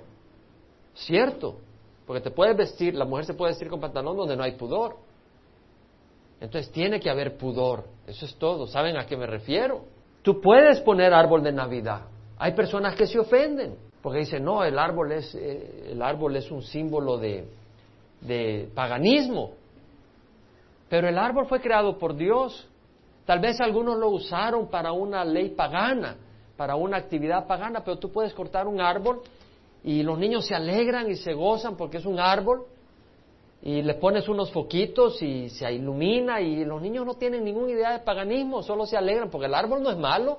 ¿Cierto? 0.94 1.60
Porque 2.06 2.20
te 2.20 2.30
puedes 2.30 2.56
vestir, 2.56 2.94
la 2.94 3.04
mujer 3.04 3.24
se 3.24 3.34
puede 3.34 3.52
vestir 3.52 3.68
con 3.68 3.80
pantalón 3.80 4.16
donde 4.16 4.36
no 4.36 4.44
hay 4.44 4.52
pudor. 4.52 4.96
Entonces 6.40 6.70
tiene 6.70 7.00
que 7.00 7.10
haber 7.10 7.36
pudor. 7.36 7.84
Eso 8.06 8.26
es 8.26 8.36
todo. 8.36 8.66
¿Saben 8.66 8.96
a 8.96 9.06
qué 9.06 9.16
me 9.16 9.26
refiero? 9.26 9.84
Tú 10.22 10.40
puedes 10.40 10.80
poner 10.80 11.12
árbol 11.12 11.42
de 11.42 11.52
Navidad. 11.52 12.02
Hay 12.38 12.52
personas 12.54 12.94
que 12.94 13.06
se 13.06 13.18
ofenden 13.18 13.76
porque 14.06 14.20
dicen, 14.20 14.44
no, 14.44 14.62
el 14.62 14.78
árbol 14.78 15.10
es, 15.10 15.34
eh, 15.34 15.88
el 15.90 16.00
árbol 16.00 16.36
es 16.36 16.48
un 16.52 16.62
símbolo 16.62 17.18
de, 17.18 17.48
de 18.20 18.70
paganismo. 18.72 19.54
Pero 20.88 21.08
el 21.08 21.18
árbol 21.18 21.46
fue 21.48 21.60
creado 21.60 21.98
por 21.98 22.14
Dios. 22.14 22.68
Tal 23.24 23.40
vez 23.40 23.60
algunos 23.60 23.98
lo 23.98 24.10
usaron 24.10 24.68
para 24.68 24.92
una 24.92 25.24
ley 25.24 25.50
pagana, 25.50 26.18
para 26.56 26.76
una 26.76 26.98
actividad 26.98 27.48
pagana, 27.48 27.82
pero 27.82 27.98
tú 27.98 28.12
puedes 28.12 28.32
cortar 28.32 28.68
un 28.68 28.80
árbol 28.80 29.22
y 29.86 30.02
los 30.02 30.18
niños 30.18 30.44
se 30.44 30.54
alegran 30.54 31.08
y 31.08 31.14
se 31.14 31.32
gozan 31.32 31.76
porque 31.76 31.98
es 31.98 32.06
un 32.06 32.18
árbol 32.18 32.66
y 33.62 33.82
le 33.82 33.94
pones 33.94 34.28
unos 34.28 34.50
foquitos 34.50 35.22
y 35.22 35.48
se 35.48 35.72
ilumina 35.72 36.40
y 36.40 36.64
los 36.64 36.82
niños 36.82 37.06
no 37.06 37.14
tienen 37.14 37.44
ninguna 37.44 37.70
idea 37.70 37.92
de 37.92 37.98
paganismo, 38.00 38.64
solo 38.64 38.84
se 38.84 38.96
alegran 38.96 39.30
porque 39.30 39.46
el 39.46 39.54
árbol 39.54 39.84
no 39.84 39.90
es 39.92 39.96
malo. 39.96 40.38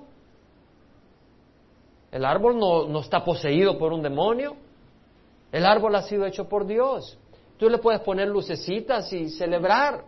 El 2.11 2.25
árbol 2.25 2.59
no, 2.59 2.89
no 2.89 2.99
está 2.99 3.23
poseído 3.23 3.77
por 3.77 3.93
un 3.93 4.01
demonio. 4.01 4.57
El 5.53 5.65
árbol 5.65 5.95
ha 5.95 6.01
sido 6.01 6.25
hecho 6.25 6.49
por 6.49 6.67
Dios. 6.67 7.17
Tú 7.57 7.69
le 7.69 7.77
puedes 7.77 8.01
poner 8.01 8.27
lucecitas 8.27 9.11
y 9.13 9.29
celebrar 9.29 10.03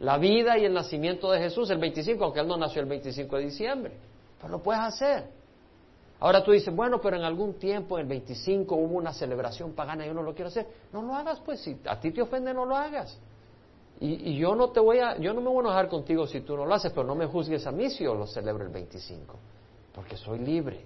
la 0.00 0.16
vida 0.16 0.56
y 0.56 0.64
el 0.64 0.72
nacimiento 0.72 1.30
de 1.30 1.40
Jesús 1.40 1.68
el 1.68 1.78
25, 1.78 2.24
aunque 2.24 2.40
Él 2.40 2.48
no 2.48 2.56
nació 2.56 2.80
el 2.80 2.88
25 2.88 3.36
de 3.36 3.44
diciembre. 3.44 3.92
Pero 4.40 4.50
lo 4.50 4.62
puedes 4.62 4.80
hacer. 4.80 5.37
Ahora 6.20 6.42
tú 6.42 6.50
dices, 6.50 6.74
bueno, 6.74 7.00
pero 7.00 7.16
en 7.16 7.22
algún 7.22 7.54
tiempo, 7.54 7.96
en 7.96 8.02
el 8.02 8.08
25, 8.08 8.74
hubo 8.74 8.96
una 8.96 9.12
celebración 9.12 9.72
pagana 9.72 10.04
y 10.04 10.08
yo 10.08 10.14
no 10.14 10.22
lo 10.22 10.34
quiero 10.34 10.48
hacer. 10.48 10.66
No 10.92 11.02
lo 11.02 11.14
hagas, 11.14 11.40
pues, 11.40 11.60
si 11.60 11.78
a 11.86 12.00
ti 12.00 12.10
te 12.10 12.22
ofende, 12.22 12.52
no 12.52 12.64
lo 12.64 12.76
hagas. 12.76 13.18
Y, 14.00 14.36
yo 14.36 14.54
no 14.54 14.70
te 14.70 14.80
voy 14.80 14.98
a, 14.98 15.16
yo 15.18 15.32
no 15.32 15.40
me 15.40 15.48
voy 15.48 15.58
a 15.58 15.60
enojar 15.60 15.88
contigo 15.88 16.26
si 16.26 16.40
tú 16.40 16.56
no 16.56 16.64
lo 16.64 16.74
haces, 16.74 16.92
pero 16.92 17.06
no 17.06 17.14
me 17.14 17.26
juzgues 17.26 17.66
a 17.66 17.72
mí 17.72 17.90
si 17.90 18.04
yo 18.04 18.14
lo 18.14 18.26
celebro 18.26 18.64
el 18.64 18.70
25, 18.70 19.36
porque 19.94 20.16
soy 20.16 20.38
libre. 20.38 20.84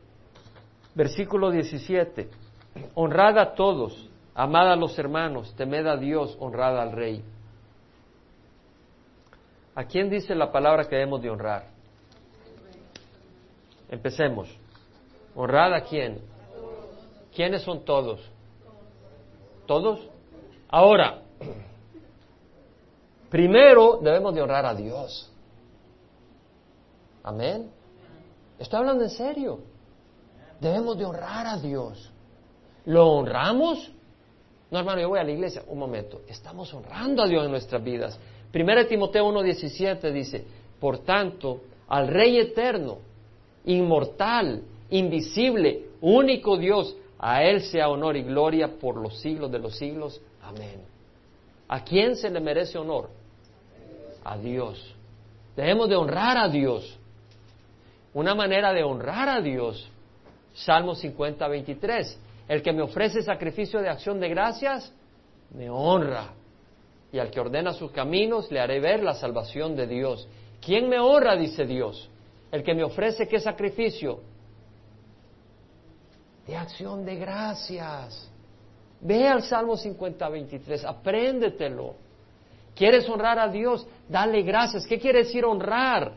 Versículo 0.95 1.51
17. 1.51 2.28
Honrad 2.95 3.39
a 3.39 3.55
todos, 3.55 4.09
amad 4.35 4.72
a 4.72 4.76
los 4.76 4.99
hermanos, 4.99 5.55
temed 5.57 5.87
a 5.87 5.97
Dios, 5.97 6.37
honrad 6.41 6.78
al 6.78 6.93
Rey. 6.93 7.22
¿A 9.74 9.85
quién 9.85 10.09
dice 10.09 10.35
la 10.35 10.51
palabra 10.51 10.85
que 10.85 10.97
debemos 10.97 11.20
de 11.22 11.30
honrar? 11.30 11.66
Empecemos. 13.91 14.62
¿Honrar 15.35 15.72
a 15.72 15.83
quién? 15.83 16.20
¿Quiénes 17.35 17.62
son 17.62 17.85
todos? 17.85 18.20
¿Todos? 19.66 20.01
Ahora, 20.68 21.22
primero 23.30 23.99
debemos 24.03 24.35
de 24.35 24.43
honrar 24.43 24.66
a 24.66 24.74
Dios. 24.74 25.30
Amén. 27.22 27.70
Estoy 28.59 28.80
hablando 28.80 29.05
en 29.05 29.11
serio. 29.11 29.61
Debemos 30.61 30.99
de 30.99 31.05
honrar 31.05 31.47
a 31.47 31.57
Dios. 31.57 32.11
¿Lo 32.85 33.09
honramos? 33.09 33.91
No, 34.70 34.78
hermano, 34.78 35.01
yo 35.01 35.09
voy 35.09 35.18
a 35.18 35.24
la 35.24 35.30
iglesia. 35.30 35.62
Un 35.66 35.78
momento. 35.78 36.22
Estamos 36.28 36.72
honrando 36.74 37.22
a 37.22 37.26
Dios 37.26 37.45
en 37.45 37.51
nuestras 37.51 37.83
vidas. 37.83 38.18
Primera 38.51 38.87
Timoteo 38.87 39.26
1.17 39.33 40.12
dice, 40.12 40.45
por 40.78 40.99
tanto, 40.99 41.62
al 41.89 42.09
Rey 42.09 42.39
eterno, 42.39 42.99
inmortal, 43.64 44.62
invisible, 44.93 45.86
único 46.01 46.57
Dios, 46.57 46.97
a 47.18 47.43
Él 47.43 47.62
sea 47.62 47.88
honor 47.88 48.16
y 48.16 48.22
gloria 48.22 48.68
por 48.68 48.97
los 48.97 49.20
siglos 49.20 49.51
de 49.51 49.59
los 49.59 49.76
siglos. 49.76 50.20
Amén. 50.43 50.82
¿A 51.68 51.84
quién 51.84 52.16
se 52.16 52.30
le 52.30 52.40
merece 52.40 52.78
honor? 52.78 53.11
A 54.24 54.36
Dios. 54.36 54.95
Debemos 55.57 55.88
de 55.88 55.97
honrar 55.97 56.36
a 56.36 56.49
Dios. 56.49 56.99
Una 58.14 58.34
manera 58.34 58.72
de 58.72 58.82
honrar 58.82 59.28
a 59.28 59.40
Dios, 59.40 59.88
Salmo 60.55 60.95
50, 60.95 61.49
23. 61.49 62.18
El 62.49 62.62
que 62.62 62.72
me 62.72 62.82
ofrece 62.82 63.22
sacrificio 63.22 63.80
de 63.80 63.88
acción 63.88 64.20
de 64.20 64.28
gracias, 64.28 64.93
me 65.55 65.70
honra 65.70 66.32
y 67.12 67.18
al 67.18 67.30
que 67.30 67.40
ordena 67.40 67.72
sus 67.72 67.90
caminos 67.90 68.51
le 68.51 68.61
haré 68.61 68.80
ver 68.80 69.03
la 69.03 69.14
salvación 69.14 69.76
de 69.76 69.86
Dios. 69.86 70.26
¿Quién 70.61 70.88
me 70.88 70.99
honra? 70.99 71.36
dice 71.36 71.66
Dios. 71.66 72.09
El 72.51 72.62
que 72.62 72.74
me 72.74 72.84
ofrece 72.84 73.28
qué 73.28 73.38
sacrificio? 73.38 74.20
De 76.47 76.57
acción 76.57 77.05
de 77.05 77.16
gracias. 77.16 78.28
Ve 79.01 79.26
al 79.26 79.43
Salmo 79.43 79.76
50, 79.76 80.28
23, 80.28 80.84
apréndetelo. 80.84 81.95
¿Quieres 82.74 83.09
honrar 83.09 83.38
a 83.38 83.49
Dios? 83.49 83.86
Dale 84.09 84.43
gracias. 84.43 84.86
¿Qué 84.86 84.99
quiere 84.99 85.20
decir 85.20 85.45
honrar? 85.45 86.12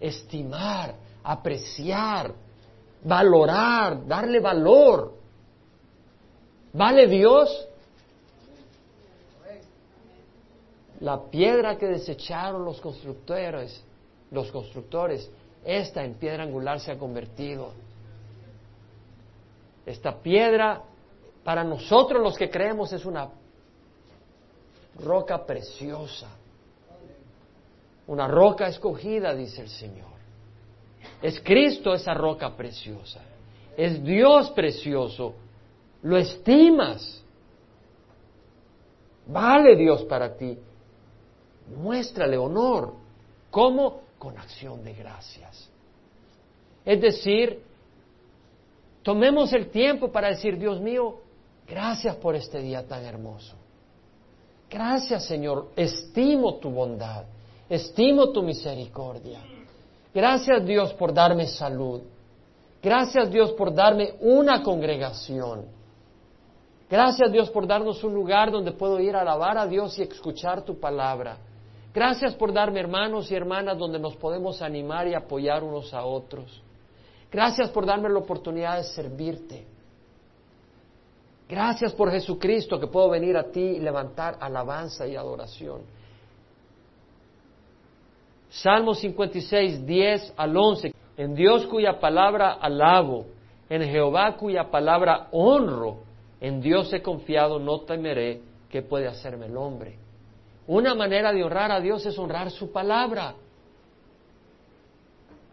Estimar, 0.00 0.94
apreciar, 1.22 2.34
valorar, 3.02 4.06
darle 4.06 4.40
valor. 4.40 5.14
¿Vale 6.72 7.06
Dios? 7.06 7.68
La 11.00 11.20
piedra 11.22 11.76
que 11.76 11.86
desecharon 11.86 12.64
los 12.64 12.80
constructores, 12.80 13.82
los 14.30 14.50
constructores, 14.50 15.30
esta 15.64 16.04
en 16.04 16.14
piedra 16.14 16.42
angular 16.42 16.80
se 16.80 16.90
ha 16.90 16.98
convertido. 16.98 17.72
Esta 19.86 20.20
piedra, 20.20 20.82
para 21.42 21.62
nosotros 21.62 22.22
los 22.22 22.36
que 22.36 22.50
creemos, 22.50 22.92
es 22.92 23.04
una 23.04 23.28
roca 25.02 25.44
preciosa. 25.44 26.28
Una 28.06 28.28
roca 28.28 28.68
escogida, 28.68 29.34
dice 29.34 29.62
el 29.62 29.68
Señor. 29.68 30.14
Es 31.22 31.40
Cristo 31.40 31.94
esa 31.94 32.14
roca 32.14 32.54
preciosa. 32.56 33.22
Es 33.76 34.02
Dios 34.02 34.50
precioso. 34.50 35.34
Lo 36.02 36.16
estimas. 36.16 37.22
Vale 39.26 39.74
Dios 39.76 40.04
para 40.04 40.36
ti. 40.36 40.58
Muéstrale 41.76 42.36
honor. 42.36 42.94
¿Cómo? 43.50 44.02
Con 44.18 44.38
acción 44.38 44.84
de 44.84 44.92
gracias. 44.92 45.70
Es 46.84 47.00
decir, 47.00 47.62
tomemos 49.04 49.52
el 49.52 49.70
tiempo 49.70 50.10
para 50.10 50.30
decir, 50.30 50.58
Dios 50.58 50.80
mío, 50.80 51.20
gracias 51.68 52.16
por 52.16 52.34
este 52.34 52.58
día 52.58 52.84
tan 52.84 53.04
hermoso. 53.04 53.54
Gracias 54.68 55.26
Señor, 55.26 55.68
estimo 55.76 56.56
tu 56.56 56.70
bondad, 56.70 57.26
estimo 57.68 58.30
tu 58.30 58.42
misericordia. 58.42 59.40
Gracias 60.12 60.64
Dios 60.64 60.92
por 60.94 61.14
darme 61.14 61.46
salud. 61.46 62.02
Gracias 62.82 63.30
Dios 63.30 63.52
por 63.52 63.72
darme 63.72 64.14
una 64.20 64.62
congregación. 64.62 65.66
Gracias 66.90 67.30
Dios 67.30 67.50
por 67.50 67.66
darnos 67.66 68.02
un 68.04 68.14
lugar 68.14 68.50
donde 68.50 68.72
puedo 68.72 69.00
ir 69.00 69.14
a 69.16 69.20
alabar 69.20 69.58
a 69.58 69.66
Dios 69.66 69.98
y 69.98 70.02
escuchar 70.02 70.62
tu 70.62 70.78
palabra. 70.80 71.38
Gracias 71.94 72.34
por 72.34 72.52
darme 72.52 72.80
hermanos 72.80 73.30
y 73.30 73.34
hermanas 73.34 73.78
donde 73.78 73.98
nos 73.98 74.16
podemos 74.16 74.60
animar 74.60 75.06
y 75.06 75.14
apoyar 75.14 75.62
unos 75.62 75.94
a 75.94 76.04
otros. 76.04 76.62
Gracias 77.34 77.68
por 77.70 77.84
darme 77.84 78.08
la 78.08 78.20
oportunidad 78.20 78.76
de 78.76 78.84
servirte. 78.84 79.66
Gracias 81.48 81.92
por 81.92 82.08
Jesucristo 82.08 82.78
que 82.78 82.86
puedo 82.86 83.10
venir 83.10 83.36
a 83.36 83.50
ti 83.50 83.60
y 83.60 83.80
levantar 83.80 84.36
alabanza 84.38 85.04
y 85.04 85.16
adoración. 85.16 85.80
Salmo 88.50 88.94
56, 88.94 89.84
10 89.84 90.34
al 90.36 90.56
11. 90.56 90.94
En 91.16 91.34
Dios 91.34 91.66
cuya 91.66 91.98
palabra 91.98 92.52
alabo, 92.52 93.26
en 93.68 93.82
Jehová 93.82 94.36
cuya 94.36 94.70
palabra 94.70 95.26
honro, 95.32 96.04
en 96.40 96.60
Dios 96.60 96.92
he 96.92 97.02
confiado, 97.02 97.58
no 97.58 97.80
temeré 97.80 98.42
qué 98.70 98.82
puede 98.82 99.08
hacerme 99.08 99.46
el 99.46 99.56
hombre. 99.56 99.98
Una 100.68 100.94
manera 100.94 101.32
de 101.32 101.42
honrar 101.42 101.72
a 101.72 101.80
Dios 101.80 102.06
es 102.06 102.16
honrar 102.16 102.52
su 102.52 102.70
palabra. 102.70 103.34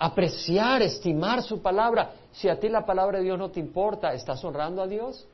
Apreciar, 0.04 0.82
estimar 0.82 1.44
su 1.44 1.62
palabra. 1.62 2.14
Si 2.32 2.50
a 2.50 2.60
ti 2.60 2.70
la 2.70 2.84
palabra 2.84 3.20
de 3.20 3.26
Dios 3.26 3.38
no 3.38 3.52
te 3.52 3.60
importa, 3.60 4.16
¿estás 4.16 4.44
honrando 4.44 4.82
a 4.82 4.88
Dios? 4.88 5.28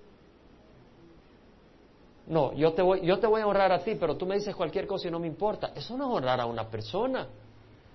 No, 2.28 2.52
yo 2.52 2.74
te, 2.74 2.82
voy, 2.82 3.00
yo 3.00 3.18
te 3.18 3.28
voy 3.28 3.40
a 3.40 3.48
honrar 3.48 3.72
a 3.72 3.80
ti, 3.80 3.96
pero 3.98 4.18
tú 4.18 4.26
me 4.26 4.36
dices 4.36 4.54
cualquier 4.54 4.86
cosa 4.86 5.08
y 5.08 5.12
no 5.12 5.20
me 5.20 5.28
importa. 5.28 5.72
Eso 5.74 5.96
no 5.96 6.10
es 6.10 6.18
honrar 6.18 6.42
a 6.42 6.46
una 6.46 6.68
persona. 6.68 7.28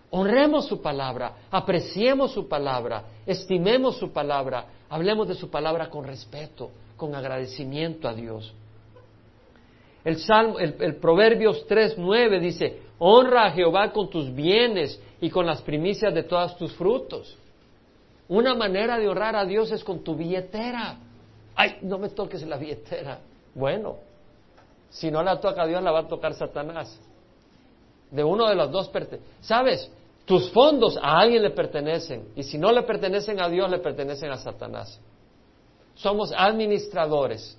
Honremos 0.08 0.66
su 0.66 0.80
palabra, 0.80 1.40
apreciemos 1.50 2.32
su 2.32 2.48
palabra, 2.48 3.04
estimemos 3.26 3.98
su 3.98 4.10
palabra, 4.10 4.64
hablemos 4.88 5.28
de 5.28 5.34
su 5.34 5.50
palabra 5.50 5.90
con 5.90 6.06
respeto, 6.06 6.70
con 6.96 7.14
agradecimiento 7.14 8.08
a 8.08 8.14
Dios. 8.14 8.54
El, 10.04 10.18
Salmo, 10.18 10.58
el, 10.58 10.74
el 10.80 10.96
Proverbios 10.96 11.66
3.9 11.68 12.40
dice, 12.40 12.80
honra 13.04 13.46
a 13.46 13.50
Jehová 13.50 13.92
con 13.92 14.08
tus 14.08 14.32
bienes 14.32 15.00
y 15.20 15.28
con 15.28 15.44
las 15.44 15.60
primicias 15.60 16.14
de 16.14 16.22
todos 16.22 16.56
tus 16.56 16.72
frutos. 16.74 17.36
Una 18.28 18.54
manera 18.54 18.96
de 18.96 19.08
honrar 19.08 19.34
a 19.34 19.44
Dios 19.44 19.72
es 19.72 19.82
con 19.82 20.04
tu 20.04 20.14
billetera. 20.14 20.98
Ay, 21.56 21.78
no 21.82 21.98
me 21.98 22.10
toques 22.10 22.46
la 22.46 22.56
billetera. 22.56 23.18
Bueno, 23.56 23.96
si 24.88 25.10
no 25.10 25.20
la 25.20 25.40
toca 25.40 25.66
Dios, 25.66 25.82
la 25.82 25.90
va 25.90 26.00
a 26.00 26.06
tocar 26.06 26.32
Satanás. 26.34 26.96
De 28.08 28.22
uno 28.22 28.48
de 28.48 28.54
los 28.54 28.70
dos 28.70 28.88
¿Sabes? 29.40 29.90
Tus 30.24 30.52
fondos 30.52 30.96
a 30.96 31.18
alguien 31.18 31.42
le 31.42 31.50
pertenecen. 31.50 32.28
Y 32.36 32.44
si 32.44 32.56
no 32.56 32.70
le 32.70 32.82
pertenecen 32.84 33.42
a 33.42 33.48
Dios, 33.48 33.68
le 33.68 33.78
pertenecen 33.78 34.30
a 34.30 34.36
Satanás. 34.36 35.00
Somos 35.96 36.32
administradores 36.36 37.58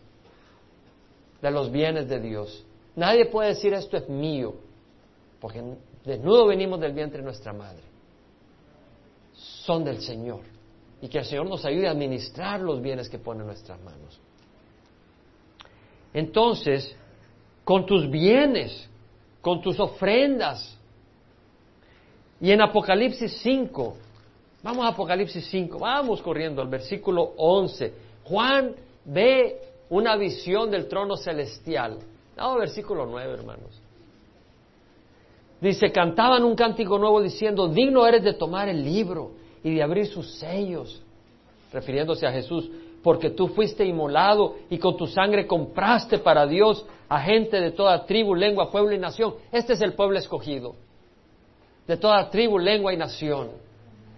de 1.42 1.52
los 1.52 1.70
bienes 1.70 2.08
de 2.08 2.22
Dios. 2.22 2.64
Nadie 2.96 3.26
puede 3.26 3.50
decir 3.50 3.74
esto 3.74 3.98
es 3.98 4.08
mío, 4.08 4.54
porque 5.44 5.62
desnudo 6.06 6.48
venimos 6.48 6.80
del 6.80 6.94
vientre 6.94 7.18
de 7.20 7.26
nuestra 7.26 7.52
madre. 7.52 7.84
Son 9.34 9.84
del 9.84 10.00
Señor. 10.00 10.40
Y 11.02 11.10
que 11.10 11.18
el 11.18 11.26
Señor 11.26 11.50
nos 11.50 11.66
ayude 11.66 11.90
a 11.90 11.92
administrar 11.92 12.62
los 12.62 12.82
bienes 12.82 13.10
que 13.10 13.20
pone 13.20 13.42
en 13.42 13.48
nuestras 13.48 13.78
manos. 13.82 14.22
Entonces, 16.14 16.96
con 17.66 17.86
tus 17.86 18.10
bienes, 18.10 18.90
con 19.42 19.62
tus 19.62 19.78
ofrendas. 19.82 20.78
Y 22.40 22.50
en 22.50 22.62
Apocalipsis 22.62 23.40
5, 23.40 23.98
vamos 24.64 24.86
a 24.86 24.90
Apocalipsis 24.92 25.46
5, 25.48 25.78
vamos 25.78 26.22
corriendo 26.22 26.62
al 26.62 26.70
versículo 26.70 27.34
11. 27.36 27.94
Juan 28.24 28.74
ve 29.04 29.60
una 29.90 30.16
visión 30.16 30.72
del 30.72 30.88
trono 30.88 31.18
celestial. 31.18 32.00
Vamos 32.38 32.60
versículo 32.60 33.06
9, 33.06 33.34
hermanos. 33.34 33.83
Dice, 35.64 35.94
cantaban 35.94 36.44
un 36.44 36.56
cántico 36.56 37.00
nuevo 37.00 37.22
diciendo, 37.22 37.70
digno 37.70 38.06
eres 38.06 38.22
de 38.22 38.34
tomar 38.34 38.68
el 38.68 38.84
libro 38.84 39.32
y 39.64 39.74
de 39.74 39.82
abrir 39.82 40.08
sus 40.08 40.34
sellos, 40.34 41.02
refiriéndose 41.72 42.28
a 42.28 42.34
Jesús, 42.34 42.70
porque 43.02 43.30
tú 43.30 43.48
fuiste 43.48 43.86
inmolado 43.86 44.56
y 44.70 44.78
con 44.78 44.98
tu 44.98 45.08
sangre 45.08 45.48
compraste 45.48 46.18
para 46.18 46.46
Dios 46.46 46.86
a 47.08 47.22
gente 47.22 47.62
de 47.62 47.72
toda 47.72 48.06
tribu, 48.06 48.36
lengua, 48.36 48.70
pueblo 48.70 48.92
y 48.94 48.98
nación. 48.98 49.36
Este 49.54 49.72
es 49.72 49.82
el 49.82 49.94
pueblo 49.94 50.20
escogido, 50.20 50.76
de 51.88 51.96
toda 51.96 52.30
tribu, 52.30 52.60
lengua 52.60 52.94
y 52.94 52.98
nación. 52.98 53.52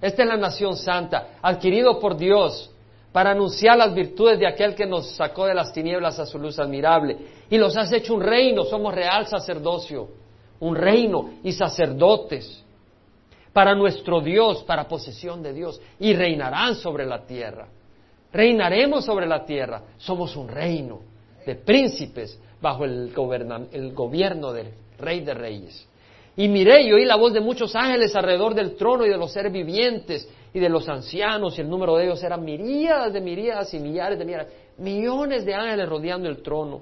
Esta 0.02 0.24
es 0.24 0.28
la 0.28 0.38
nación 0.38 0.76
santa, 0.76 1.38
adquirido 1.44 2.00
por 2.00 2.18
Dios 2.18 2.72
para 3.12 3.30
anunciar 3.30 3.78
las 3.78 3.94
virtudes 3.94 4.40
de 4.40 4.48
aquel 4.48 4.74
que 4.74 4.88
nos 4.88 5.12
sacó 5.12 5.46
de 5.46 5.54
las 5.54 5.72
tinieblas 5.72 6.18
a 6.18 6.26
su 6.26 6.40
luz 6.40 6.58
admirable. 6.58 7.18
Y 7.52 7.60
los 7.60 7.78
has 7.78 7.92
hecho 7.92 8.16
un 8.16 8.22
reino, 8.22 8.64
somos 8.64 8.96
real 8.96 9.28
sacerdocio, 9.28 10.25
un 10.60 10.76
reino 10.76 11.36
y 11.44 11.52
sacerdotes 11.52 12.64
para 13.54 13.74
nuestro 13.74 14.22
Dios, 14.22 14.64
para 14.64 14.88
posesión 14.88 15.42
de 15.42 15.54
Dios, 15.54 15.80
y 16.00 16.14
reinarán 16.14 16.76
sobre 16.76 17.06
la 17.06 17.26
tierra. 17.26 17.68
Reinaremos 18.34 19.06
sobre 19.06 19.28
la 19.28 19.46
tierra. 19.46 19.82
Somos 19.98 20.36
un 20.36 20.50
reino 20.50 21.00
de 21.46 21.56
príncipes 21.56 22.38
bajo 22.62 22.84
el, 22.84 23.14
el 23.72 23.94
gobierno 23.94 24.52
del 24.52 24.74
Rey 24.98 25.22
de 25.22 25.34
Reyes. 25.34 25.88
Y 26.36 26.50
miré 26.50 26.82
y 26.84 26.92
oí 26.92 27.06
la 27.06 27.16
voz 27.16 27.32
de 27.32 27.40
muchos 27.40 27.76
ángeles 27.76 28.14
alrededor 28.16 28.54
del 28.54 28.76
trono 28.76 29.06
y 29.06 29.10
de 29.10 29.18
los 29.18 29.32
seres 29.32 29.54
vivientes 29.54 30.28
y 30.54 30.60
de 30.60 30.70
los 30.70 30.88
ancianos, 30.90 31.58
y 31.58 31.62
el 31.62 31.70
número 31.70 31.96
de 31.96 32.06
ellos 32.06 32.22
eran 32.24 32.44
miríadas 32.44 33.14
de 33.14 33.22
miríadas 33.22 33.74
y 33.74 33.80
millares 33.80 34.20
de 34.20 34.26
millares, 34.26 34.48
millones 34.78 35.46
de 35.46 35.54
ángeles 35.54 35.88
rodeando 35.88 36.28
el 36.28 36.42
trono, 36.42 36.82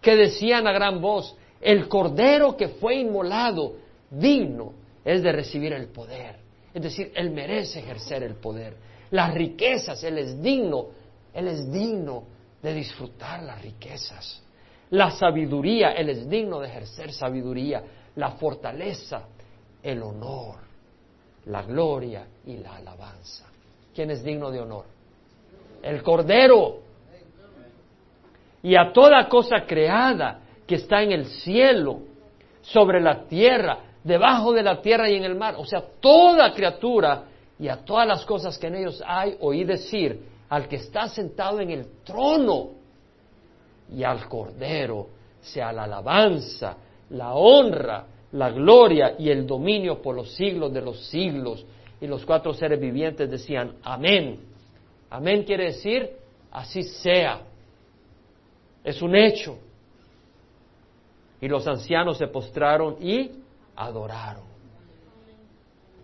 que 0.00 0.16
decían 0.16 0.66
a 0.66 0.72
gran 0.72 1.00
voz, 1.00 1.36
el 1.64 1.88
cordero 1.88 2.56
que 2.56 2.68
fue 2.68 2.96
inmolado, 2.96 3.74
digno 4.10 4.72
es 5.04 5.22
de 5.22 5.32
recibir 5.32 5.72
el 5.72 5.88
poder. 5.88 6.36
Es 6.72 6.82
decir, 6.82 7.10
Él 7.16 7.30
merece 7.30 7.80
ejercer 7.80 8.22
el 8.22 8.36
poder 8.36 8.76
las 9.14 9.32
riquezas, 9.32 10.02
Él 10.02 10.18
es 10.18 10.42
digno, 10.42 10.88
Él 11.32 11.46
es 11.46 11.70
digno 11.70 12.24
de 12.60 12.74
disfrutar 12.74 13.44
las 13.44 13.62
riquezas. 13.62 14.42
La 14.90 15.12
sabiduría, 15.12 15.92
Él 15.92 16.10
es 16.10 16.28
digno 16.28 16.58
de 16.58 16.66
ejercer 16.66 17.12
sabiduría. 17.12 17.84
La 18.16 18.32
fortaleza, 18.32 19.22
el 19.82 20.02
honor, 20.02 20.56
la 21.46 21.62
gloria 21.62 22.26
y 22.44 22.56
la 22.56 22.76
alabanza. 22.76 23.46
¿Quién 23.94 24.10
es 24.10 24.24
digno 24.24 24.50
de 24.50 24.60
honor? 24.60 24.86
El 25.80 26.02
Cordero. 26.02 26.80
Y 28.64 28.74
a 28.74 28.92
toda 28.92 29.28
cosa 29.28 29.64
creada 29.64 30.40
que 30.66 30.76
está 30.76 31.02
en 31.02 31.12
el 31.12 31.26
cielo, 31.26 32.00
sobre 32.62 33.00
la 33.00 33.24
tierra, 33.24 33.78
debajo 34.02 34.52
de 34.52 34.62
la 34.62 34.80
tierra 34.80 35.10
y 35.10 35.16
en 35.16 35.24
el 35.24 35.34
mar. 35.34 35.54
O 35.58 35.64
sea, 35.64 35.82
toda 36.00 36.52
criatura 36.52 37.24
y 37.58 37.68
a 37.68 37.84
todas 37.84 38.06
las 38.06 38.24
cosas 38.24 38.58
que 38.58 38.68
en 38.68 38.76
ellos 38.76 39.02
hay, 39.06 39.36
oí 39.40 39.64
decir 39.64 40.20
al 40.48 40.68
que 40.68 40.76
está 40.76 41.08
sentado 41.08 41.60
en 41.60 41.70
el 41.70 41.86
trono 42.04 42.70
y 43.92 44.02
al 44.02 44.28
Cordero 44.28 45.08
sea 45.40 45.72
la 45.72 45.84
alabanza 45.84 46.76
la 47.10 47.34
honra, 47.34 48.06
la 48.32 48.50
gloria 48.50 49.14
y 49.18 49.30
el 49.30 49.46
dominio 49.46 50.00
por 50.00 50.16
los 50.16 50.34
siglos 50.34 50.72
de 50.72 50.80
los 50.80 51.06
siglos. 51.06 51.64
Y 52.00 52.06
los 52.06 52.24
cuatro 52.24 52.52
seres 52.52 52.80
vivientes 52.80 53.30
decían, 53.30 53.76
amén. 53.82 54.40
Amén 55.10 55.44
quiere 55.44 55.66
decir, 55.66 56.10
así 56.50 56.82
sea. 56.82 57.40
Es 58.82 59.00
un 59.00 59.14
hecho. 59.16 59.58
Y 61.44 61.48
los 61.48 61.66
ancianos 61.66 62.16
se 62.16 62.26
postraron 62.26 62.96
y 63.02 63.30
adoraron. 63.76 64.44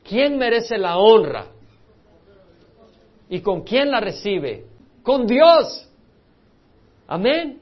¿Quién 0.05 0.36
merece 0.36 0.76
la 0.76 0.99
honra? 0.99 1.47
¿Y 3.30 3.41
con 3.41 3.62
quién 3.62 3.91
la 3.91 4.01
recibe? 4.01 4.66
Con 5.03 5.26
Dios. 5.26 5.88
Amén. 7.09 7.59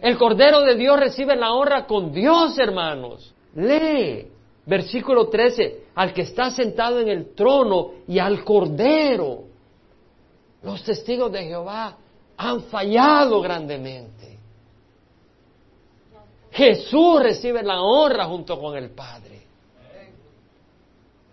El 0.00 0.18
Cordero 0.18 0.62
de 0.62 0.74
Dios 0.74 0.98
recibe 0.98 1.36
la 1.36 1.52
honra 1.52 1.86
con 1.86 2.10
Dios, 2.10 2.58
hermanos. 2.58 3.32
Lee. 3.54 4.26
Versículo 4.66 5.28
13. 5.28 5.84
Al 5.94 6.12
que 6.12 6.22
está 6.22 6.50
sentado 6.50 6.98
en 6.98 7.06
el 7.06 7.36
trono 7.36 7.92
y 8.08 8.18
al 8.18 8.42
Cordero. 8.42 9.44
Los 10.64 10.82
testigos 10.82 11.30
de 11.30 11.44
Jehová 11.44 11.98
han 12.36 12.62
fallado 12.62 13.40
grandemente. 13.40 14.21
Jesús 16.52 17.22
recibe 17.22 17.62
la 17.62 17.80
honra 17.80 18.26
junto 18.26 18.60
con 18.60 18.76
el 18.76 18.90
Padre. 18.90 19.42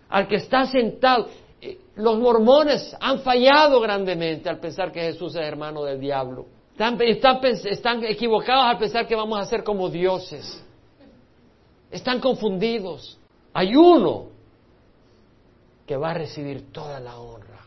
Al 0.08 0.26
que 0.26 0.36
está 0.36 0.66
sentado. 0.66 1.28
Eh, 1.60 1.78
los 1.96 2.18
mormones 2.18 2.96
han 2.98 3.20
fallado 3.20 3.80
grandemente 3.80 4.48
al 4.48 4.58
pensar 4.58 4.90
que 4.90 5.00
Jesús 5.00 5.34
es 5.34 5.42
hermano 5.42 5.84
del 5.84 6.00
diablo. 6.00 6.46
Están, 6.78 8.04
equivocados 8.04 8.64
al 8.64 8.78
pensar 8.78 9.06
que 9.06 9.14
vamos 9.14 9.38
a 9.38 9.44
ser 9.44 9.62
como 9.62 9.90
dioses. 9.90 10.64
Están 11.90 12.18
confundidos. 12.20 13.18
Hay 13.52 13.76
uno 13.76 14.28
que 15.86 15.96
va 15.96 16.12
a 16.12 16.14
recibir 16.14 16.72
toda 16.72 16.98
la 16.98 17.18
honra 17.18 17.60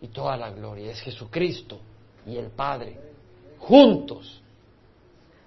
y 0.00 0.06
toda 0.08 0.36
la 0.36 0.50
gloria. 0.50 0.92
Es 0.92 1.00
Jesucristo 1.00 1.80
y 2.24 2.36
el 2.36 2.50
Padre, 2.50 2.96
juntos. 3.58 4.43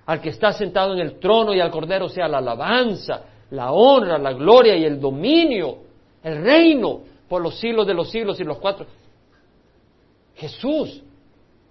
Al 0.07 0.21
que 0.21 0.29
está 0.29 0.51
sentado 0.51 0.93
en 0.93 0.99
el 0.99 1.19
trono 1.19 1.53
y 1.53 1.59
al 1.59 1.69
Cordero 1.69 2.09
sea 2.09 2.27
la 2.27 2.39
alabanza, 2.39 3.25
la 3.51 3.71
honra, 3.71 4.17
la 4.17 4.33
gloria 4.33 4.75
y 4.75 4.83
el 4.83 4.99
dominio, 4.99 5.77
el 6.23 6.41
reino 6.41 7.01
por 7.29 7.41
los 7.41 7.59
siglos 7.59 7.85
de 7.85 7.93
los 7.93 8.09
siglos 8.09 8.39
y 8.39 8.43
los 8.43 8.57
cuatro. 8.57 8.87
Jesús 10.35 11.03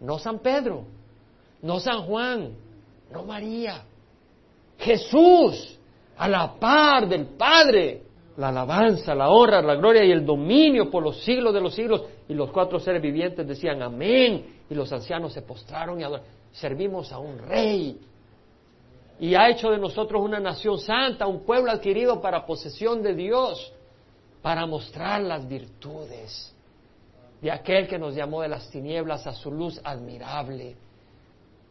no 0.01 0.19
San 0.19 0.39
Pedro, 0.41 0.85
no 1.63 1.81
San 1.81 2.03
Juan, 2.03 2.53
no 3.11 3.25
María. 3.25 3.83
Jesús, 4.79 5.79
a 6.17 6.29
la 6.29 6.55
par 6.55 7.09
del 7.09 7.27
Padre, 7.27 8.03
la 8.37 8.49
alabanza, 8.49 9.15
la 9.15 9.31
honra, 9.31 9.63
la 9.63 9.77
gloria 9.77 10.05
y 10.05 10.13
el 10.13 10.27
dominio 10.27 10.91
por 10.91 11.03
los 11.03 11.23
siglos 11.25 11.55
de 11.55 11.61
los 11.61 11.75
siglos. 11.75 12.05
Y 12.29 12.35
los 12.35 12.51
cuatro 12.51 12.79
seres 12.79 13.01
vivientes 13.01 13.47
decían 13.47 13.83
amén. 13.83 14.57
Y 14.69 14.75
los 14.75 14.93
ancianos 14.93 15.33
se 15.33 15.43
postraron 15.43 15.99
y 16.01 16.05
adoraron. 16.05 16.31
Servimos 16.53 17.13
a 17.13 17.19
un 17.19 17.39
rey. 17.39 17.99
Y 19.19 19.35
ha 19.35 19.49
hecho 19.49 19.71
de 19.71 19.79
nosotros 19.79 20.23
una 20.23 20.41
nación 20.41 20.79
santa, 20.79 21.27
un 21.27 21.41
pueblo 21.45 21.71
adquirido 21.71 22.21
para 22.21 22.45
posesión 22.45 23.03
de 23.03 23.15
Dios, 23.15 23.73
para 24.43 24.67
mostrar 24.67 25.23
las 25.23 25.49
virtudes 25.49 26.55
de 27.41 27.51
aquel 27.51 27.87
que 27.87 27.99
nos 27.99 28.15
llamó 28.15 28.43
de 28.43 28.49
las 28.49 28.71
tinieblas 28.71 29.27
a 29.27 29.33
su 29.33 29.51
luz 29.51 29.81
admirable. 29.85 30.77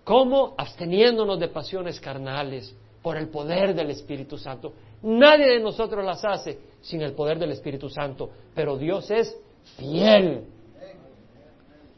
¿Cómo? 0.03 0.53
Absteniéndonos 0.57 1.39
de 1.39 1.47
pasiones 1.47 1.99
carnales 1.99 2.73
por 3.01 3.17
el 3.17 3.29
poder 3.29 3.73
del 3.75 3.91
Espíritu 3.91 4.37
Santo. 4.37 4.73
Nadie 5.03 5.47
de 5.47 5.59
nosotros 5.59 6.03
las 6.03 6.23
hace 6.25 6.59
sin 6.81 7.01
el 7.01 7.13
poder 7.13 7.37
del 7.37 7.51
Espíritu 7.51 7.89
Santo, 7.89 8.29
pero 8.53 8.77
Dios 8.77 9.09
es 9.11 9.35
fiel. 9.77 10.45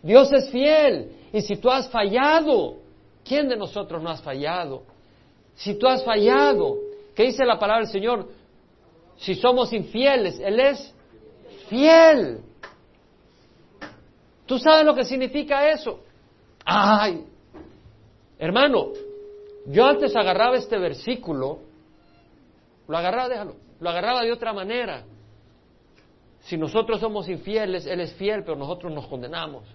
Dios 0.01 0.31
es 0.31 0.49
fiel. 0.49 1.11
Y 1.33 1.41
si 1.41 1.57
tú 1.57 1.69
has 1.69 1.89
fallado, 1.89 2.77
¿quién 3.23 3.49
de 3.49 3.57
nosotros 3.57 4.01
no 4.01 4.09
has 4.09 4.21
fallado? 4.21 4.83
Si 5.57 5.75
tú 5.75 5.87
has 5.87 6.03
fallado, 6.03 6.77
¿qué 7.13 7.23
dice 7.23 7.45
la 7.45 7.59
palabra 7.59 7.83
del 7.83 7.91
Señor? 7.91 8.29
Si 9.17 9.35
somos 9.35 9.73
infieles, 9.73 10.39
Él 10.39 10.59
es 10.59 10.95
fiel 11.67 12.41
¿Tú 14.47 14.57
sabes 14.57 14.85
lo 14.85 14.95
que 14.95 15.03
significa 15.03 15.69
eso? 15.69 15.99
Ay, 16.63 17.25
hermano, 18.39 18.93
yo 19.65 19.85
antes 19.85 20.15
agarraba 20.15 20.55
este 20.55 20.77
versículo, 20.77 21.59
lo 22.87 22.97
agarraba, 22.97 23.29
déjalo, 23.29 23.55
lo 23.79 23.89
agarraba 23.89 24.23
de 24.23 24.31
otra 24.31 24.53
manera. 24.53 25.03
Si 26.39 26.57
nosotros 26.57 27.01
somos 27.01 27.27
infieles, 27.27 27.85
Él 27.85 27.99
es 27.99 28.13
fiel, 28.13 28.43
pero 28.45 28.55
nosotros 28.55 28.91
nos 28.93 29.05
condenamos. 29.07 29.65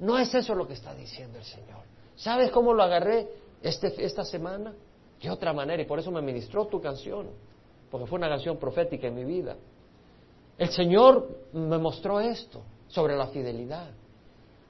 No 0.00 0.18
es 0.18 0.34
eso 0.34 0.52
lo 0.56 0.66
que 0.66 0.74
está 0.74 0.94
diciendo 0.96 1.38
el 1.38 1.44
Señor. 1.44 1.84
¿Sabes 2.16 2.50
cómo 2.50 2.74
lo 2.74 2.82
agarré 2.82 3.28
este, 3.62 4.04
esta 4.04 4.24
semana? 4.24 4.74
De 5.22 5.30
otra 5.30 5.52
manera, 5.52 5.80
y 5.80 5.86
por 5.86 6.00
eso 6.00 6.10
me 6.10 6.20
ministró 6.20 6.66
tu 6.66 6.80
canción, 6.80 7.28
porque 7.90 8.06
fue 8.06 8.18
una 8.18 8.28
canción 8.28 8.56
profética 8.56 9.06
en 9.06 9.14
mi 9.14 9.24
vida. 9.24 9.56
El 10.58 10.70
Señor 10.70 11.28
me 11.52 11.78
mostró 11.78 12.18
esto 12.18 12.62
sobre 12.88 13.16
la 13.16 13.28
fidelidad. 13.28 13.90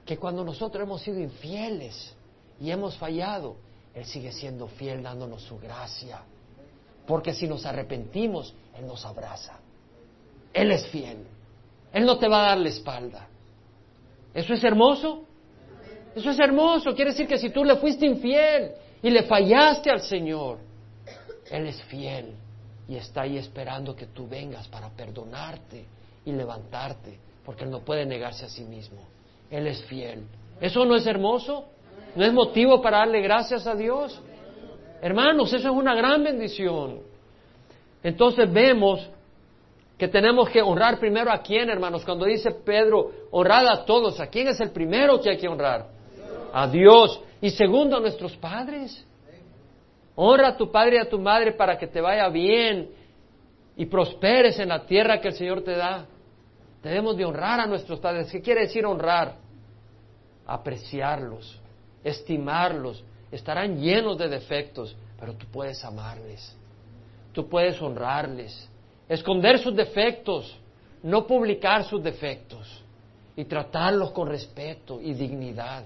Que 0.05 0.17
cuando 0.17 0.43
nosotros 0.43 0.83
hemos 0.83 1.01
sido 1.01 1.19
infieles 1.19 2.15
y 2.59 2.69
hemos 2.69 2.97
fallado, 2.97 3.55
Él 3.95 4.05
sigue 4.05 4.31
siendo 4.31 4.67
fiel 4.67 5.01
dándonos 5.01 5.41
su 5.41 5.57
gracia. 5.57 6.21
Porque 7.07 7.33
si 7.33 7.47
nos 7.47 7.65
arrepentimos, 7.65 8.53
Él 8.77 8.85
nos 8.85 9.05
abraza. 9.05 9.59
Él 10.53 10.71
es 10.71 10.85
fiel. 10.87 11.25
Él 11.91 12.05
no 12.05 12.17
te 12.19 12.27
va 12.27 12.45
a 12.45 12.47
dar 12.49 12.57
la 12.59 12.69
espalda. 12.69 13.27
¿Eso 14.33 14.53
es 14.53 14.63
hermoso? 14.63 15.23
Eso 16.15 16.29
es 16.29 16.39
hermoso. 16.39 16.93
Quiere 16.93 17.11
decir 17.11 17.27
que 17.27 17.39
si 17.39 17.49
tú 17.49 17.63
le 17.63 17.77
fuiste 17.77 18.05
infiel 18.05 18.73
y 19.03 19.09
le 19.09 19.23
fallaste 19.23 19.91
al 19.91 20.01
Señor, 20.01 20.57
Él 21.51 21.67
es 21.67 21.83
fiel 21.83 22.33
y 22.87 22.95
está 22.95 23.23
ahí 23.23 23.37
esperando 23.37 23.95
que 23.95 24.07
tú 24.07 24.27
vengas 24.27 24.67
para 24.69 24.89
perdonarte 24.89 25.85
y 26.25 26.31
levantarte 26.31 27.19
porque 27.45 27.65
Él 27.65 27.69
no 27.69 27.81
puede 27.81 28.05
negarse 28.05 28.45
a 28.45 28.49
sí 28.49 28.63
mismo. 28.63 29.01
Él 29.51 29.67
es 29.67 29.83
fiel. 29.83 30.23
¿Eso 30.61 30.85
no 30.85 30.95
es 30.95 31.05
hermoso? 31.05 31.65
¿No 32.15 32.23
es 32.23 32.31
motivo 32.31 32.81
para 32.81 32.99
darle 32.99 33.21
gracias 33.21 33.67
a 33.67 33.75
Dios? 33.75 34.19
Hermanos, 35.01 35.51
eso 35.51 35.69
es 35.69 35.75
una 35.75 35.93
gran 35.93 36.23
bendición. 36.23 37.01
Entonces 38.01 38.51
vemos 38.51 39.09
que 39.97 40.07
tenemos 40.07 40.49
que 40.49 40.61
honrar 40.61 40.97
primero 40.97 41.29
a 41.29 41.41
quién, 41.41 41.69
hermanos. 41.69 42.05
Cuando 42.05 42.25
dice 42.25 42.51
Pedro, 42.51 43.11
honrad 43.31 43.67
a 43.67 43.85
todos, 43.85 44.19
¿a 44.21 44.27
quién 44.27 44.47
es 44.47 44.59
el 44.61 44.71
primero 44.71 45.19
que 45.19 45.31
hay 45.31 45.37
que 45.37 45.47
honrar? 45.47 45.92
A 46.53 46.67
Dios. 46.67 47.19
Y 47.41 47.49
segundo, 47.49 47.97
a 47.97 47.99
nuestros 47.99 48.37
padres. 48.37 49.05
Honra 50.15 50.49
a 50.49 50.57
tu 50.57 50.71
padre 50.71 50.97
y 50.97 50.99
a 50.99 51.09
tu 51.09 51.19
madre 51.19 51.51
para 51.53 51.77
que 51.77 51.87
te 51.87 51.99
vaya 51.99 52.29
bien 52.29 52.89
y 53.75 53.87
prosperes 53.87 54.59
en 54.59 54.69
la 54.69 54.85
tierra 54.85 55.19
que 55.19 55.29
el 55.29 55.33
Señor 55.33 55.63
te 55.63 55.75
da. 55.75 56.05
Debemos 56.83 57.17
de 57.17 57.25
honrar 57.25 57.59
a 57.59 57.65
nuestros 57.65 57.99
padres. 57.99 58.31
¿Qué 58.31 58.41
quiere 58.41 58.61
decir 58.61 58.85
honrar? 58.85 59.35
Apreciarlos, 60.45 61.59
estimarlos. 62.03 63.03
Estarán 63.31 63.79
llenos 63.79 64.17
de 64.19 64.29
defectos, 64.29 64.95
pero 65.19 65.33
tú 65.33 65.47
puedes 65.47 65.83
amarles. 65.83 66.55
Tú 67.31 67.49
puedes 67.49 67.81
honrarles. 67.81 68.69
Esconder 69.09 69.57
sus 69.57 69.75
defectos, 69.75 70.55
no 71.01 71.25
publicar 71.25 71.83
sus 71.85 72.03
defectos 72.03 72.83
y 73.35 73.45
tratarlos 73.45 74.11
con 74.11 74.27
respeto 74.27 75.01
y 75.01 75.13
dignidad. 75.13 75.83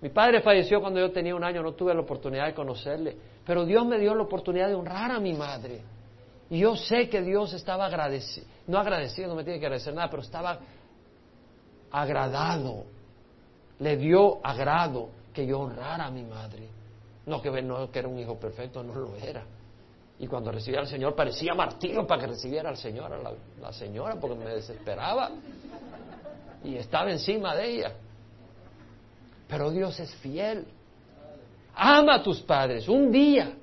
Mi 0.00 0.08
padre 0.08 0.40
falleció 0.40 0.80
cuando 0.80 0.98
yo 0.98 1.12
tenía 1.12 1.34
un 1.34 1.44
año, 1.44 1.62
no 1.62 1.72
tuve 1.72 1.92
la 1.94 2.00
oportunidad 2.00 2.46
de 2.46 2.54
conocerle, 2.54 3.16
pero 3.44 3.66
Dios 3.66 3.84
me 3.86 3.98
dio 3.98 4.14
la 4.14 4.22
oportunidad 4.22 4.68
de 4.68 4.74
honrar 4.74 5.10
a 5.10 5.20
mi 5.20 5.34
madre. 5.34 5.82
Y 6.48 6.60
yo 6.60 6.74
sé 6.74 7.08
que 7.08 7.20
Dios 7.20 7.52
estaba 7.52 7.86
agradecido, 7.86 8.46
no 8.66 8.78
agradecido, 8.78 9.28
no 9.28 9.34
me 9.34 9.44
tiene 9.44 9.60
que 9.60 9.66
agradecer 9.66 9.94
nada, 9.94 10.08
pero 10.08 10.22
estaba 10.22 10.58
agradado. 11.90 12.84
Le 13.78 13.96
dio 13.96 14.44
agrado 14.44 15.10
que 15.32 15.46
yo 15.46 15.60
honrara 15.60 16.06
a 16.06 16.10
mi 16.10 16.22
madre. 16.22 16.68
No 17.26 17.40
que, 17.40 17.62
no 17.62 17.90
que 17.90 17.98
era 17.98 18.08
un 18.08 18.18
hijo 18.18 18.38
perfecto, 18.38 18.82
no 18.82 18.94
lo 18.94 19.16
era. 19.16 19.44
Y 20.18 20.26
cuando 20.26 20.50
recibía 20.50 20.80
al 20.80 20.86
Señor 20.86 21.14
parecía 21.14 21.54
martirio 21.54 22.06
para 22.06 22.22
que 22.22 22.26
recibiera 22.28 22.68
al 22.68 22.76
Señor, 22.76 23.12
a 23.12 23.18
la, 23.18 23.32
la 23.60 23.72
señora, 23.72 24.16
porque 24.20 24.36
me 24.36 24.50
desesperaba. 24.50 25.30
Y 26.64 26.76
estaba 26.76 27.10
encima 27.10 27.54
de 27.54 27.70
ella. 27.70 27.92
Pero 29.50 29.70
Dios 29.70 29.98
es 30.00 30.14
fiel. 30.16 30.64
Ama 31.74 32.16
a 32.16 32.22
tus 32.22 32.40
padres. 32.40 32.88
Un 32.88 33.10
día 33.10 33.54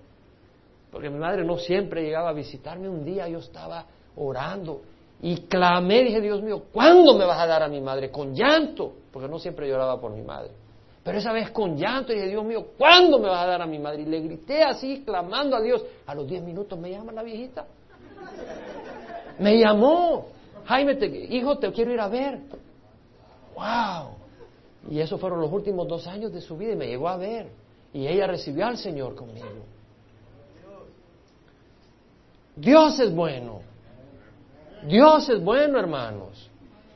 porque 0.92 1.10
mi 1.10 1.20
madre 1.20 1.44
no 1.44 1.58
siempre 1.58 2.02
llegaba 2.04 2.30
a 2.30 2.34
visitarme. 2.34 2.90
Un 2.90 3.04
día 3.04 3.28
yo 3.28 3.40
estaba 3.40 3.86
orando 4.16 4.82
y 5.22 5.42
clamé, 5.42 6.04
dije, 6.04 6.22
Dios 6.22 6.42
mío, 6.42 6.64
¿cuándo 6.72 7.16
me 7.16 7.26
vas 7.26 7.40
a 7.40 7.46
dar 7.46 7.64
a 7.64 7.68
mi 7.68 7.82
madre? 7.82 8.10
Con 8.10 8.34
llanto, 8.34 8.94
porque 9.12 9.28
no 9.28 9.40
siempre 9.40 9.68
lloraba 9.68 10.00
por 10.00 10.12
mi 10.12 10.22
madre. 10.22 10.52
Pero 11.04 11.18
esa 11.18 11.32
vez 11.32 11.52
con 11.52 11.78
llanto 11.78 12.14
dije, 12.14 12.28
Dios 12.28 12.44
mío, 12.44 12.70
¿cuándo 12.78 13.20
me 13.20 13.30
vas 13.30 13.44
a 13.44 13.48
dar 13.48 13.62
a 13.62 13.66
mi 13.66 13.80
madre? 13.80 14.02
Y 14.02 14.06
le 14.06 14.22
grité 14.22 14.64
así, 14.64 15.04
clamando 15.06 15.56
a 15.56 15.62
Dios. 15.62 15.84
A 16.06 16.16
los 16.16 16.28
diez 16.28 16.44
minutos 16.44 16.78
me 16.78 16.90
llama 16.90 17.12
la 17.12 17.24
viejita. 17.24 17.66
Me 19.40 19.58
llamó. 19.60 20.28
Jaime, 20.66 20.96
te, 20.96 21.06
hijo, 21.06 21.58
te 21.58 21.72
quiero 21.72 21.94
ir 21.94 22.00
a 22.00 22.08
ver. 22.08 22.40
¡Wow! 23.56 24.16
Y 24.90 25.00
esos 25.00 25.20
fueron 25.20 25.42
los 25.42 25.52
últimos 25.52 25.88
dos 25.88 26.08
años 26.08 26.32
de 26.32 26.42
su 26.42 26.58
vida 26.58 26.74
y 26.74 26.76
me 26.76 26.88
llegó 26.88 27.10
a 27.10 27.18
ver. 27.18 27.50
Y 27.94 28.08
ella 28.08 28.28
recibió 28.28 28.66
al 28.66 28.78
Señor 28.78 29.16
conmigo. 29.16 29.48
Dios 32.56 33.00
es 33.00 33.14
bueno. 33.14 33.62
Dios 34.88 35.30
es 35.30 35.44
bueno, 35.44 35.80
hermanos. 35.80 36.50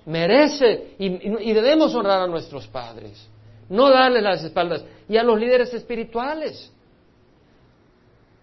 Merece 0.06 0.96
y, 0.98 1.54
debemos 1.54 1.94
honrar 1.94 2.22
a 2.22 2.28
nuestros 2.28 2.68
padres. 2.68 3.28
No 3.70 3.90
darles 3.90 4.24
las 4.24 4.44
espaldas. 4.44 4.84
Y 5.08 5.18
a 5.18 5.24
los 5.24 5.40
líderes 5.40 5.74
espirituales. 5.74 6.72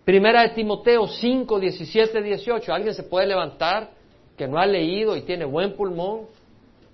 Primera 0.04 0.42
de 0.42 0.50
Timoteo 0.50 1.06
5, 1.06 1.58
17, 1.58 2.22
18. 2.22 2.72
¿Alguien 2.72 2.94
se 2.94 3.02
puede 3.02 3.26
levantar 3.26 3.90
que 4.36 4.46
no 4.46 4.58
ha 4.58 4.66
leído 4.66 5.16
y 5.16 5.22
tiene 5.22 5.44
buen 5.44 5.74
pulmón? 5.74 6.26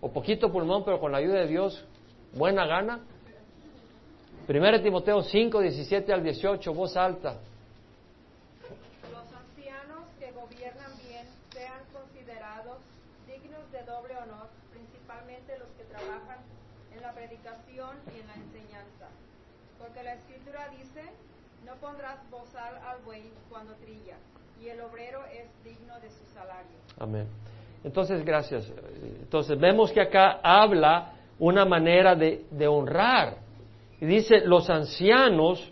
O 0.01 0.11
poquito 0.11 0.51
pulmón, 0.51 0.85
pero 0.85 0.99
con 0.99 1.13
la 1.13 1.19
ayuda 1.19 1.41
de 1.41 1.47
Dios, 1.47 1.85
buena 2.35 2.66
gana. 2.66 3.01
Primera 4.47 4.76
de 4.76 4.85
Timoteo 4.85 5.22
5, 5.22 5.61
17 5.61 6.12
al 6.12 6.22
18, 6.22 6.74
voz 6.74 6.97
alta. 6.97 7.39
Los 9.11 9.32
ancianos 9.32 10.05
que 10.18 10.30
gobiernan 10.32 10.93
bien 11.09 11.26
sean 11.53 11.80
considerados 11.93 12.78
dignos 13.26 13.70
de 13.72 13.82
doble 13.85 14.16
honor, 14.18 14.49
principalmente 14.70 15.59
los 15.59 15.68
que 15.78 15.85
trabajan 15.85 16.39
en 16.95 17.01
la 17.01 17.12
predicación 17.12 17.97
y 18.14 18.20
en 18.20 18.26
la 18.26 18.35
enseñanza. 18.35 19.09
Porque 19.78 20.03
la 20.03 20.14
escritura 20.14 20.68
dice, 20.68 21.03
no 21.64 21.74
pondrás 21.76 22.18
bozal 22.30 22.76
al 22.76 23.03
buey 23.03 23.32
cuando 23.49 23.72
trilla, 23.76 24.16
y 24.61 24.68
el 24.68 24.80
obrero 24.82 25.24
es 25.32 25.49
digno 25.64 25.99
de 26.01 26.11
su 26.11 26.24
salario. 26.35 26.76
Amén. 26.99 27.26
Entonces, 27.82 28.22
gracias. 28.24 28.70
Entonces, 29.20 29.59
vemos 29.59 29.91
que 29.91 30.01
acá 30.01 30.41
habla 30.43 31.12
una 31.47 31.64
manera 31.66 32.14
de, 32.14 32.66
honrar. 32.66 33.36
Y 34.01 34.07
dice, 34.07 34.40
los 34.45 34.70
ancianos 34.70 35.70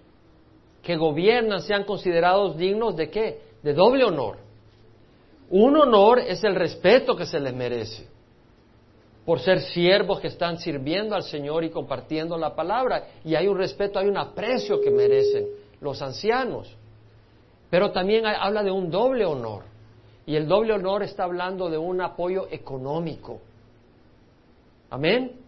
que 0.83 0.97
gobiernan 0.97 1.63
sean 1.63 1.85
considerados 1.85 2.57
dignos 2.57 2.97
de 2.97 3.09
qué? 3.09 3.41
De 3.63 3.73
doble 3.73 4.05
honor. 4.05 4.37
Un 5.49 5.77
honor 5.77 6.19
es 6.19 6.45
el 6.45 6.55
respeto 6.55 7.17
que 7.17 7.27
se 7.27 7.41
les 7.41 7.55
merece 7.55 8.07
por 9.25 9.39
ser 9.39 9.61
siervos 9.61 10.19
que 10.21 10.27
están 10.27 10.59
sirviendo 10.59 11.15
al 11.15 11.23
Señor 11.23 11.63
y 11.65 11.71
compartiendo 11.71 12.37
la 12.37 12.55
palabra. 12.55 13.07
Y 13.25 13.35
hay 13.35 13.47
un 13.47 13.57
respeto, 13.57 13.99
hay 13.99 14.09
un 14.09 14.19
aprecio 14.19 14.81
que 14.81 14.91
merecen 14.91 15.47
los 15.81 16.03
ancianos. 16.03 16.77
Pero 17.71 17.93
también 17.93 18.27
habla 18.27 18.63
de 18.63 18.71
un 18.71 18.91
doble 18.91 19.25
honor. 19.25 19.63
Y 20.27 20.35
el 20.37 20.49
doble 20.49 20.73
honor 20.73 21.03
está 21.05 21.25
hablando 21.25 21.71
de 21.71 21.79
un 21.79 22.01
apoyo 22.01 22.49
económico. 22.51 23.41
Amén. 24.91 25.42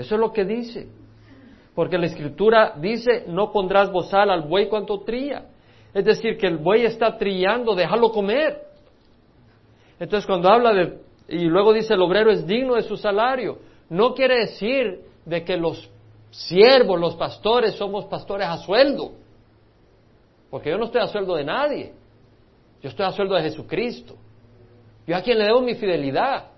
Eso 0.00 0.14
es 0.14 0.20
lo 0.20 0.32
que 0.32 0.44
dice. 0.44 0.88
Porque 1.74 1.98
la 1.98 2.06
escritura 2.06 2.74
dice, 2.76 3.24
no 3.28 3.52
pondrás 3.52 3.90
bozal 3.92 4.30
al 4.30 4.42
buey 4.42 4.68
cuanto 4.68 5.00
trilla. 5.00 5.44
Es 5.92 6.04
decir, 6.04 6.36
que 6.36 6.46
el 6.46 6.58
buey 6.58 6.84
está 6.84 7.16
trillando, 7.16 7.74
déjalo 7.74 8.10
comer. 8.10 8.62
Entonces 9.98 10.26
cuando 10.26 10.48
habla 10.48 10.72
de, 10.72 10.98
y 11.28 11.44
luego 11.44 11.72
dice 11.72 11.94
el 11.94 12.02
obrero 12.02 12.30
es 12.30 12.46
digno 12.46 12.74
de 12.74 12.82
su 12.82 12.96
salario, 12.96 13.58
no 13.88 14.14
quiere 14.14 14.40
decir 14.40 15.04
de 15.24 15.44
que 15.44 15.56
los 15.56 15.90
siervos, 16.30 16.98
los 16.98 17.16
pastores, 17.16 17.74
somos 17.74 18.06
pastores 18.06 18.46
a 18.48 18.56
sueldo. 18.58 19.12
Porque 20.48 20.70
yo 20.70 20.78
no 20.78 20.86
estoy 20.86 21.02
a 21.02 21.06
sueldo 21.06 21.36
de 21.36 21.44
nadie. 21.44 21.92
Yo 22.82 22.88
estoy 22.88 23.04
a 23.04 23.12
sueldo 23.12 23.34
de 23.34 23.42
Jesucristo. 23.42 24.16
Yo 25.06 25.16
a 25.16 25.22
quien 25.22 25.38
le 25.38 25.44
debo 25.44 25.60
mi 25.60 25.74
fidelidad. 25.74 26.49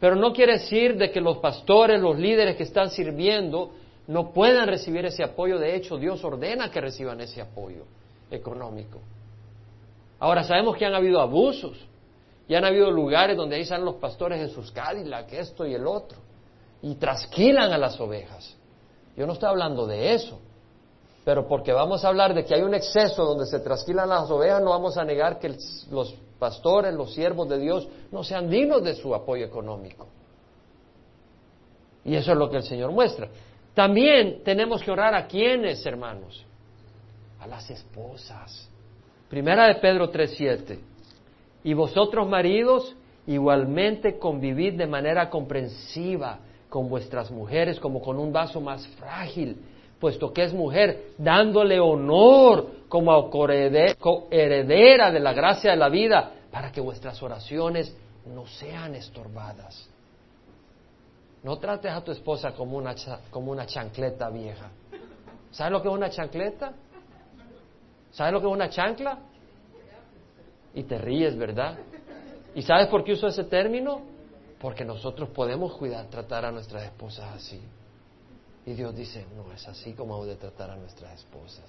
Pero 0.00 0.14
no 0.16 0.32
quiere 0.32 0.54
decir 0.54 0.96
de 0.96 1.10
que 1.10 1.20
los 1.20 1.38
pastores, 1.38 2.00
los 2.00 2.18
líderes 2.18 2.56
que 2.56 2.62
están 2.62 2.90
sirviendo, 2.90 3.72
no 4.06 4.32
puedan 4.32 4.68
recibir 4.68 5.04
ese 5.04 5.24
apoyo. 5.24 5.58
De 5.58 5.74
hecho, 5.74 5.96
Dios 5.96 6.22
ordena 6.24 6.70
que 6.70 6.80
reciban 6.80 7.20
ese 7.20 7.40
apoyo 7.40 7.84
económico. 8.30 9.00
Ahora, 10.20 10.44
sabemos 10.44 10.76
que 10.76 10.86
han 10.86 10.94
habido 10.94 11.20
abusos. 11.20 11.78
Y 12.48 12.54
han 12.54 12.64
habido 12.64 12.90
lugares 12.90 13.36
donde 13.36 13.56
ahí 13.56 13.64
salen 13.66 13.84
los 13.84 13.96
pastores 13.96 14.40
en 14.40 14.48
sus 14.48 14.72
Cadillac, 14.72 15.30
esto 15.34 15.66
y 15.66 15.74
el 15.74 15.86
otro. 15.86 16.18
Y 16.80 16.94
trasquilan 16.94 17.72
a 17.72 17.78
las 17.78 18.00
ovejas. 18.00 18.56
Yo 19.16 19.26
no 19.26 19.34
estoy 19.34 19.50
hablando 19.50 19.86
de 19.86 20.14
eso. 20.14 20.40
Pero 21.26 21.46
porque 21.46 21.72
vamos 21.72 22.04
a 22.04 22.08
hablar 22.08 22.32
de 22.32 22.46
que 22.46 22.54
hay 22.54 22.62
un 22.62 22.72
exceso 22.72 23.26
donde 23.26 23.44
se 23.44 23.60
trasquilan 23.60 24.08
las 24.08 24.30
ovejas, 24.30 24.62
no 24.62 24.70
vamos 24.70 24.96
a 24.96 25.04
negar 25.04 25.38
que 25.38 25.54
los 25.90 26.14
pastores, 26.38 26.94
los 26.94 27.12
siervos 27.12 27.48
de 27.48 27.58
Dios, 27.58 27.88
no 28.10 28.24
sean 28.24 28.48
dignos 28.48 28.82
de 28.82 28.94
su 28.94 29.14
apoyo 29.14 29.44
económico. 29.44 30.06
Y 32.04 32.14
eso 32.14 32.32
es 32.32 32.38
lo 32.38 32.48
que 32.48 32.56
el 32.56 32.62
Señor 32.62 32.92
muestra. 32.92 33.28
También 33.74 34.42
tenemos 34.44 34.82
que 34.82 34.90
orar 34.90 35.14
a 35.14 35.26
quienes, 35.26 35.84
hermanos, 35.84 36.44
a 37.38 37.46
las 37.46 37.68
esposas. 37.70 38.68
Primera 39.28 39.66
de 39.66 39.76
Pedro 39.76 40.10
3:7. 40.10 40.78
Y 41.64 41.74
vosotros 41.74 42.28
maridos 42.28 42.96
igualmente 43.26 44.18
convivid 44.18 44.78
de 44.78 44.86
manera 44.86 45.28
comprensiva 45.28 46.38
con 46.70 46.88
vuestras 46.88 47.30
mujeres 47.30 47.78
como 47.78 48.00
con 48.00 48.18
un 48.18 48.32
vaso 48.32 48.60
más 48.60 48.86
frágil 48.88 49.58
puesto 49.98 50.32
que 50.32 50.44
es 50.44 50.52
mujer, 50.52 51.12
dándole 51.18 51.80
honor 51.80 52.66
como 52.88 53.30
heredera 54.30 55.10
de 55.10 55.20
la 55.20 55.32
gracia 55.32 55.72
de 55.72 55.76
la 55.76 55.88
vida, 55.88 56.32
para 56.50 56.72
que 56.72 56.80
vuestras 56.80 57.22
oraciones 57.22 57.94
no 58.26 58.46
sean 58.46 58.94
estorbadas. 58.94 59.88
No 61.42 61.56
trates 61.58 61.92
a 61.92 62.02
tu 62.02 62.12
esposa 62.12 62.52
como 62.52 62.76
una, 62.76 62.94
como 63.30 63.52
una 63.52 63.66
chancleta 63.66 64.28
vieja. 64.30 64.70
¿Sabes 65.50 65.72
lo 65.72 65.82
que 65.82 65.88
es 65.88 65.94
una 65.94 66.10
chancleta? 66.10 66.72
¿Sabes 68.10 68.32
lo 68.32 68.40
que 68.40 68.46
es 68.46 68.52
una 68.52 68.68
chancla? 68.68 69.18
Y 70.74 70.82
te 70.82 70.98
ríes, 70.98 71.36
¿verdad? 71.36 71.78
¿Y 72.54 72.62
sabes 72.62 72.88
por 72.88 73.04
qué 73.04 73.12
uso 73.12 73.28
ese 73.28 73.44
término? 73.44 74.02
Porque 74.60 74.84
nosotros 74.84 75.28
podemos 75.30 75.74
cuidar, 75.74 76.06
tratar 76.06 76.44
a 76.44 76.50
nuestras 76.50 76.84
esposas 76.84 77.36
así. 77.36 77.60
Y 78.68 78.74
Dios 78.74 78.94
dice, 78.94 79.24
no 79.34 79.50
es 79.50 79.66
así 79.66 79.94
como 79.94 80.16
hemos 80.16 80.26
de 80.26 80.36
tratar 80.36 80.70
a 80.70 80.76
nuestras 80.76 81.14
esposas. 81.14 81.64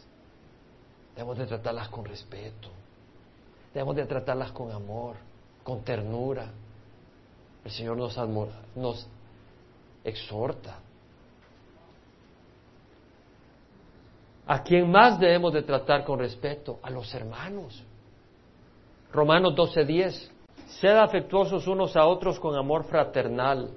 Debemos 1.15 1.37
de 1.37 1.45
tratarlas 1.45 1.87
con 1.87 2.03
respeto. 2.03 2.67
Debemos 3.73 3.95
de 3.95 4.05
tratarlas 4.05 4.51
con 4.51 4.69
amor, 4.69 5.15
con 5.63 5.81
ternura. 5.81 6.47
El 7.63 7.71
Señor 7.71 7.95
nos, 7.95 8.17
nos 8.75 9.07
exhorta. 10.03 10.77
¿A 14.45 14.61
quién 14.61 14.91
más 14.91 15.17
debemos 15.21 15.53
de 15.53 15.61
tratar 15.61 16.03
con 16.03 16.19
respeto? 16.19 16.81
A 16.83 16.89
los 16.89 17.13
hermanos. 17.13 17.81
Romanos 19.13 19.55
12:10. 19.55 20.31
Sed 20.81 20.97
afectuosos 20.97 21.65
unos 21.65 21.95
a 21.95 22.05
otros 22.05 22.37
con 22.41 22.57
amor 22.57 22.83
fraternal 22.83 23.71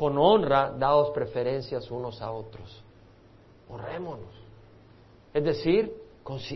con 0.00 0.16
honra, 0.16 0.70
daos 0.70 1.10
preferencias 1.10 1.90
unos 1.90 2.22
a 2.22 2.32
otros. 2.32 2.82
Honrémonos. 3.68 4.32
Es 5.34 5.44
decir, 5.44 5.94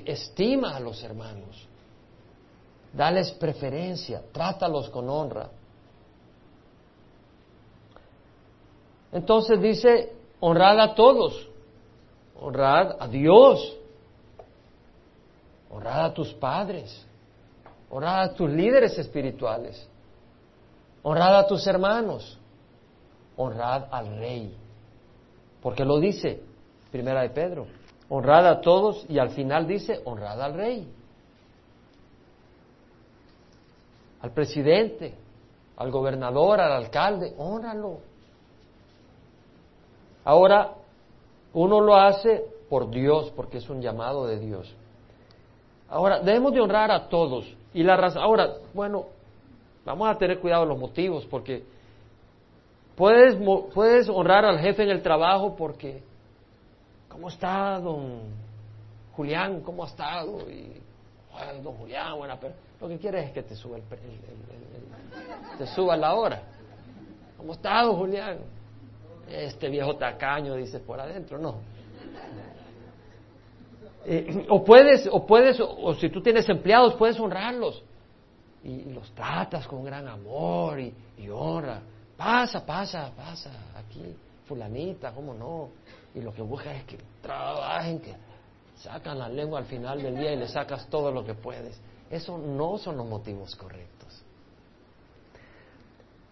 estima 0.06 0.74
a 0.74 0.80
los 0.80 1.02
hermanos. 1.02 1.68
Dales 2.90 3.32
preferencia, 3.32 4.22
trátalos 4.32 4.88
con 4.88 5.10
honra. 5.10 5.50
Entonces 9.12 9.60
dice, 9.60 10.16
honrad 10.40 10.80
a 10.80 10.94
todos, 10.94 11.46
honrad 12.40 12.96
a 12.98 13.06
Dios, 13.08 13.76
honrad 15.68 16.06
a 16.06 16.14
tus 16.14 16.32
padres, 16.32 17.06
honrad 17.90 18.22
a 18.22 18.32
tus 18.32 18.48
líderes 18.48 18.96
espirituales, 18.96 19.86
honrad 21.02 21.40
a 21.40 21.46
tus 21.46 21.66
hermanos, 21.66 22.38
honrad 23.36 23.86
al 23.90 24.18
rey. 24.18 24.56
Porque 25.62 25.84
lo 25.84 25.98
dice, 25.98 26.42
primera 26.90 27.22
de 27.22 27.30
Pedro, 27.30 27.66
honrad 28.08 28.46
a 28.46 28.60
todos 28.60 29.06
y 29.08 29.18
al 29.18 29.30
final 29.30 29.66
dice, 29.66 30.00
honrad 30.04 30.40
al 30.40 30.54
rey. 30.54 30.88
Al 34.20 34.30
presidente, 34.30 35.14
al 35.76 35.90
gobernador, 35.90 36.60
al 36.60 36.72
alcalde, 36.72 37.34
honralo. 37.36 37.98
Ahora, 40.24 40.72
uno 41.52 41.80
lo 41.80 41.96
hace 41.96 42.44
por 42.68 42.90
Dios, 42.90 43.32
porque 43.36 43.58
es 43.58 43.68
un 43.68 43.80
llamado 43.80 44.26
de 44.26 44.38
Dios. 44.38 44.74
Ahora, 45.88 46.20
debemos 46.20 46.52
de 46.52 46.60
honrar 46.60 46.90
a 46.90 47.08
todos. 47.08 47.54
Y 47.74 47.82
la 47.82 47.96
razón, 47.96 48.22
ahora, 48.22 48.54
bueno, 48.72 49.06
vamos 49.84 50.08
a 50.08 50.16
tener 50.16 50.40
cuidado 50.40 50.64
los 50.64 50.78
motivos, 50.78 51.26
porque 51.26 51.64
Puedes, 52.96 53.36
puedes 53.74 54.08
honrar 54.08 54.44
al 54.44 54.58
jefe 54.60 54.84
en 54.84 54.90
el 54.90 55.02
trabajo 55.02 55.56
porque 55.56 56.02
¿cómo 57.08 57.28
está 57.28 57.78
don 57.80 58.20
Julián? 59.16 59.60
¿Cómo 59.62 59.84
ha 59.84 59.86
estado? 59.88 60.48
Y, 60.50 60.80
"Ay, 61.32 61.60
don 61.62 61.74
Julián, 61.74 62.16
buena 62.16 62.38
pero 62.38 62.54
Lo 62.80 62.88
que 62.88 62.98
quieres 62.98 63.26
es 63.26 63.32
que 63.32 63.42
te 63.42 63.54
suba, 63.56 63.76
el, 63.78 63.82
el- 63.92 63.98
el- 64.00 65.58
te 65.58 65.66
suba 65.68 65.96
la 65.96 66.14
hora. 66.14 66.42
¿Cómo 67.36 67.52
está 67.52 67.82
don 67.82 67.96
Julián? 67.96 68.38
Este 69.28 69.68
viejo 69.70 69.96
tacaño, 69.96 70.54
dice 70.54 70.80
por 70.80 71.00
adentro, 71.00 71.38
no. 71.38 71.56
Eh, 74.06 74.46
o 74.50 74.62
puedes, 74.62 75.08
o 75.10 75.24
puedes, 75.24 75.58
o, 75.60 75.76
o 75.82 75.94
si 75.94 76.10
tú 76.10 76.20
tienes 76.20 76.46
empleados, 76.48 76.94
puedes 76.94 77.18
honrarlos. 77.18 77.82
Y, 78.62 78.70
y 78.70 78.92
los 78.92 79.10
tratas 79.12 79.66
con 79.66 79.82
gran 79.84 80.06
amor 80.08 80.78
y, 80.80 80.92
y 81.18 81.28
honra. 81.30 81.80
Pasa, 82.16 82.64
pasa, 82.64 83.10
pasa, 83.16 83.50
aquí, 83.76 84.16
fulanita, 84.46 85.12
cómo 85.12 85.34
no. 85.34 85.70
Y 86.14 86.20
lo 86.20 86.32
que 86.32 86.42
buscas 86.42 86.76
es 86.76 86.84
que 86.84 86.98
trabajen, 87.20 88.00
que 88.00 88.14
sacan 88.76 89.18
la 89.18 89.28
lengua 89.28 89.58
al 89.58 89.66
final 89.66 90.00
del 90.00 90.16
día 90.16 90.32
y 90.32 90.36
le 90.36 90.48
sacas 90.48 90.86
todo 90.88 91.10
lo 91.10 91.24
que 91.24 91.34
puedes. 91.34 91.80
Eso 92.10 92.38
no 92.38 92.78
son 92.78 92.96
los 92.96 93.06
motivos 93.06 93.56
correctos. 93.56 94.22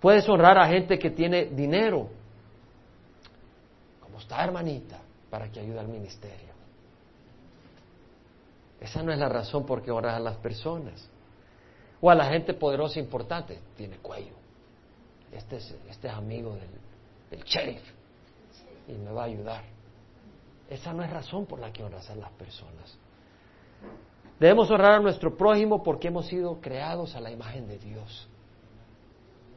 Puedes 0.01 0.29
honrar 0.29 0.59
a 0.59 0.69
gente 0.69 0.99
que 0.99 1.11
tiene 1.11 1.47
dinero. 1.47 2.09
¿Cómo 4.01 4.19
está, 4.19 4.45
hermanita? 4.45 5.01
Para 5.31 5.51
que 5.51 5.61
ayude 5.61 5.79
al 5.79 5.89
ministerio. 5.89 6.53
Esa 8.81 9.03
no 9.03 9.13
es 9.13 9.19
la 9.19 9.29
razón 9.29 9.65
por 9.65 9.81
qué 9.81 9.93
honras 9.93 10.17
a 10.17 10.21
las 10.21 10.37
personas. 10.37 11.09
O 12.01 12.11
a 12.11 12.15
la 12.15 12.27
gente 12.27 12.53
poderosa 12.53 12.99
e 12.99 13.03
importante. 13.03 13.61
Tiene 13.77 13.99
cuello. 13.99 14.42
Este 15.33 15.57
es, 15.57 15.75
este 15.89 16.09
es 16.09 16.15
amigo 16.15 16.57
del, 17.31 17.43
sheriff 17.45 17.83
y 18.89 18.93
me 18.93 19.11
va 19.11 19.23
a 19.23 19.27
ayudar. 19.27 19.65
Esa 20.69 20.93
no 20.93 21.03
es 21.03 21.11
razón 21.11 21.47
por 21.47 21.59
la 21.59 21.73
que 21.73 21.83
honras 21.83 22.09
a 22.11 22.15
las 22.15 22.31
personas. 22.33 22.99
Debemos 24.39 24.71
honrar 24.71 24.93
a 24.93 25.01
nuestro 25.01 25.37
prójimo 25.37 25.83
porque 25.83 26.09
hemos 26.09 26.27
sido 26.27 26.61
creados 26.61 27.15
a 27.15 27.21
la 27.21 27.31
imagen 27.31 27.67
de 27.67 27.79
Dios. 27.79 28.29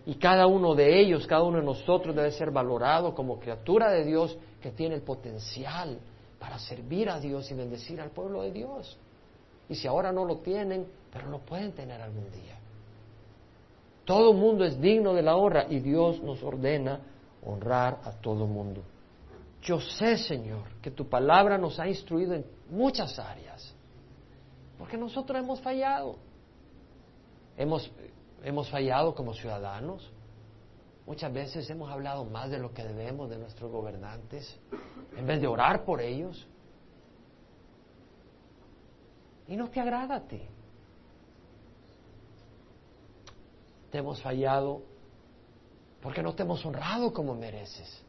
Y 0.06 0.16
cada 0.16 0.46
uno 0.46 0.76
de 0.76 1.00
ellos, 1.00 1.26
cada 1.26 1.44
uno 1.44 1.58
de 1.58 1.66
nosotros 1.66 2.16
debe 2.16 2.32
ser 2.32 2.52
valorado 2.52 3.16
como 3.16 3.40
criatura 3.40 3.90
de 3.90 4.06
Dios 4.06 4.38
que 4.62 4.72
tiene 4.72 4.96
el 4.96 5.02
potencial 5.02 6.00
para 6.40 6.60
servir 6.60 7.10
a 7.10 7.20
Dios 7.20 7.50
y 7.50 7.56
bendecir 7.56 8.00
al 8.00 8.12
pueblo 8.12 8.44
de 8.44 8.52
Dios. 8.52 8.98
Y 9.68 9.76
si 9.76 9.88
ahora 9.88 10.12
no 10.12 10.26
lo 10.26 10.38
tienen, 10.38 10.86
pero 11.12 11.28
lo 11.30 11.40
pueden 11.40 11.72
tener 11.72 12.02
algún 12.02 12.32
día. 12.32 12.60
Todo 14.06 14.34
mundo 14.34 14.64
es 14.64 14.80
digno 14.80 15.14
de 15.14 15.24
la 15.24 15.36
honra 15.36 15.66
y 15.68 15.80
Dios 15.80 16.22
nos 16.22 16.42
ordena 16.44 17.00
honrar 17.44 18.00
a 18.04 18.12
todo 18.12 18.46
mundo. 18.46 18.82
Yo 19.62 19.80
sé, 19.80 20.18
Señor, 20.18 20.64
que 20.82 20.92
tu 20.92 21.10
palabra 21.10 21.58
nos 21.58 21.80
ha 21.80 21.88
instruido 21.88 22.36
en 22.36 22.46
muchas 22.70 23.18
áreas, 23.18 23.74
porque 24.78 24.96
nosotros 24.96 25.40
hemos 25.40 25.60
fallado. 25.60 26.18
Hemos, 27.58 27.92
hemos 28.44 28.70
fallado 28.70 29.16
como 29.16 29.34
ciudadanos. 29.34 30.12
Muchas 31.08 31.34
veces 31.34 31.68
hemos 31.70 31.90
hablado 31.90 32.26
más 32.26 32.52
de 32.52 32.60
lo 32.60 32.74
que 32.74 32.84
debemos 32.84 33.30
de 33.30 33.40
nuestros 33.40 33.72
gobernantes, 33.72 34.60
en 35.18 35.26
vez 35.26 35.42
de 35.42 35.48
orar 35.48 35.84
por 35.84 36.00
ellos. 36.00 36.48
Y 39.48 39.56
no 39.56 39.70
te 39.70 39.80
agrada 39.80 40.16
a 40.16 40.28
ti. 40.28 40.42
Te 43.96 44.00
hemos 44.00 44.22
fallado 44.22 44.82
porque 46.02 46.22
no 46.22 46.36
te 46.36 46.44
hemos 46.44 46.66
honrado 46.66 47.14
como 47.14 47.34
mereces. 47.34 48.04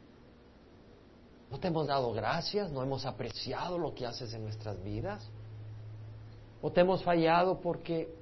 No 1.49 1.61
te 1.61 1.69
hemos 1.69 1.87
dado 1.87 2.13
gracias, 2.13 2.73
no 2.73 2.83
hemos 2.83 3.07
apreciado 3.07 3.79
lo 3.79 3.95
que 3.95 4.05
haces 4.05 4.35
en 4.35 4.43
nuestras 4.43 4.83
vidas. 4.83 5.25
O 6.61 6.73
te 6.73 6.81
hemos 6.81 7.05
fallado 7.05 7.61
porque 7.61 8.13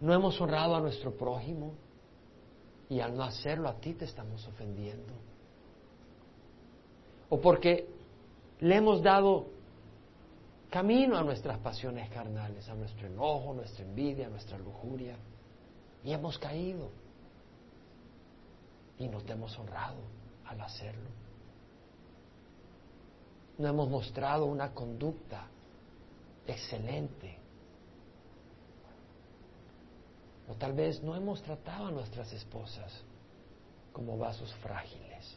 no 0.00 0.14
hemos 0.14 0.40
honrado 0.40 0.76
a 0.76 0.80
nuestro 0.80 1.10
prójimo 1.10 1.72
y 2.88 3.00
al 3.00 3.16
no 3.16 3.24
hacerlo 3.24 3.68
a 3.68 3.74
ti 3.80 3.94
te 3.94 4.04
estamos 4.04 4.46
ofendiendo. 4.46 5.12
O 7.30 7.40
porque 7.40 7.88
le 8.60 8.76
hemos 8.76 9.02
dado 9.02 9.46
camino 10.70 11.18
a 11.18 11.24
nuestras 11.24 11.58
pasiones 11.58 12.08
carnales, 12.10 12.68
a 12.68 12.76
nuestro 12.76 13.08
enojo, 13.08 13.54
nuestra 13.54 13.84
envidia, 13.84 14.28
nuestra 14.28 14.56
lujuria. 14.56 15.16
Y 16.04 16.12
hemos 16.12 16.38
caído. 16.38 16.90
Y 18.98 19.08
no 19.08 19.20
hemos 19.20 19.58
honrado 19.58 20.00
al 20.46 20.60
hacerlo. 20.60 21.10
No 23.58 23.68
hemos 23.68 23.88
mostrado 23.88 24.46
una 24.46 24.72
conducta 24.72 25.46
excelente. 26.46 27.36
O 30.48 30.54
tal 30.54 30.72
vez 30.72 31.02
no 31.02 31.14
hemos 31.14 31.42
tratado 31.42 31.88
a 31.88 31.90
nuestras 31.90 32.32
esposas 32.32 33.02
como 33.92 34.16
vasos 34.16 34.54
frágiles. 34.56 35.36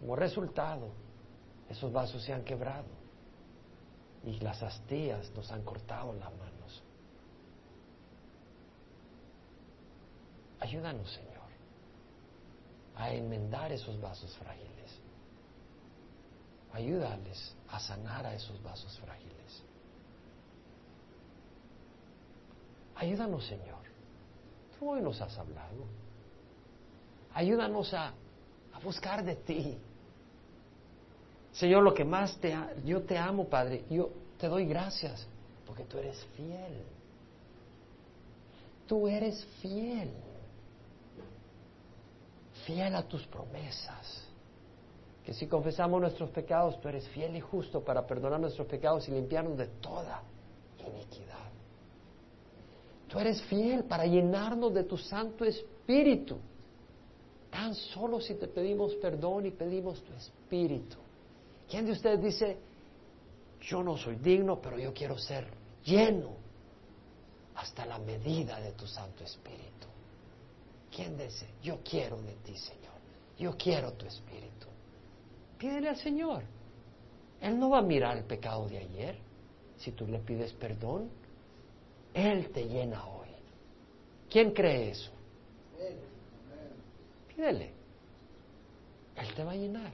Como 0.00 0.16
resultado, 0.16 0.88
esos 1.68 1.92
vasos 1.92 2.22
se 2.24 2.32
han 2.32 2.42
quebrado 2.42 2.88
y 4.24 4.38
las 4.40 4.62
astillas 4.62 5.30
nos 5.36 5.50
han 5.52 5.62
cortado 5.62 6.12
las 6.14 6.32
manos. 6.32 6.59
Ayúdanos, 10.70 11.10
Señor, 11.10 11.50
a 12.94 13.12
enmendar 13.12 13.72
esos 13.72 14.00
vasos 14.00 14.32
frágiles. 14.36 15.00
Ayúdales 16.72 17.56
a 17.68 17.80
sanar 17.80 18.24
a 18.24 18.34
esos 18.34 18.62
vasos 18.62 18.96
frágiles. 19.00 19.64
Ayúdanos, 22.94 23.44
Señor. 23.46 23.80
Tú 24.78 24.90
hoy 24.90 25.00
nos 25.02 25.20
has 25.20 25.36
hablado. 25.36 25.86
Ayúdanos 27.34 27.92
a, 27.92 28.12
a 28.72 28.78
buscar 28.80 29.24
de 29.24 29.34
ti. 29.34 29.76
Señor, 31.52 31.82
lo 31.82 31.92
que 31.92 32.04
más 32.04 32.38
te 32.38 32.56
yo 32.84 33.02
te 33.02 33.18
amo, 33.18 33.48
Padre, 33.48 33.84
yo 33.90 34.10
te 34.38 34.46
doy 34.46 34.66
gracias 34.66 35.26
porque 35.66 35.82
tú 35.82 35.98
eres 35.98 36.24
fiel. 36.36 36.84
Tú 38.86 39.08
eres 39.08 39.44
fiel. 39.60 40.29
Fiel 42.64 42.94
a 42.94 43.02
tus 43.02 43.26
promesas. 43.26 44.26
Que 45.24 45.34
si 45.34 45.46
confesamos 45.46 46.00
nuestros 46.00 46.30
pecados, 46.30 46.80
tú 46.80 46.88
eres 46.88 47.06
fiel 47.08 47.36
y 47.36 47.40
justo 47.40 47.82
para 47.84 48.06
perdonar 48.06 48.40
nuestros 48.40 48.66
pecados 48.66 49.06
y 49.08 49.12
limpiarnos 49.12 49.58
de 49.58 49.66
toda 49.66 50.22
iniquidad. 50.78 51.50
Tú 53.08 53.18
eres 53.18 53.42
fiel 53.42 53.84
para 53.84 54.06
llenarnos 54.06 54.72
de 54.72 54.84
tu 54.84 54.96
Santo 54.96 55.44
Espíritu. 55.44 56.38
Tan 57.50 57.74
solo 57.74 58.20
si 58.20 58.34
te 58.36 58.46
pedimos 58.46 58.94
perdón 58.94 59.46
y 59.46 59.50
pedimos 59.50 60.02
tu 60.02 60.12
Espíritu. 60.14 60.96
¿Quién 61.68 61.86
de 61.86 61.92
ustedes 61.92 62.22
dice, 62.22 62.56
yo 63.60 63.82
no 63.82 63.96
soy 63.96 64.16
digno, 64.16 64.60
pero 64.60 64.78
yo 64.78 64.94
quiero 64.94 65.18
ser 65.18 65.46
lleno 65.84 66.30
hasta 67.56 67.84
la 67.84 67.98
medida 67.98 68.60
de 68.60 68.72
tu 68.72 68.86
Santo 68.86 69.24
Espíritu? 69.24 69.89
¿Quién 70.94 71.16
dice, 71.16 71.46
yo 71.62 71.78
quiero 71.82 72.20
de 72.22 72.34
ti, 72.36 72.56
Señor? 72.56 72.80
Yo 73.38 73.56
quiero 73.56 73.92
tu 73.92 74.06
Espíritu. 74.06 74.66
Pídele 75.58 75.88
al 75.88 75.96
Señor. 75.96 76.42
Él 77.40 77.58
no 77.58 77.70
va 77.70 77.78
a 77.78 77.82
mirar 77.82 78.16
el 78.16 78.24
pecado 78.24 78.68
de 78.68 78.78
ayer. 78.78 79.16
Si 79.78 79.92
tú 79.92 80.06
le 80.06 80.18
pides 80.18 80.52
perdón, 80.52 81.10
Él 82.12 82.50
te 82.50 82.66
llena 82.66 83.06
hoy. 83.06 83.28
¿Quién 84.28 84.52
cree 84.52 84.90
eso? 84.90 85.10
Pídele. 87.34 87.72
Él 89.16 89.34
te 89.34 89.44
va 89.44 89.52
a 89.52 89.56
llenar. 89.56 89.92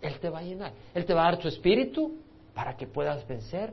Él 0.00 0.20
te 0.20 0.28
va 0.28 0.38
a 0.38 0.42
llenar. 0.42 0.72
Él 0.94 1.04
te 1.04 1.14
va 1.14 1.22
a 1.22 1.30
dar 1.32 1.40
tu 1.40 1.48
espíritu 1.48 2.18
para 2.54 2.76
que 2.76 2.86
puedas 2.86 3.26
vencer 3.26 3.72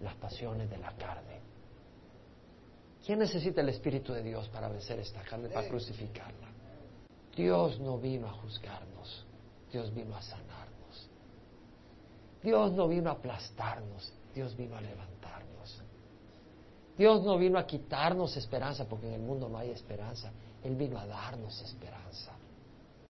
las 0.00 0.14
pasiones 0.14 0.68
de 0.70 0.78
la 0.78 0.92
carne. 0.96 1.39
¿Quién 3.04 3.18
necesita 3.18 3.60
el 3.60 3.68
Espíritu 3.70 4.12
de 4.12 4.22
Dios 4.22 4.48
para 4.48 4.68
vencer 4.68 4.98
esta 4.98 5.22
carne, 5.22 5.48
para 5.48 5.68
crucificarla? 5.68 6.48
Dios 7.34 7.80
no 7.80 7.98
vino 7.98 8.26
a 8.28 8.32
juzgarnos, 8.32 9.24
Dios 9.72 9.94
vino 9.94 10.14
a 10.14 10.22
sanarnos. 10.22 11.08
Dios 12.42 12.72
no 12.72 12.88
vino 12.88 13.10
a 13.10 13.14
aplastarnos, 13.14 14.12
Dios 14.34 14.56
vino 14.56 14.76
a 14.76 14.80
levantarnos. 14.80 15.82
Dios 16.96 17.22
no 17.22 17.38
vino 17.38 17.58
a 17.58 17.66
quitarnos 17.66 18.36
esperanza, 18.36 18.84
porque 18.86 19.08
en 19.08 19.14
el 19.14 19.22
mundo 19.22 19.48
no 19.48 19.56
hay 19.56 19.70
esperanza. 19.70 20.30
Él 20.62 20.76
vino 20.76 20.98
a 20.98 21.06
darnos 21.06 21.60
esperanza. 21.62 22.32